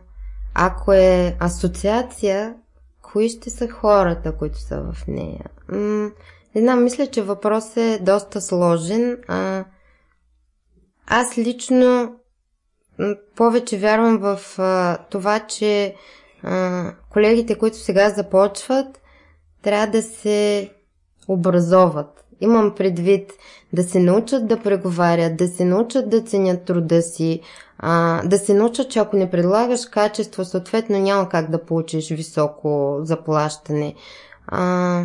ако 0.53 0.93
е 0.93 1.37
асоциация, 1.39 2.55
кои 3.01 3.29
ще 3.29 3.49
са 3.49 3.69
хората, 3.69 4.37
които 4.37 4.59
са 4.59 4.81
в 4.81 5.07
нея? 5.07 5.45
М- 5.67 6.11
не 6.55 6.61
знам, 6.61 6.83
мисля, 6.83 7.07
че 7.07 7.21
въпрос 7.21 7.77
е 7.77 7.99
доста 8.01 8.41
сложен. 8.41 9.17
А, 9.27 9.65
аз 11.07 11.37
лично 11.37 12.15
повече 13.35 13.77
вярвам 13.77 14.17
в 14.17 14.59
а, 14.59 14.97
това, 14.97 15.39
че 15.39 15.95
а, 16.43 16.93
колегите, 17.09 17.57
които 17.57 17.77
сега 17.77 18.09
започват, 18.09 19.01
трябва 19.61 19.87
да 19.87 20.01
се 20.01 20.71
образоват. 21.27 22.25
Имам 22.41 22.73
предвид 22.75 23.31
да 23.73 23.83
се 23.83 23.99
научат 23.99 24.47
да 24.47 24.59
преговарят, 24.59 25.37
да 25.37 25.47
се 25.47 25.65
научат 25.65 26.09
да 26.09 26.21
ценят 26.21 26.63
труда 26.63 27.01
си, 27.01 27.41
а, 27.77 28.21
да 28.27 28.37
се 28.37 28.53
научат, 28.53 28.91
че 28.91 28.99
ако 28.99 29.17
не 29.17 29.29
предлагаш 29.29 29.85
качество, 29.85 30.45
съответно 30.45 30.99
няма 30.99 31.29
как 31.29 31.51
да 31.51 31.65
получиш 31.65 32.09
високо 32.09 32.99
заплащане. 33.01 33.95
А, 34.47 35.03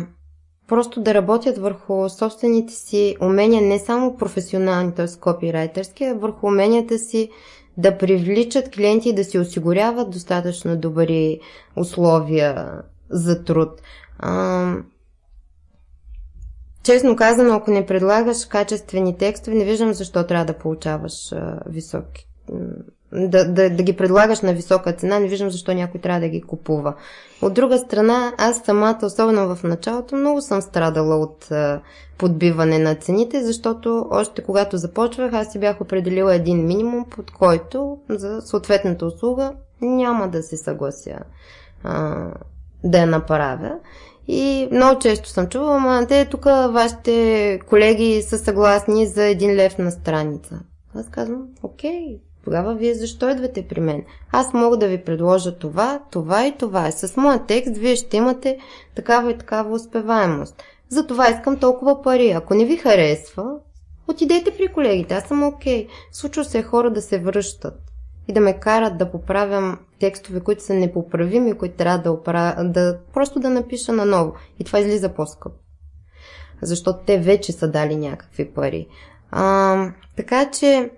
просто 0.67 1.01
да 1.01 1.13
работят 1.13 1.57
върху 1.57 2.09
собствените 2.09 2.73
си 2.73 3.15
умения, 3.21 3.61
не 3.61 3.79
само 3.79 4.17
професионални, 4.17 4.91
т.е. 4.91 5.19
копирайтерски, 5.19 6.03
а 6.03 6.13
върху 6.13 6.47
уменията 6.47 6.99
си 6.99 7.29
да 7.77 7.97
привличат 7.97 8.69
клиенти 8.75 9.09
и 9.09 9.15
да 9.15 9.23
си 9.23 9.39
осигуряват 9.39 10.09
достатъчно 10.09 10.77
добри 10.77 11.39
условия 11.75 12.81
за 13.09 13.43
труд. 13.43 13.81
А, 14.19 14.75
честно 16.85 17.15
казано, 17.15 17.55
ако 17.55 17.71
не 17.71 17.85
предлагаш 17.85 18.45
качествени 18.45 19.17
текстове, 19.17 19.57
не 19.57 19.65
виждам 19.65 19.93
защо 19.93 20.23
трябва 20.23 20.45
да 20.45 20.53
получаваш 20.53 21.31
а, 21.31 21.59
високи 21.65 22.27
да, 23.11 23.51
да, 23.51 23.69
да 23.69 23.83
ги 23.83 23.93
предлагаш 23.93 24.41
на 24.41 24.53
висока 24.53 24.93
цена, 24.93 25.19
не 25.19 25.27
виждам 25.27 25.49
защо 25.49 25.73
някой 25.73 26.01
трябва 26.01 26.19
да 26.19 26.27
ги 26.27 26.41
купува. 26.41 26.93
От 27.41 27.53
друга 27.53 27.77
страна, 27.77 28.33
аз 28.37 28.61
самата, 28.65 28.99
особено 29.03 29.55
в 29.55 29.63
началото, 29.63 30.15
много 30.15 30.41
съм 30.41 30.61
страдала 30.61 31.15
от 31.15 31.51
а, 31.51 31.81
подбиване 32.17 32.79
на 32.79 32.95
цените, 32.95 33.43
защото 33.43 34.07
още 34.11 34.43
когато 34.43 34.77
започвах, 34.77 35.33
аз 35.33 35.51
си 35.51 35.59
бях 35.59 35.81
определила 35.81 36.35
един 36.35 36.65
минимум, 36.65 37.05
под 37.09 37.31
който 37.31 37.97
за 38.09 38.41
съответната 38.41 39.05
услуга 39.05 39.53
няма 39.81 40.27
да 40.27 40.43
се 40.43 40.57
съглася 40.57 41.19
а, 41.83 42.27
да 42.83 42.97
я 42.97 43.07
направя. 43.07 43.71
И 44.27 44.67
много 44.71 44.99
често 44.99 45.29
съм 45.29 45.47
чувала, 45.47 45.75
ама 45.75 46.07
те 46.07 46.25
тук 46.25 46.45
вашите 46.69 47.59
колеги 47.69 48.21
са 48.21 48.37
съгласни 48.37 49.07
за 49.07 49.23
един 49.23 49.55
лев 49.55 49.77
на 49.77 49.91
страница. 49.91 50.59
Аз 50.95 51.09
казвам, 51.09 51.47
окей, 51.63 52.19
тогава 52.43 52.75
вие 52.75 52.93
защо 52.93 53.29
идвате 53.29 53.67
при 53.67 53.79
мен? 53.79 54.03
Аз 54.31 54.53
мога 54.53 54.77
да 54.77 54.87
ви 54.87 55.03
предложа 55.03 55.57
това, 55.57 55.99
това 56.11 56.47
и 56.47 56.57
това. 56.57 56.91
С 56.91 57.17
моя 57.17 57.45
текст 57.45 57.77
вие 57.77 57.95
ще 57.95 58.17
имате 58.17 58.57
такава 58.95 59.31
и 59.31 59.37
такава 59.37 59.75
успеваемост. 59.75 60.63
Затова 60.89 61.29
искам 61.29 61.57
толкова 61.57 62.01
пари. 62.01 62.31
Ако 62.31 62.53
не 62.53 62.65
ви 62.65 62.77
харесва, 62.77 63.55
отидете 64.07 64.51
при 64.57 64.67
колегите. 64.67 65.13
Аз 65.13 65.23
съм 65.23 65.43
окей. 65.43 65.87
Okay. 65.87 65.89
Случва 66.11 66.43
се 66.43 66.61
хора 66.63 66.91
да 66.91 67.01
се 67.01 67.19
връщат 67.19 67.85
и 68.27 68.33
да 68.33 68.41
ме 68.41 68.59
карат 68.59 68.97
да 68.97 69.11
поправям 69.11 69.79
текстове, 69.99 70.39
които 70.39 70.63
са 70.63 70.73
непоправими, 70.73 71.57
които 71.57 71.75
трябва 71.75 71.97
да, 71.97 72.11
оправя, 72.11 72.63
да 72.63 72.99
просто 73.13 73.39
да 73.39 73.49
напиша 73.49 73.93
наново. 73.93 74.33
И 74.59 74.63
това 74.63 74.79
излиза 74.79 75.13
по-скъпо. 75.13 75.55
Защото 76.61 76.99
те 77.05 77.19
вече 77.19 77.51
са 77.51 77.71
дали 77.71 77.95
някакви 77.95 78.51
пари. 78.51 78.87
А, 79.31 79.77
така 80.15 80.51
че 80.51 80.91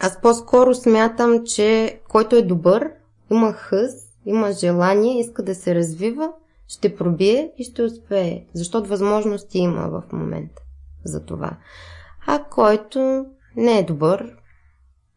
аз 0.00 0.20
по-скоро 0.20 0.74
смятам, 0.74 1.44
че 1.44 2.00
който 2.08 2.36
е 2.36 2.42
добър, 2.42 2.90
има 3.30 3.52
хъс, 3.52 3.92
има 4.26 4.52
желание, 4.52 5.20
иска 5.20 5.42
да 5.42 5.54
се 5.54 5.74
развива, 5.74 6.32
ще 6.68 6.96
пробие 6.96 7.52
и 7.58 7.64
ще 7.64 7.82
успее. 7.82 8.44
Защото 8.54 8.88
възможности 8.88 9.58
има 9.58 9.88
в 9.88 10.12
момента 10.12 10.62
за 11.04 11.24
това. 11.24 11.50
А 12.26 12.44
който 12.44 13.26
не 13.56 13.78
е 13.78 13.82
добър, 13.82 14.36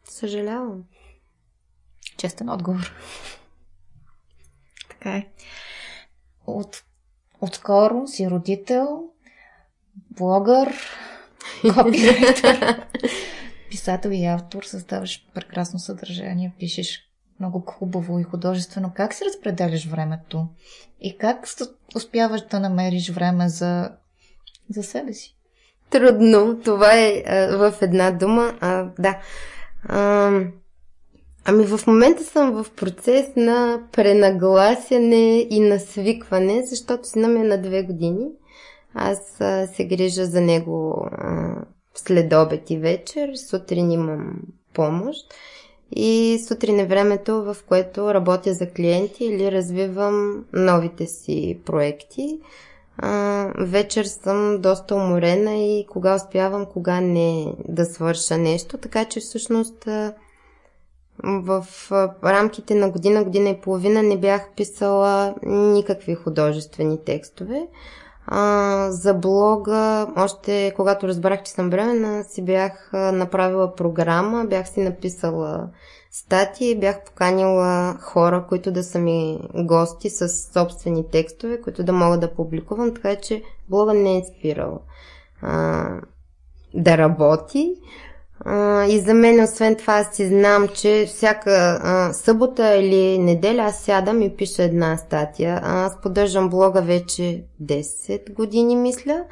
съжалявам. 0.04 0.84
Честен 2.22 2.48
отговор. 2.48 2.92
Така 4.88 5.16
е. 5.16 5.26
От, 6.46 6.84
отскоро 7.40 8.06
си 8.06 8.30
родител, 8.30 9.04
блогър, 9.94 10.74
копирайтер, 11.74 12.86
писател 13.70 14.10
и 14.10 14.24
автор, 14.24 14.62
създаваш 14.62 15.26
прекрасно 15.34 15.78
съдържание, 15.78 16.52
пишеш 16.58 17.00
много 17.40 17.60
хубаво 17.60 18.18
и 18.18 18.22
художествено. 18.22 18.92
Как 18.96 19.14
си 19.14 19.24
разпределяш 19.24 19.86
времето? 19.86 20.48
И 21.00 21.18
как 21.18 21.48
успяваш 21.94 22.40
да 22.40 22.60
намериш 22.60 23.10
време 23.10 23.48
за, 23.48 23.90
за 24.70 24.82
себе 24.82 25.12
си? 25.12 25.36
Трудно. 25.90 26.60
Това 26.64 26.94
е 26.94 27.22
а, 27.26 27.56
в 27.56 27.82
една 27.82 28.10
дума. 28.10 28.58
А, 28.60 28.90
да. 28.98 29.20
А, 29.88 30.30
ами 31.44 31.66
в 31.66 31.86
момента 31.86 32.24
съм 32.24 32.62
в 32.62 32.70
процес 32.70 33.26
на 33.36 33.82
пренагласяне 33.92 35.46
и 35.50 35.60
на 35.60 35.80
свикване, 35.80 36.62
защото 36.66 37.08
сина 37.08 37.28
ми 37.28 37.40
е 37.40 37.44
на 37.44 37.62
две 37.62 37.82
години. 37.82 38.26
Аз 38.94 39.40
а, 39.40 39.66
се 39.66 39.84
грижа 39.84 40.26
за 40.26 40.40
него 40.40 41.06
а, 41.12 41.54
след 41.94 42.32
обед 42.32 42.70
и 42.70 42.78
вечер. 42.78 43.34
Сутрин 43.34 43.90
имам 43.90 44.34
помощ. 44.74 45.34
И 45.96 46.40
сутрин 46.48 46.80
е 46.80 46.86
времето, 46.86 47.44
в 47.44 47.56
което 47.68 48.14
работя 48.14 48.54
за 48.54 48.70
клиенти 48.70 49.24
или 49.24 49.52
развивам 49.52 50.44
новите 50.52 51.06
си 51.06 51.58
проекти. 51.64 52.40
А, 52.98 53.46
вечер 53.58 54.04
съм 54.04 54.58
доста 54.60 54.94
уморена 54.94 55.54
и 55.56 55.86
кога 55.86 56.14
успявам, 56.14 56.66
кога 56.66 57.00
не 57.00 57.54
да 57.68 57.84
свърша 57.84 58.38
нещо. 58.38 58.78
Така 58.78 59.04
че 59.04 59.20
всъщност 59.20 59.88
в 61.24 61.66
рамките 62.24 62.74
на 62.74 62.90
година, 62.90 63.24
година 63.24 63.48
и 63.48 63.60
половина 63.60 64.02
не 64.02 64.18
бях 64.18 64.48
писала 64.56 65.34
никакви 65.46 66.14
художествени 66.14 67.04
текстове. 67.04 67.66
А, 68.26 68.86
за 68.90 69.14
блога, 69.14 70.06
още 70.16 70.72
когато 70.76 71.08
разбрах, 71.08 71.42
че 71.42 71.52
съм 71.52 71.70
бременна, 71.70 72.24
си 72.24 72.44
бях 72.44 72.90
направила 72.92 73.74
програма, 73.74 74.44
бях 74.44 74.68
си 74.68 74.80
написала 74.80 75.68
статии, 76.10 76.78
бях 76.78 77.04
поканила 77.04 77.96
хора, 78.00 78.46
които 78.48 78.72
да 78.72 78.82
са 78.82 78.98
ми 78.98 79.40
гости 79.54 80.10
с 80.10 80.28
собствени 80.52 81.10
текстове, 81.10 81.60
които 81.60 81.84
да 81.84 81.92
мога 81.92 82.18
да 82.18 82.34
публикувам, 82.34 82.94
така 82.94 83.16
че 83.16 83.42
блога 83.68 83.94
не 83.94 84.18
е 84.18 84.24
спирал 84.24 84.80
а, 85.42 85.88
да 86.74 86.98
работи. 86.98 87.74
А, 88.44 88.86
и 88.86 89.00
за 89.00 89.14
мен, 89.14 89.44
освен 89.44 89.76
това, 89.76 89.92
аз 89.94 90.16
си 90.16 90.26
знам, 90.28 90.68
че 90.68 91.04
всяка 91.08 91.80
а, 91.82 92.12
събота 92.12 92.74
или 92.74 93.18
неделя 93.18 93.62
аз 93.62 93.80
сядам 93.80 94.22
и 94.22 94.36
пиша 94.36 94.62
една 94.62 94.96
статия. 94.96 95.60
Аз 95.62 96.00
поддържам 96.00 96.48
блога 96.48 96.82
вече 96.82 97.44
10 97.62 98.32
години, 98.34 98.76
мисля. 98.76 99.24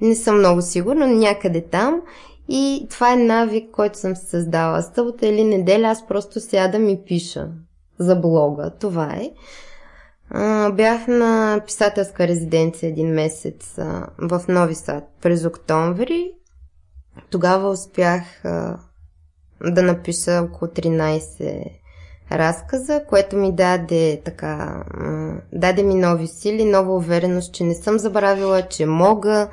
Да. 0.00 0.06
Не 0.06 0.14
съм 0.14 0.38
много 0.38 0.62
сигурна, 0.62 1.06
но 1.06 1.14
някъде 1.14 1.60
там. 1.60 2.00
И 2.48 2.86
това 2.90 3.12
е 3.12 3.16
навик, 3.16 3.70
който 3.70 3.98
съм 3.98 4.16
създала. 4.16 4.82
Събота 4.82 5.26
или 5.26 5.44
неделя 5.44 5.86
аз 5.86 6.06
просто 6.06 6.40
сядам 6.40 6.88
и 6.88 7.04
пиша 7.04 7.48
за 7.98 8.16
блога. 8.16 8.70
Това 8.80 9.12
е. 9.12 9.30
А, 10.30 10.70
бях 10.70 11.08
на 11.08 11.60
писателска 11.66 12.28
резиденция 12.28 12.88
един 12.88 13.08
месец 13.08 13.78
а, 13.78 14.06
в 14.18 14.42
Нови 14.48 14.74
Сад 14.74 15.04
през 15.22 15.44
октомври 15.44 16.32
тогава 17.30 17.70
успях 17.70 18.22
а, 18.44 18.78
да 19.60 19.82
напиша 19.82 20.48
около 20.52 20.70
13 20.70 21.64
разказа, 22.32 23.02
което 23.08 23.36
ми 23.36 23.54
даде 23.54 24.22
така, 24.24 24.84
даде 25.52 25.82
ми 25.82 25.94
нови 25.94 26.26
сили, 26.26 26.64
нова 26.64 26.94
увереност, 26.96 27.54
че 27.54 27.64
не 27.64 27.74
съм 27.74 27.98
забравила, 27.98 28.62
че 28.62 28.86
мога. 28.86 29.48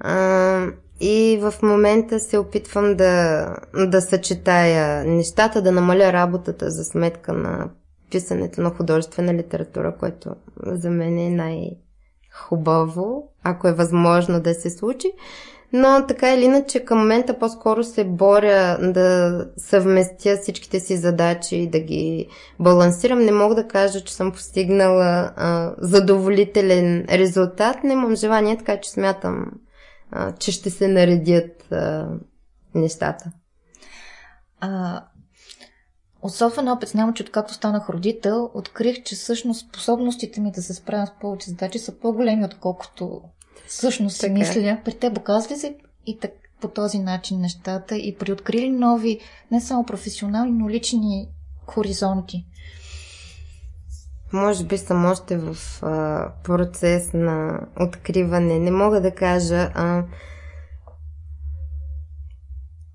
А, 0.00 0.66
и 1.00 1.38
в 1.42 1.54
момента 1.62 2.20
се 2.20 2.38
опитвам 2.38 2.96
да, 2.96 3.46
да 3.74 4.00
съчетая 4.00 5.04
нещата, 5.04 5.62
да 5.62 5.72
намаля 5.72 6.12
работата 6.12 6.70
за 6.70 6.84
сметка 6.84 7.32
на 7.32 7.70
писането 8.10 8.60
на 8.60 8.70
художествена 8.70 9.34
литература, 9.34 9.96
което 9.96 10.30
за 10.62 10.90
мен 10.90 11.18
е 11.18 11.30
най-хубаво, 11.30 11.72
ако 13.42 13.68
е 13.68 13.72
възможно 13.72 14.40
да 14.40 14.54
се 14.54 14.70
случи 14.70 15.12
но 15.72 16.06
така 16.08 16.34
или 16.34 16.44
иначе 16.44 16.84
към 16.84 16.98
момента 16.98 17.38
по-скоро 17.38 17.84
се 17.84 18.04
боря 18.04 18.78
да 18.92 19.46
съвместя 19.56 20.36
всичките 20.36 20.80
си 20.80 20.96
задачи 20.96 21.56
и 21.56 21.70
да 21.70 21.80
ги 21.80 22.28
балансирам. 22.60 23.18
Не 23.18 23.32
мога 23.32 23.54
да 23.54 23.68
кажа, 23.68 24.04
че 24.04 24.14
съм 24.14 24.32
постигнала 24.32 25.32
а, 25.36 25.74
задоволителен 25.78 27.06
резултат. 27.10 27.84
Не 27.84 27.92
имам 27.92 28.16
желание, 28.16 28.56
така 28.56 28.80
че 28.80 28.90
смятам, 28.90 29.46
а, 30.10 30.32
че 30.32 30.52
ще 30.52 30.70
се 30.70 30.88
наредят 30.88 31.72
а, 31.72 32.08
нещата. 32.74 33.32
А, 34.60 35.02
Особен 36.22 36.68
опит 36.68 36.88
знам, 36.88 37.14
че 37.14 37.22
откакто 37.22 37.54
станах 37.54 37.90
родител, 37.90 38.50
открих, 38.54 39.02
че 39.02 39.14
всъщност 39.14 39.68
способностите 39.68 40.40
ми 40.40 40.52
да 40.52 40.62
се 40.62 40.74
справям 40.74 41.06
с 41.06 41.12
повече 41.20 41.50
задачи 41.50 41.78
са 41.78 41.98
по-големи, 41.98 42.44
отколкото 42.44 43.22
всъщност 43.70 44.16
си 44.16 44.30
мисля. 44.30 44.78
При 44.84 44.94
те 44.94 45.12
оказва 45.18 45.56
се 45.56 45.76
и 46.06 46.18
так, 46.18 46.30
по 46.60 46.68
този 46.68 46.98
начин 46.98 47.40
нещата 47.40 47.96
и 47.96 48.16
приоткрили 48.18 48.70
нови, 48.70 49.20
не 49.50 49.60
само 49.60 49.86
професионални, 49.86 50.52
но 50.52 50.68
лични 50.68 51.28
хоризонти. 51.66 52.46
Може 54.32 54.64
би 54.64 54.78
съм 54.78 55.06
още 55.06 55.38
в 55.38 55.56
а, 55.82 56.28
процес 56.44 57.12
на 57.14 57.60
откриване. 57.80 58.58
Не 58.58 58.70
мога 58.70 59.00
да 59.00 59.14
кажа. 59.14 59.70
А, 59.74 60.04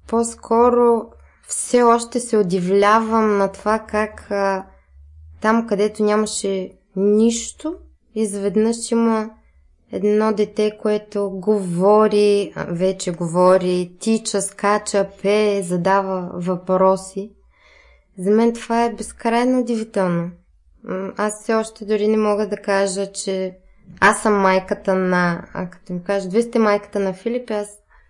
по-скоро 0.07 1.01
все 1.47 1.83
още 1.83 2.19
се 2.19 2.37
удивлявам 2.37 3.37
на 3.37 3.51
това 3.51 3.79
как 3.79 4.31
а, 4.31 4.65
там, 5.41 5.67
където 5.67 6.03
нямаше 6.03 6.71
нищо, 6.95 7.75
изведнъж 8.15 8.91
има 8.91 9.29
едно 9.91 10.33
дете, 10.33 10.77
което 10.81 11.29
говори, 11.29 12.53
вече 12.67 13.11
говори, 13.11 13.91
тича, 13.99 14.41
скача, 14.41 15.07
пее, 15.21 15.63
задава 15.63 16.29
въпроси. 16.33 17.31
За 18.17 18.31
мен 18.31 18.53
това 18.53 18.85
е 18.85 18.93
безкрайно 18.93 19.59
удивително. 19.59 20.31
Аз 21.17 21.43
все 21.43 21.53
още 21.53 21.85
дори 21.85 22.07
не 22.07 22.17
мога 22.17 22.47
да 22.47 22.57
кажа, 22.57 23.11
че 23.11 23.57
аз 23.99 24.21
съм 24.21 24.41
майката 24.41 24.95
на... 24.95 25.45
А 25.53 25.69
като 25.69 25.93
ми 25.93 26.03
кажа, 26.03 26.29
вие 26.29 26.41
сте 26.41 26.59
майката 26.59 26.99
на 26.99 27.13
Филип, 27.13 27.51
аз 27.51 27.67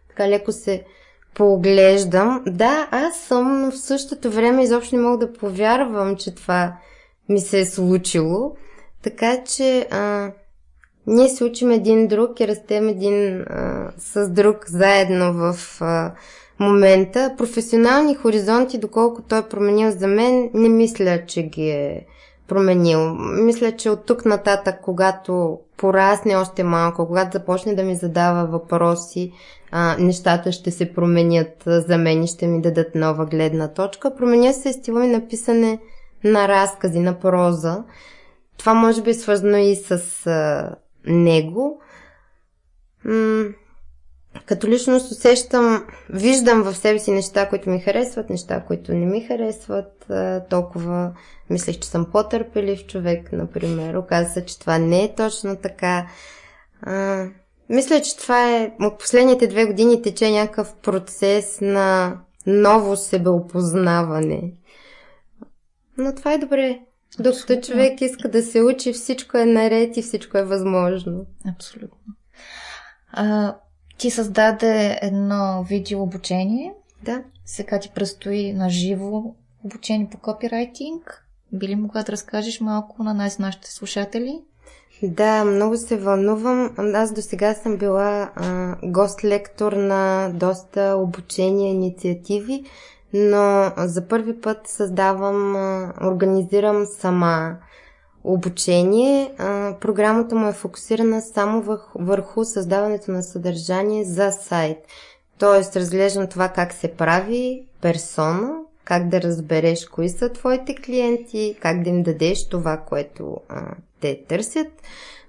така 0.07 0.29
леко 0.29 0.51
се 0.51 0.83
поглеждам. 1.35 2.43
Да, 2.47 2.87
аз 2.91 3.19
съм, 3.19 3.61
но 3.61 3.71
в 3.71 3.77
същото 3.77 4.31
време 4.31 4.63
изобщо 4.63 4.95
не 4.95 5.01
мога 5.01 5.27
да 5.27 5.33
повярвам, 5.33 6.15
че 6.15 6.35
това 6.35 6.77
ми 7.29 7.39
се 7.39 7.59
е 7.59 7.65
случило. 7.65 8.55
Така 9.03 9.43
че 9.43 9.87
а, 9.91 10.31
ние 11.07 11.29
се 11.29 11.43
учим 11.43 11.71
един 11.71 12.07
друг 12.07 12.39
и 12.39 12.47
растем 12.47 12.87
един 12.87 13.41
а, 13.41 13.91
с 13.97 14.29
друг 14.29 14.57
заедно 14.67 15.33
в 15.33 15.81
а, 15.81 16.11
момента. 16.59 17.35
Професионални 17.37 18.15
хоризонти, 18.15 18.77
доколко 18.77 19.21
той 19.21 19.39
е 19.39 19.49
променил 19.49 19.91
за 19.91 20.07
мен, 20.07 20.49
не 20.53 20.69
мисля, 20.69 21.25
че 21.27 21.43
ги 21.43 21.69
е 21.69 22.05
променил. 22.47 23.15
Мисля, 23.19 23.71
че 23.71 23.89
от 23.89 24.05
тук 24.05 24.25
нататък, 24.25 24.75
когато 24.81 25.59
порасне 25.77 26.35
още 26.35 26.63
малко, 26.63 27.07
когато 27.07 27.37
започне 27.37 27.75
да 27.75 27.83
ми 27.83 27.95
задава 27.95 28.45
въпроси, 28.45 29.31
а, 29.71 29.95
нещата 29.99 30.51
ще 30.51 30.71
се 30.71 30.93
променят 30.93 31.63
за 31.65 31.97
мен 31.97 32.23
и 32.23 32.27
ще 32.27 32.47
ми 32.47 32.61
дадат 32.61 32.95
нова 32.95 33.25
гледна 33.25 33.67
точка. 33.67 34.15
Променя 34.15 34.53
се 34.53 34.73
стила 34.73 34.99
ми 34.99 35.07
на 35.07 35.27
писане 35.27 35.79
на 36.23 36.47
разкази, 36.47 36.99
на 36.99 37.19
проза. 37.19 37.83
Това 38.57 38.73
може 38.73 39.01
би 39.01 39.09
е 39.09 39.13
свързано 39.13 39.57
и 39.57 39.75
с 39.75 39.91
а, 40.27 40.75
него. 41.07 41.81
М- 43.05 43.45
като 44.45 44.67
личност 44.67 45.11
усещам, 45.11 45.85
виждам 46.09 46.63
в 46.63 46.75
себе 46.75 46.99
си 46.99 47.11
неща, 47.11 47.49
които 47.49 47.69
ми 47.69 47.79
харесват, 47.79 48.29
неща, 48.29 48.63
които 48.67 48.93
не 48.93 49.05
ми 49.05 49.21
харесват. 49.21 50.11
Толкова 50.49 51.13
мислех, 51.49 51.79
че 51.79 51.87
съм 51.87 52.05
по-търпелив 52.11 52.85
човек, 52.87 53.31
например. 53.31 53.95
Оказва 53.95 54.33
се, 54.33 54.45
че 54.45 54.59
това 54.59 54.77
не 54.77 55.03
е 55.03 55.15
точно 55.15 55.55
така. 55.55 56.07
А, 56.81 57.25
мисля, 57.69 58.01
че 58.01 58.17
това 58.17 58.57
е 58.57 58.71
от 58.79 58.99
последните 58.99 59.47
две 59.47 59.65
години 59.65 60.01
тече 60.01 60.31
някакъв 60.31 60.75
процес 60.75 61.61
на 61.61 62.17
ново 62.47 62.95
себеопознаване. 62.95 64.53
Но 65.97 66.15
това 66.15 66.33
е 66.33 66.37
добре. 66.37 66.79
Докато 67.19 67.61
човек 67.61 68.01
иска 68.01 68.29
да 68.31 68.43
се 68.43 68.61
учи, 68.61 68.93
всичко 68.93 69.37
е 69.37 69.45
наред 69.45 69.97
и 69.97 70.01
всичко 70.01 70.37
е 70.37 70.45
възможно. 70.45 71.25
Абсолютно. 71.55 72.13
А, 73.11 73.55
ти 73.97 74.11
създаде 74.11 74.99
едно 75.01 75.63
видео 75.63 76.01
обучение. 76.01 76.73
Да. 77.03 77.23
Сега 77.45 77.79
ти 77.79 77.91
предстои 77.95 78.53
на 78.53 78.69
живо 78.69 79.35
обучение 79.63 80.09
по 80.11 80.17
копирайтинг. 80.17 81.25
Би 81.53 81.67
ли 81.67 81.75
могла 81.75 82.03
да 82.03 82.11
разкажеш 82.11 82.61
малко 82.61 83.03
на 83.03 83.13
нас, 83.13 83.39
нашите 83.39 83.71
слушатели? 83.71 84.41
Да, 85.03 85.45
много 85.45 85.77
се 85.77 85.97
вълнувам. 85.97 86.75
Аз 86.77 87.13
до 87.13 87.21
сега 87.21 87.53
съм 87.53 87.77
била 87.77 88.31
а, 88.35 88.75
гост-лектор 88.83 89.73
на 89.73 90.31
доста 90.33 90.95
обучения, 90.97 91.69
инициативи, 91.69 92.63
но 93.15 93.71
за 93.77 94.07
първи 94.07 94.41
път 94.41 94.57
създавам, 94.65 95.55
организирам 96.03 96.85
сама 96.85 97.55
обучение. 98.23 99.31
Програмата 99.81 100.35
му 100.35 100.47
е 100.47 100.53
фокусирана 100.53 101.21
само 101.21 101.79
върху 101.95 102.45
създаването 102.45 103.11
на 103.11 103.23
съдържание 103.23 104.03
за 104.03 104.31
сайт. 104.31 104.77
Тоест, 105.37 105.75
разглеждам 105.75 106.27
това 106.27 106.49
как 106.49 106.73
се 106.73 106.87
прави 106.87 107.65
персона, 107.81 108.51
как 108.83 109.09
да 109.09 109.21
разбереш 109.21 109.85
кои 109.85 110.09
са 110.09 110.29
твоите 110.29 110.75
клиенти, 110.75 111.57
как 111.61 111.83
да 111.83 111.89
им 111.89 112.03
дадеш 112.03 112.49
това, 112.49 112.77
което 112.77 113.37
а, 113.49 113.61
те 114.01 114.23
търсят 114.27 114.67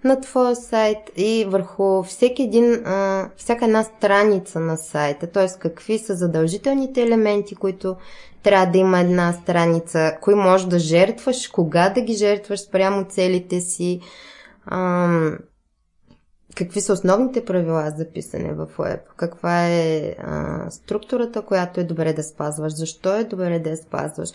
на 0.06 0.20
твоя 0.20 0.56
сайт 0.56 0.98
и 1.16 1.46
върху 1.48 2.02
всеки 2.02 2.42
един, 2.42 2.86
а, 2.86 3.28
всяка 3.36 3.64
една 3.64 3.82
страница 3.82 4.60
на 4.60 4.76
сайта, 4.76 5.26
т.е. 5.26 5.46
какви 5.58 5.98
са 5.98 6.14
задължителните 6.14 7.02
елементи, 7.02 7.54
които 7.54 7.96
трябва 8.42 8.66
да 8.66 8.78
има 8.78 9.00
една 9.00 9.32
страница, 9.32 10.16
кои 10.20 10.34
можеш 10.34 10.66
да 10.66 10.78
жертваш, 10.78 11.48
кога 11.48 11.90
да 11.90 12.00
ги 12.00 12.12
жертваш 12.12 12.60
спрямо 12.60 13.04
целите 13.08 13.60
си, 13.60 14.00
а, 14.66 15.08
какви 16.56 16.80
са 16.80 16.92
основните 16.92 17.44
правила 17.44 17.92
за 17.96 18.12
писане 18.12 18.52
в 18.52 18.66
Web, 18.78 19.00
каква 19.16 19.66
е 19.68 20.14
а, 20.18 20.64
структурата, 20.70 21.42
която 21.42 21.80
е 21.80 21.84
добре 21.84 22.12
да 22.12 22.22
спазваш, 22.22 22.76
защо 22.76 23.16
е 23.16 23.24
добре 23.24 23.58
да 23.58 23.70
я 23.70 23.76
спазваш. 23.76 24.28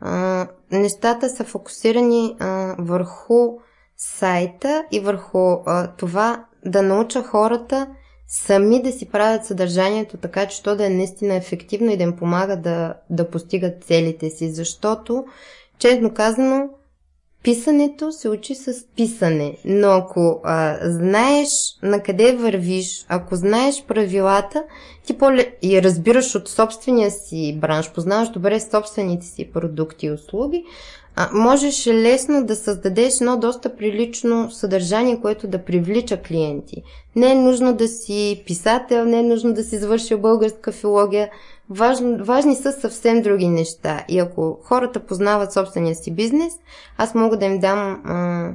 А, 0.00 0.46
нещата 0.72 1.30
са 1.30 1.44
фокусирани 1.44 2.36
а, 2.40 2.76
върху 2.78 3.58
сайта 3.96 4.84
и 4.90 5.00
върху 5.00 5.38
а, 5.38 5.86
това 5.96 6.44
да 6.64 6.82
науча 6.82 7.22
хората 7.22 7.86
сами 8.28 8.82
да 8.82 8.92
си 8.92 9.10
правят 9.10 9.46
съдържанието 9.46 10.16
така, 10.16 10.46
че 10.46 10.62
то 10.62 10.76
да 10.76 10.86
е 10.86 10.90
наистина 10.90 11.34
ефективно 11.34 11.90
и 11.90 11.96
да 11.96 12.02
им 12.02 12.16
помага 12.16 12.56
да, 12.56 12.94
да 13.10 13.30
постигат 13.30 13.84
целите 13.84 14.30
си. 14.30 14.50
Защото, 14.50 15.24
честно 15.78 16.14
казано, 16.14 16.68
писането 17.42 18.12
се 18.12 18.28
учи 18.28 18.54
с 18.54 18.86
писане. 18.96 19.56
Но 19.64 19.88
ако 19.88 20.40
а, 20.44 20.78
знаеш 20.82 21.48
на 21.82 22.02
къде 22.02 22.32
вървиш, 22.32 23.04
ако 23.08 23.36
знаеш 23.36 23.84
правилата, 23.84 24.64
ти 25.06 25.16
и 25.62 25.82
разбираш 25.82 26.34
от 26.34 26.48
собствения 26.48 27.10
си 27.10 27.58
бранш, 27.60 27.92
познаваш 27.92 28.28
добре 28.28 28.60
собствените 28.60 29.26
си 29.26 29.50
продукти 29.52 30.06
и 30.06 30.10
услуги, 30.10 30.64
а, 31.16 31.30
можеш 31.32 31.86
лесно 31.86 32.44
да 32.44 32.56
създадеш 32.56 33.20
едно 33.20 33.36
доста 33.36 33.76
прилично 33.76 34.50
съдържание, 34.50 35.20
което 35.20 35.48
да 35.48 35.64
привлича 35.64 36.22
клиенти. 36.22 36.82
Не 37.16 37.32
е 37.32 37.34
нужно 37.34 37.74
да 37.74 37.88
си 37.88 38.42
писател, 38.46 39.04
не 39.04 39.18
е 39.18 39.22
нужно 39.22 39.52
да 39.52 39.64
си 39.64 39.78
завършил 39.78 40.18
българска 40.18 40.72
филология. 40.72 41.30
Важно, 41.70 42.24
важни 42.24 42.56
са 42.56 42.72
съвсем 42.72 43.22
други 43.22 43.48
неща. 43.48 44.04
И 44.08 44.18
ако 44.18 44.58
хората 44.62 45.00
познават 45.00 45.52
собствения 45.52 45.94
си 45.94 46.14
бизнес, 46.14 46.52
аз 46.98 47.14
мога 47.14 47.36
да 47.36 47.44
им 47.44 47.58
дам 47.58 48.02
а, 48.04 48.50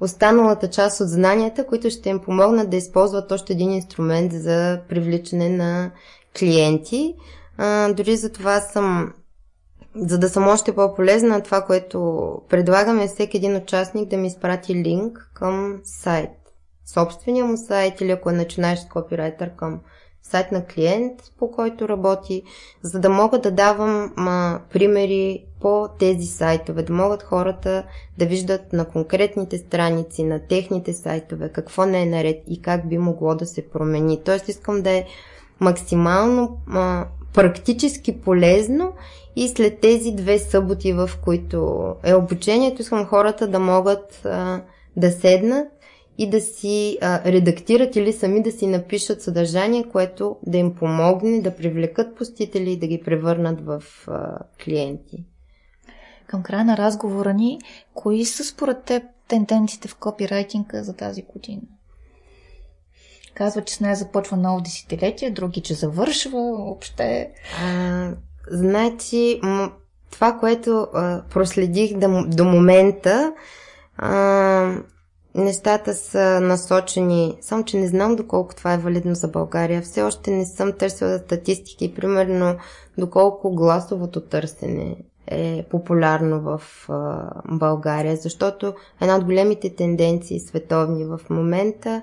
останалата 0.00 0.70
част 0.70 1.00
от 1.00 1.08
знанията, 1.08 1.66
които 1.66 1.90
ще 1.90 2.08
им 2.08 2.18
помогнат 2.18 2.70
да 2.70 2.76
използват 2.76 3.32
още 3.32 3.52
един 3.52 3.72
инструмент 3.72 4.32
за 4.32 4.80
привличане 4.88 5.48
на 5.48 5.90
клиенти. 6.38 7.14
А, 7.58 7.92
дори 7.92 8.16
за 8.16 8.32
това 8.32 8.60
съм 8.60 9.12
за 9.96 10.18
да 10.18 10.28
съм 10.28 10.48
още 10.48 10.74
по-полезна, 10.74 11.42
това, 11.42 11.62
което 11.62 12.32
предлагаме 12.48 13.08
всеки 13.08 13.36
един 13.36 13.56
участник 13.56 14.08
да 14.08 14.16
ми 14.16 14.26
изпрати 14.26 14.74
линк 14.74 15.30
към 15.34 15.80
сайт. 15.84 16.30
Собствения 16.86 17.44
му 17.44 17.56
сайт 17.56 18.00
или 18.00 18.10
ако 18.10 18.30
е 18.30 18.32
начинаещ 18.32 18.88
копирайтер 18.88 19.56
към 19.56 19.80
сайт 20.22 20.52
на 20.52 20.64
клиент, 20.64 21.12
по 21.38 21.50
който 21.50 21.88
работи, 21.88 22.42
за 22.82 23.00
да 23.00 23.10
мога 23.10 23.40
да 23.40 23.50
давам 23.50 24.12
ма, 24.16 24.60
примери 24.72 25.44
по 25.60 25.88
тези 25.98 26.26
сайтове, 26.26 26.82
да 26.82 26.92
могат 26.92 27.22
хората 27.22 27.84
да 28.18 28.26
виждат 28.26 28.72
на 28.72 28.84
конкретните 28.84 29.58
страници, 29.58 30.24
на 30.24 30.40
техните 30.46 30.92
сайтове, 30.92 31.48
какво 31.48 31.86
не 31.86 32.02
е 32.02 32.06
наред 32.06 32.42
и 32.48 32.62
как 32.62 32.88
би 32.88 32.98
могло 32.98 33.34
да 33.34 33.46
се 33.46 33.68
промени. 33.68 34.22
Тоест 34.24 34.48
искам 34.48 34.82
да 34.82 34.90
е 34.90 35.06
максимално 35.60 36.58
ма, 36.66 37.06
практически 37.34 38.20
полезно 38.20 38.92
и 39.36 39.48
след 39.48 39.80
тези 39.80 40.12
две 40.12 40.38
съботи, 40.38 40.92
в 40.92 41.10
които 41.24 41.88
е 42.04 42.14
обучението, 42.14 42.82
искам 42.82 43.06
хората 43.06 43.48
да 43.48 43.58
могат 43.58 44.24
а, 44.24 44.62
да 44.96 45.10
седнат 45.10 45.68
и 46.18 46.30
да 46.30 46.40
си 46.40 46.98
а, 47.00 47.32
редактират 47.32 47.96
или 47.96 48.12
сами 48.12 48.42
да 48.42 48.52
си 48.52 48.66
напишат 48.66 49.22
съдържание, 49.22 49.88
което 49.88 50.36
да 50.46 50.58
им 50.58 50.74
помогне 50.74 51.40
да 51.40 51.56
привлекат 51.56 52.16
посетители 52.16 52.72
и 52.72 52.78
да 52.78 52.86
ги 52.86 53.00
превърнат 53.00 53.60
в 53.60 53.82
а, 54.08 54.38
клиенти. 54.64 55.24
Към 56.26 56.42
края 56.42 56.64
на 56.64 56.76
разговора 56.76 57.34
ни, 57.34 57.58
кои 57.94 58.24
са 58.24 58.44
според 58.44 58.82
теб 58.82 59.02
тенденциите 59.28 59.88
в 59.88 59.96
копирайтинга 59.96 60.82
за 60.82 60.96
тази 60.96 61.22
година? 61.22 61.62
Казва, 63.34 63.64
че 63.64 63.74
с 63.74 63.80
нея 63.80 63.96
започва 63.96 64.36
ново 64.36 64.60
десетилетие, 64.60 65.30
други, 65.30 65.60
че 65.60 65.74
завършва 65.74 66.40
въобще. 66.40 67.32
А, 67.62 68.14
значи, 68.50 69.40
това, 70.10 70.32
което 70.32 70.86
а, 70.94 71.22
проследих 71.30 71.98
до, 71.98 72.24
до 72.26 72.44
момента, 72.44 73.32
а, 73.96 74.74
нещата 75.34 75.94
са 75.94 76.40
насочени, 76.40 77.38
само 77.40 77.64
че 77.64 77.76
не 77.76 77.88
знам 77.88 78.16
доколко 78.16 78.54
това 78.54 78.74
е 78.74 78.78
валидно 78.78 79.14
за 79.14 79.28
България. 79.28 79.82
Все 79.82 80.02
още 80.02 80.30
не 80.30 80.46
съм 80.46 80.72
търсила 80.72 81.18
статистики, 81.18 81.94
примерно 81.94 82.56
доколко 82.98 83.54
гласовото 83.54 84.20
търсене 84.20 84.96
е 85.30 85.64
популярно 85.70 86.40
в 86.40 86.62
България, 87.48 88.16
защото 88.16 88.74
една 89.00 89.16
от 89.16 89.24
големите 89.24 89.74
тенденции 89.74 90.40
световни 90.40 91.04
в 91.04 91.20
момента 91.30 92.02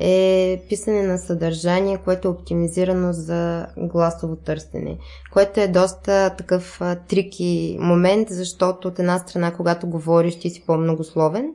е 0.00 0.62
писане 0.68 1.02
на 1.02 1.18
съдържание, 1.18 1.98
което 2.04 2.28
е 2.28 2.30
оптимизирано 2.30 3.12
за 3.12 3.66
гласово 3.76 4.36
търсене, 4.36 4.98
което 5.32 5.60
е 5.60 5.68
доста 5.68 6.34
такъв 6.38 6.80
трики 7.08 7.78
момент, 7.80 8.28
защото 8.30 8.88
от 8.88 8.98
една 8.98 9.18
страна, 9.18 9.54
когато 9.54 9.86
говориш, 9.86 10.38
ти 10.38 10.50
си 10.50 10.62
по-многословен, 10.66 11.54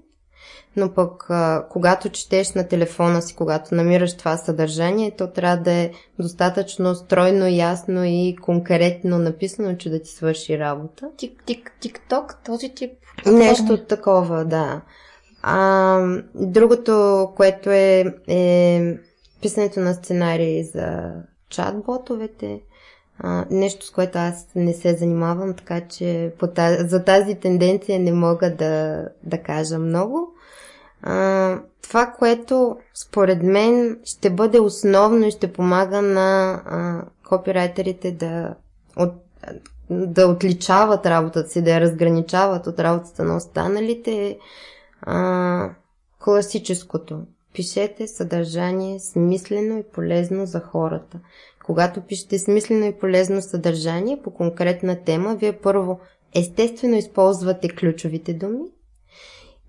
но 0.76 0.94
пък 0.94 1.26
а, 1.30 1.66
когато 1.70 2.10
четеш 2.10 2.54
на 2.54 2.68
телефона 2.68 3.22
си, 3.22 3.36
когато 3.36 3.76
намираш 3.76 4.18
това 4.18 4.38
съдържание, 4.38 5.12
то 5.18 5.28
трябва 5.28 5.64
да 5.64 5.72
е 5.72 5.92
достатъчно 6.20 6.96
стройно, 6.96 7.48
ясно 7.48 8.04
и 8.06 8.36
конкретно 8.42 9.20
написано, 9.20 9.78
че 9.78 9.90
да 9.90 10.02
ти 10.02 10.10
свърши 10.10 10.60
работа. 10.60 11.10
Тик-тик-тик-ток, 11.18 12.46
този 12.46 12.70
тип? 12.70 12.92
Нещо 13.26 13.86
такова, 13.86 14.46
да. 14.46 14.82
А, 15.42 16.00
другото, 16.36 17.28
което 17.36 17.70
е, 17.70 18.06
е 18.28 18.98
писането 19.42 19.80
на 19.80 19.94
сценарии 19.94 20.64
за 20.64 21.14
чат-ботовете. 21.52 22.62
А, 23.20 23.46
нещо, 23.52 23.86
с 23.86 23.92
което 23.92 24.18
аз 24.18 24.48
не 24.56 24.74
се 24.74 24.94
занимавам, 24.94 25.54
така 25.54 25.82
че 25.88 26.34
по 26.40 26.48
тази, 26.48 26.90
за 26.90 27.04
тази 27.04 27.36
тенденция 27.36 28.00
не 28.00 28.14
мога 28.14 28.56
да, 28.56 29.06
да 29.24 29.38
кажа 29.38 29.80
много. 29.80 30.34
Това, 31.82 32.14
което 32.20 32.78
според 32.94 33.44
мен 33.44 34.00
ще 34.04 34.30
бъде 34.30 34.60
основно 34.60 35.28
и 35.28 35.32
ще 35.32 35.54
помага 35.54 36.02
на 36.02 36.62
а, 36.66 37.02
копирайтерите 37.30 38.12
да, 38.12 38.56
от, 38.98 39.14
да 39.90 40.28
отличават 40.28 41.06
работата 41.06 41.50
си, 41.50 41.62
да 41.62 41.72
я 41.72 41.82
разграничават 41.82 42.68
от 42.68 42.80
работата 42.80 43.24
на 43.24 43.38
останалите, 43.38 44.12
е 44.12 44.38
класическото. 46.24 47.20
Пишете 47.54 48.08
съдържание 48.08 49.00
смислено 49.00 49.78
и 49.78 49.84
полезно 49.84 50.46
за 50.46 50.60
хората. 50.60 51.20
Когато 51.66 52.02
пишете 52.02 52.40
смислено 52.40 52.86
и 52.86 53.00
полезно 53.00 53.42
съдържание 53.42 54.22
по 54.24 54.32
конкретна 54.32 55.04
тема, 55.04 55.36
вие 55.36 55.54
първо 55.54 56.00
естествено 56.36 56.96
използвате 56.96 57.70
ключовите 57.70 58.34
думи 58.34 58.66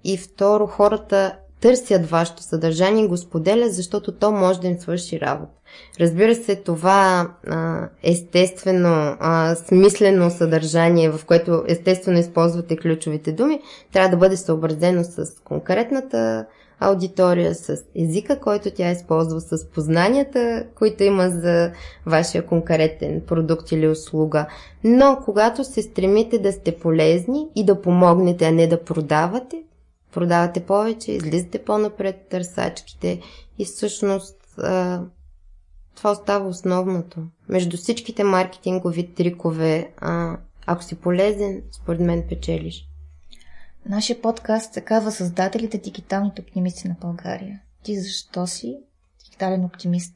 и 0.04 0.16
второ 0.16 0.66
хората 0.66 1.32
търсят 1.62 2.06
вашето 2.06 2.42
съдържание 2.42 3.04
и 3.04 3.08
го 3.08 3.16
споделят, 3.16 3.74
защото 3.74 4.12
то 4.12 4.32
може 4.32 4.60
да 4.60 4.66
им 4.66 4.78
свърши 4.78 5.20
работа. 5.20 5.52
Разбира 6.00 6.34
се, 6.34 6.56
това 6.56 7.30
а, 7.48 7.88
естествено, 8.02 9.16
а, 9.20 9.54
смислено 9.54 10.30
съдържание, 10.30 11.10
в 11.10 11.20
което 11.26 11.64
естествено 11.68 12.18
използвате 12.18 12.76
ключовите 12.76 13.32
думи, 13.32 13.60
трябва 13.92 14.10
да 14.10 14.16
бъде 14.16 14.36
съобразено 14.36 15.04
с 15.04 15.26
конкретната 15.44 16.46
аудитория, 16.80 17.54
с 17.54 17.76
езика, 17.96 18.40
който 18.40 18.70
тя 18.70 18.90
използва, 18.90 19.40
с 19.40 19.66
познанията, 19.70 20.64
които 20.74 21.02
има 21.02 21.30
за 21.30 21.72
вашия 22.06 22.46
конкретен 22.46 23.22
продукт 23.26 23.72
или 23.72 23.88
услуга. 23.88 24.46
Но 24.84 25.18
когато 25.24 25.64
се 25.64 25.82
стремите 25.82 26.38
да 26.38 26.52
сте 26.52 26.76
полезни 26.76 27.48
и 27.56 27.64
да 27.64 27.80
помогнете, 27.80 28.44
а 28.44 28.52
не 28.52 28.66
да 28.66 28.84
продавате, 28.84 29.62
продавате 30.12 30.66
повече, 30.66 31.12
излизате 31.12 31.64
по-напред 31.64 32.26
търсачките 32.30 33.20
и 33.58 33.64
всъщност 33.64 34.42
това 35.96 36.10
остава 36.10 36.48
основното. 36.48 37.26
Между 37.48 37.76
всичките 37.76 38.24
маркетингови 38.24 39.14
трикове, 39.14 39.92
а, 39.96 40.36
ако 40.66 40.82
си 40.82 40.94
полезен, 40.94 41.62
според 41.72 42.00
мен 42.00 42.24
печелиш. 42.28 42.88
Нашия 43.86 44.22
подкаст 44.22 44.74
се 44.74 44.80
казва 44.80 45.12
Създателите 45.12 45.78
дигиталните 45.78 46.42
оптимисти 46.42 46.88
на 46.88 46.96
България. 47.00 47.60
Ти 47.82 48.00
защо 48.00 48.46
си 48.46 48.78
дигитален 49.24 49.64
оптимист? 49.64 50.14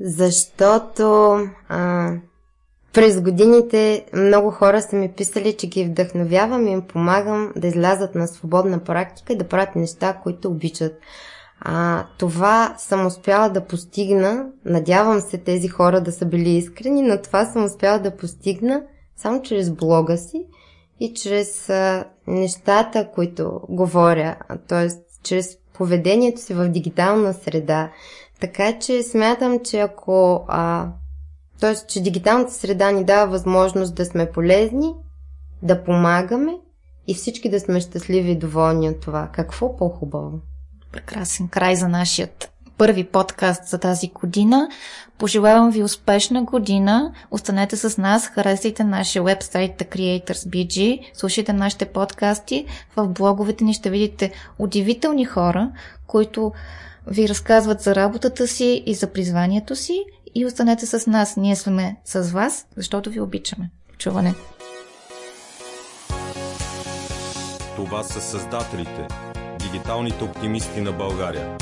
Защото 0.00 1.38
а, 1.68 2.12
през 2.92 3.20
годините 3.20 4.04
много 4.12 4.50
хора 4.50 4.82
са 4.82 4.96
ми 4.96 5.12
писали, 5.12 5.56
че 5.56 5.66
ги 5.66 5.84
вдъхновявам 5.84 6.66
и 6.66 6.70
им 6.70 6.82
помагам 6.82 7.52
да 7.56 7.66
излязат 7.66 8.14
на 8.14 8.28
свободна 8.28 8.78
практика 8.78 9.32
и 9.32 9.36
да 9.36 9.48
правят 9.48 9.76
неща, 9.76 10.20
които 10.22 10.48
обичат. 10.48 10.92
А, 11.60 12.06
това 12.18 12.74
съм 12.78 13.06
успяла 13.06 13.48
да 13.48 13.64
постигна, 13.64 14.46
надявам 14.64 15.20
се 15.20 15.38
тези 15.38 15.68
хора 15.68 16.00
да 16.00 16.12
са 16.12 16.26
били 16.26 16.50
искрени, 16.50 17.02
но 17.02 17.22
това 17.22 17.44
съм 17.44 17.64
успяла 17.64 17.98
да 17.98 18.16
постигна 18.16 18.82
само 19.16 19.42
чрез 19.42 19.70
блога 19.70 20.16
си 20.16 20.46
и 21.00 21.14
чрез 21.14 21.70
а, 21.70 22.04
нещата, 22.26 23.08
които 23.14 23.60
говоря, 23.68 24.36
т.е. 24.68 24.88
чрез 25.22 25.56
поведението 25.74 26.40
си 26.40 26.54
в 26.54 26.68
дигитална 26.68 27.34
среда. 27.34 27.90
Така 28.40 28.78
че 28.78 29.02
смятам, 29.02 29.58
че 29.64 29.80
ако 29.80 30.44
а, 30.48 30.88
т.е. 31.60 31.74
че 31.88 32.02
дигиталната 32.02 32.52
среда 32.52 32.90
ни 32.90 33.04
дава 33.04 33.30
възможност 33.30 33.94
да 33.94 34.04
сме 34.04 34.30
полезни, 34.30 34.94
да 35.62 35.84
помагаме 35.84 36.52
и 37.06 37.14
всички 37.14 37.50
да 37.50 37.60
сме 37.60 37.80
щастливи 37.80 38.30
и 38.30 38.38
доволни 38.38 38.88
от 38.88 39.00
това. 39.00 39.28
Какво 39.32 39.76
по-хубаво? 39.76 40.40
Прекрасен 40.92 41.48
край 41.48 41.76
за 41.76 41.88
нашият 41.88 42.50
първи 42.80 43.04
подкаст 43.04 43.68
за 43.68 43.78
тази 43.78 44.08
година. 44.08 44.68
Пожелавам 45.18 45.70
ви 45.70 45.82
успешна 45.82 46.42
година. 46.42 47.12
Останете 47.30 47.76
с 47.76 47.98
нас, 47.98 48.26
харесайте 48.26 48.84
нашия 48.84 49.22
вебсайт 49.22 49.72
The 49.78 49.88
Creators 49.88 50.48
BG, 50.48 51.00
слушайте 51.14 51.52
нашите 51.52 51.84
подкасти. 51.84 52.66
В 52.96 53.08
блоговете 53.08 53.64
ни 53.64 53.74
ще 53.74 53.90
видите 53.90 54.32
удивителни 54.58 55.24
хора, 55.24 55.72
които 56.06 56.52
ви 57.06 57.28
разказват 57.28 57.80
за 57.80 57.94
работата 57.94 58.46
си 58.46 58.82
и 58.86 58.94
за 58.94 59.06
призванието 59.06 59.76
си 59.76 60.04
и 60.34 60.46
останете 60.46 60.86
с 60.86 61.06
нас. 61.06 61.36
Ние 61.36 61.56
сме 61.56 61.96
с 62.04 62.32
вас, 62.32 62.66
защото 62.76 63.10
ви 63.10 63.20
обичаме. 63.20 63.70
Чуване! 63.98 64.34
Това 67.76 68.02
са 68.02 68.20
създателите, 68.20 69.08
дигиталните 69.58 70.24
оптимисти 70.24 70.80
на 70.80 70.92
България. 70.92 71.56